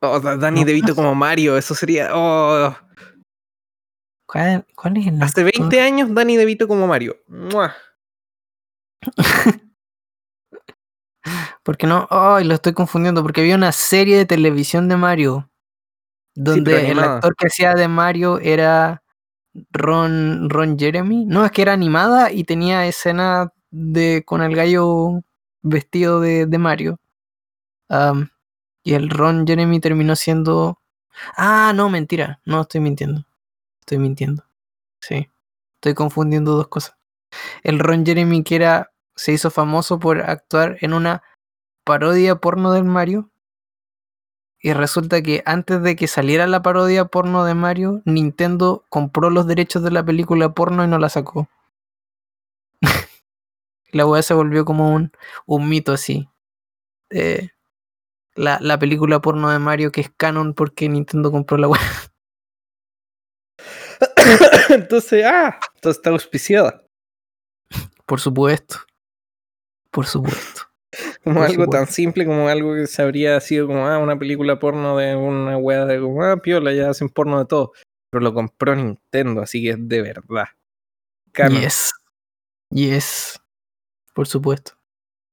Oh, 0.00 0.20
Da- 0.20 0.36
Danny 0.36 0.60
No. 0.60 0.66
DeVito 0.66 0.94
como 0.94 1.14
Mario, 1.14 1.56
eso 1.58 1.74
sería. 1.74 2.10
Oh, 2.14 2.74
¿Cuál, 4.26 4.64
cuál 4.76 4.96
es 4.98 5.06
el 5.08 5.22
hace 5.22 5.40
actor? 5.40 5.60
20 5.60 5.80
años 5.80 6.14
Danny 6.14 6.36
DeVito 6.36 6.68
como 6.68 6.86
Mario. 6.86 7.16
Porque 11.62 11.86
no, 11.86 12.06
ay, 12.10 12.44
lo 12.44 12.54
estoy 12.54 12.72
confundiendo 12.72 13.22
porque 13.22 13.42
había 13.42 13.54
una 13.56 13.72
serie 13.72 14.16
de 14.16 14.24
televisión 14.24 14.88
de 14.88 14.96
Mario 14.96 15.50
donde 16.38 16.80
el 16.80 16.86
animada. 16.92 17.16
actor 17.16 17.34
que 17.34 17.48
hacía 17.48 17.74
de 17.74 17.88
Mario 17.88 18.38
era 18.38 19.02
Ron, 19.72 20.48
Ron 20.48 20.78
Jeremy. 20.78 21.24
No, 21.26 21.44
es 21.44 21.50
que 21.50 21.62
era 21.62 21.72
animada 21.72 22.30
y 22.30 22.44
tenía 22.44 22.86
escena 22.86 23.52
de 23.70 24.22
con 24.24 24.42
el 24.42 24.54
gallo 24.54 25.22
vestido 25.62 26.20
de, 26.20 26.46
de 26.46 26.58
Mario. 26.58 27.00
Y 28.84 28.94
el 28.94 29.10
Ron 29.10 29.46
Jeremy 29.46 29.80
terminó 29.80 30.14
siendo. 30.14 30.78
Ah, 31.36 31.72
no, 31.74 31.90
mentira. 31.90 32.40
No, 32.44 32.62
estoy 32.62 32.80
mintiendo. 32.80 33.26
Estoy 33.80 33.98
mintiendo. 33.98 34.44
Sí. 35.00 35.28
Estoy 35.74 35.94
confundiendo 35.94 36.52
dos 36.52 36.68
cosas. 36.68 36.96
El 37.64 37.80
Ron 37.80 38.06
Jeremy 38.06 38.44
que 38.44 38.56
era. 38.56 38.92
se 39.16 39.32
hizo 39.32 39.50
famoso 39.50 39.98
por 39.98 40.20
actuar 40.20 40.78
en 40.82 40.92
una 40.94 41.22
parodia 41.84 42.36
porno 42.36 42.72
del 42.72 42.84
Mario. 42.84 43.30
Y 44.60 44.72
resulta 44.72 45.22
que 45.22 45.42
antes 45.46 45.82
de 45.82 45.94
que 45.96 46.08
saliera 46.08 46.46
la 46.46 46.62
parodia 46.62 47.04
porno 47.04 47.44
de 47.44 47.54
Mario, 47.54 48.02
Nintendo 48.04 48.84
compró 48.88 49.30
los 49.30 49.46
derechos 49.46 49.82
de 49.82 49.90
la 49.90 50.04
película 50.04 50.52
porno 50.52 50.84
y 50.84 50.88
no 50.88 50.98
la 50.98 51.08
sacó. 51.08 51.48
la 53.92 54.06
weá 54.06 54.22
se 54.22 54.34
volvió 54.34 54.64
como 54.64 54.92
un, 54.94 55.12
un 55.46 55.68
mito 55.68 55.92
así. 55.92 56.28
Eh, 57.10 57.50
la, 58.34 58.58
la 58.60 58.78
película 58.78 59.20
porno 59.20 59.50
de 59.50 59.58
Mario 59.58 59.92
que 59.92 60.00
es 60.00 60.10
canon 60.16 60.54
porque 60.54 60.88
Nintendo 60.88 61.30
compró 61.30 61.56
la 61.56 61.68
weá. 61.68 61.80
entonces, 64.68 65.24
ah, 65.24 65.58
entonces 65.74 65.98
está 65.98 66.10
auspiciada. 66.10 66.84
Por 68.06 68.20
supuesto. 68.20 68.78
Por 69.90 70.06
supuesto. 70.06 70.62
Como 71.24 71.40
Por 71.40 71.46
algo 71.46 71.66
tan 71.68 71.86
simple 71.86 72.24
como 72.24 72.48
algo 72.48 72.74
que 72.74 72.86
se 72.86 73.02
habría 73.02 73.38
sido 73.40 73.66
como 73.66 73.86
ah, 73.86 73.98
una 73.98 74.18
película 74.18 74.58
porno 74.58 74.96
de 74.96 75.16
una 75.16 75.58
wea 75.58 75.84
de 75.84 76.00
como 76.00 76.22
ah, 76.22 76.36
piola, 76.36 76.72
ya 76.72 76.90
hacen 76.90 77.08
porno 77.08 77.38
de 77.38 77.46
todo. 77.46 77.72
Pero 78.10 78.22
lo 78.22 78.32
compró 78.32 78.74
Nintendo, 78.74 79.42
así 79.42 79.62
que 79.62 79.70
es 79.70 79.76
de 79.80 80.02
verdad. 80.02 80.46
Canon. 81.32 81.60
Yes. 81.60 81.92
Yes. 82.70 83.40
Por 84.14 84.26
supuesto. 84.26 84.72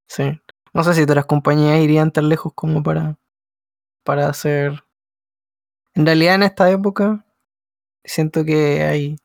Sí. 0.07 0.39
No 0.73 0.83
sé 0.83 0.93
si 0.93 1.03
otras 1.03 1.25
compañías 1.25 1.79
irían 1.79 2.11
tan 2.11 2.27
lejos 2.29 2.51
como 2.53 2.83
para, 2.83 3.17
para 4.03 4.27
hacer. 4.27 4.83
En 5.93 6.05
realidad, 6.05 6.35
en 6.35 6.43
esta 6.43 6.69
época, 6.69 7.25
siento 8.03 8.43
que 8.43 8.83
hay, 8.83 9.17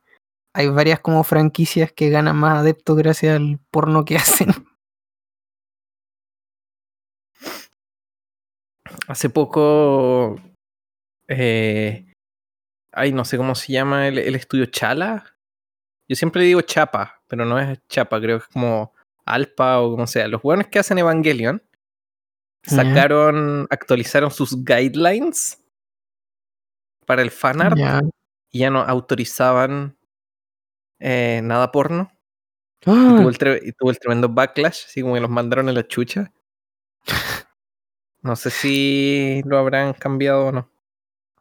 hay 0.55 0.69
varias 0.69 1.01
como 1.01 1.25
franquicias 1.25 1.93
que 1.93 2.11
ganan 2.11 2.37
más 2.37 2.59
adeptos 2.59 2.97
gracias 2.97 3.37
al 3.37 3.59
porno 3.71 4.05
que 4.05 4.17
hacen. 4.17 4.49
Hace 9.11 9.29
poco. 9.31 10.37
Eh, 11.29 12.13
ay, 12.93 13.13
no 13.13 13.25
sé 13.25 13.37
cómo 13.37 13.55
se 13.55 13.73
llama 13.73 14.07
el, 14.09 14.19
el 14.19 14.35
estudio 14.35 14.67
Chala. 14.67 15.25
Yo 16.09 16.17
siempre 16.17 16.43
digo 16.45 16.61
chapa, 16.63 17.23
pero 17.29 17.45
no 17.45 17.59
es 17.59 17.79
chapa, 17.89 18.21
creo 18.21 18.39
que 18.39 18.45
es 18.47 18.51
como 18.53 18.93
alpa 19.25 19.81
o 19.81 19.91
como 19.93 20.07
sea. 20.07 20.27
Los 20.29 20.43
buenos 20.43 20.67
que 20.69 20.79
hacen 20.81 20.99
Evangelion 20.99 21.63
sacaron, 22.65 23.67
actualizaron 23.71 24.31
sus 24.31 24.65
guidelines 24.65 25.63
para 27.07 27.23
el 27.23 27.31
fanart 27.31 27.77
Ya. 27.79 28.01
y 28.51 28.59
ya 28.61 28.71
no 28.71 28.81
autorizaban 28.83 29.97
eh, 30.99 31.41
nada 31.43 31.71
porno. 31.73 32.11
Y 32.87 32.91
¡Ah! 32.91 33.15
tuvo, 33.19 33.29
el 33.29 33.39
tre- 33.39 33.61
y 33.63 33.73
tuvo 33.73 33.91
el 33.91 33.99
tremendo 33.99 34.29
backlash, 34.29 34.85
así 34.87 35.03
como 35.03 35.15
que 35.15 35.21
los 35.21 35.31
mandaron 35.31 35.69
a 35.69 35.73
la 35.73 35.87
chucha. 35.87 36.33
No 38.23 38.37
sé 38.37 38.51
si 38.51 39.43
lo 39.47 39.59
habrán 39.59 39.95
cambiado 39.95 40.47
o 40.47 40.53
no. 40.53 40.68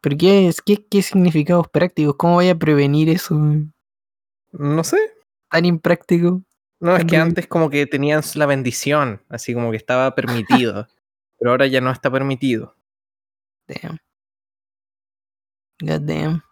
¿Pero 0.00 0.16
qué, 0.16 0.48
es, 0.48 0.62
qué, 0.62 0.84
qué 0.86 1.02
significados 1.02 1.68
prácticos? 1.68 2.16
¿Cómo 2.16 2.34
voy 2.34 2.48
a 2.48 2.54
prevenir 2.58 3.08
eso? 3.10 3.34
No 4.52 4.84
sé. 4.84 4.96
Tan 5.50 5.64
impráctico. 5.66 6.42
No, 6.80 6.96
es 6.96 7.04
que 7.04 7.18
antes 7.18 7.46
como 7.46 7.68
que 7.68 7.86
tenían 7.86 8.22
la 8.36 8.46
bendición, 8.46 9.22
así 9.28 9.52
como 9.52 9.70
que 9.70 9.76
estaba 9.76 10.14
permitido. 10.14 10.88
pero 11.38 11.50
ahora 11.50 11.66
ya 11.66 11.82
no 11.82 11.90
está 11.90 12.10
permitido. 12.10 12.74
Damn. 13.68 13.98
God 15.82 16.00
damn. 16.02 16.42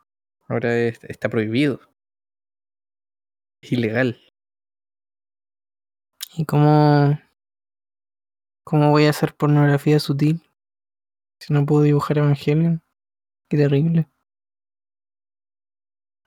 Ahora 0.48 0.76
es- 0.76 1.02
está 1.04 1.28
prohibido. 1.30 1.80
Es 3.62 3.72
ilegal. 3.72 4.20
¿Y 6.36 6.44
cómo, 6.44 7.18
cómo 8.68 8.90
voy 8.90 9.06
a 9.06 9.10
hacer 9.10 9.34
pornografía 9.34 9.98
sutil? 9.98 10.42
Si 11.40 11.52
no 11.54 11.64
puedo 11.64 11.82
dibujar 11.82 12.18
Evangelion. 12.18 12.82
Qué 13.48 13.56
terrible. 13.56 14.08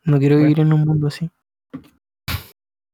No 0.03 0.17
quiero 0.17 0.35
Bueno. 0.37 0.47
vivir 0.47 0.59
en 0.65 0.73
un 0.73 0.81
mundo 0.85 1.07
así. 1.07 1.29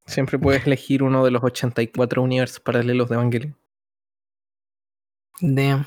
Siempre 0.06 0.38
puedes 0.38 0.66
elegir 0.68 1.02
uno 1.04 1.24
de 1.24 1.32
los 1.32 1.44
84 1.44 2.22
universos 2.22 2.60
paralelos 2.60 3.08
de 3.08 3.16
Evangelion. 3.16 3.56
Damn. 5.40 5.86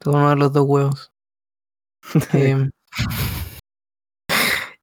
Todo 0.00 0.16
uno 0.16 0.30
de 0.30 0.36
los 0.36 0.52
dos 0.52 0.66
huevos. 0.66 1.12
Em, 2.32 2.70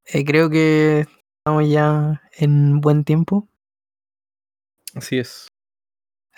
eh, 0.06 0.24
creo 0.24 0.50
que 0.50 1.06
estamos 1.40 1.70
ya 1.70 2.22
en 2.38 2.80
buen 2.80 3.04
tiempo. 3.04 3.50
Así 4.96 5.20
es. 5.20 5.49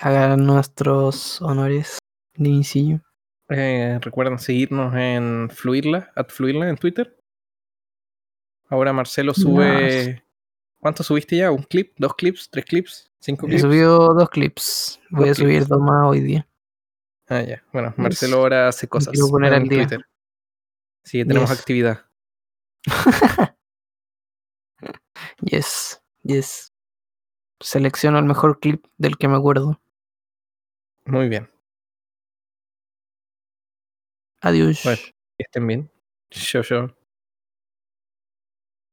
Hagan 0.02 0.46
nuestros 0.46 1.42
honores 1.42 2.00
de 2.36 2.50
vincillo. 2.50 3.02
Eh, 3.50 4.00
recuerden 4.02 4.40
seguirnos 4.40 4.96
en 4.96 5.50
Fluirla, 5.50 6.12
at 6.16 6.30
Fluirla 6.30 6.70
en 6.70 6.78
Twitter. 6.78 7.18
Ahora 8.70 8.94
Marcelo 8.94 9.34
sube. 9.34 10.24
¿Cuánto 10.80 11.04
subiste 11.04 11.38
ya? 11.38 11.52
¿Un 11.52 11.64
clip? 11.64 11.94
¿Dos 11.98 12.16
clips? 12.16 12.50
¿Tres 12.50 12.66
clips? 12.66 13.12
¿Cinco 13.20 13.46
He 13.46 13.50
clips? 13.50 13.62
subido 13.62 14.14
dos 14.16 14.30
clips. 14.30 15.00
Voy 15.12 15.30
a 15.30 15.36
subir 15.36 15.68
dos 15.68 15.80
más 15.80 16.08
hoy 16.08 16.22
día. 16.22 16.48
Ah, 17.28 17.42
ya. 17.44 17.64
Bueno. 17.72 17.94
Marcelo 17.98 18.38
ahora 18.38 18.68
hace 18.70 18.88
cosas 18.88 19.14
quiero 19.14 19.28
poner 19.30 19.54
en 19.54 19.62
al 19.64 19.68
día. 19.68 19.80
Twitter. 19.88 20.06
Sí, 21.04 21.24
tenemos 21.26 21.50
Yes. 21.50 21.60
actividad. 21.60 22.06
Yes, 25.44 26.02
yes. 26.24 26.72
Selecciono 27.60 28.20
el 28.20 28.26
mejor 28.26 28.60
clip 28.60 28.86
del 28.98 29.18
que 29.18 29.28
me 29.28 29.38
acuerdo. 29.38 29.82
Muy 31.06 31.30
bien. 31.30 31.52
Adiós. 34.42 34.82
Que 35.38 35.44
estén 35.44 35.68
bien. 35.68 35.92
Yo, 36.32 36.62
yo. 36.64 37.01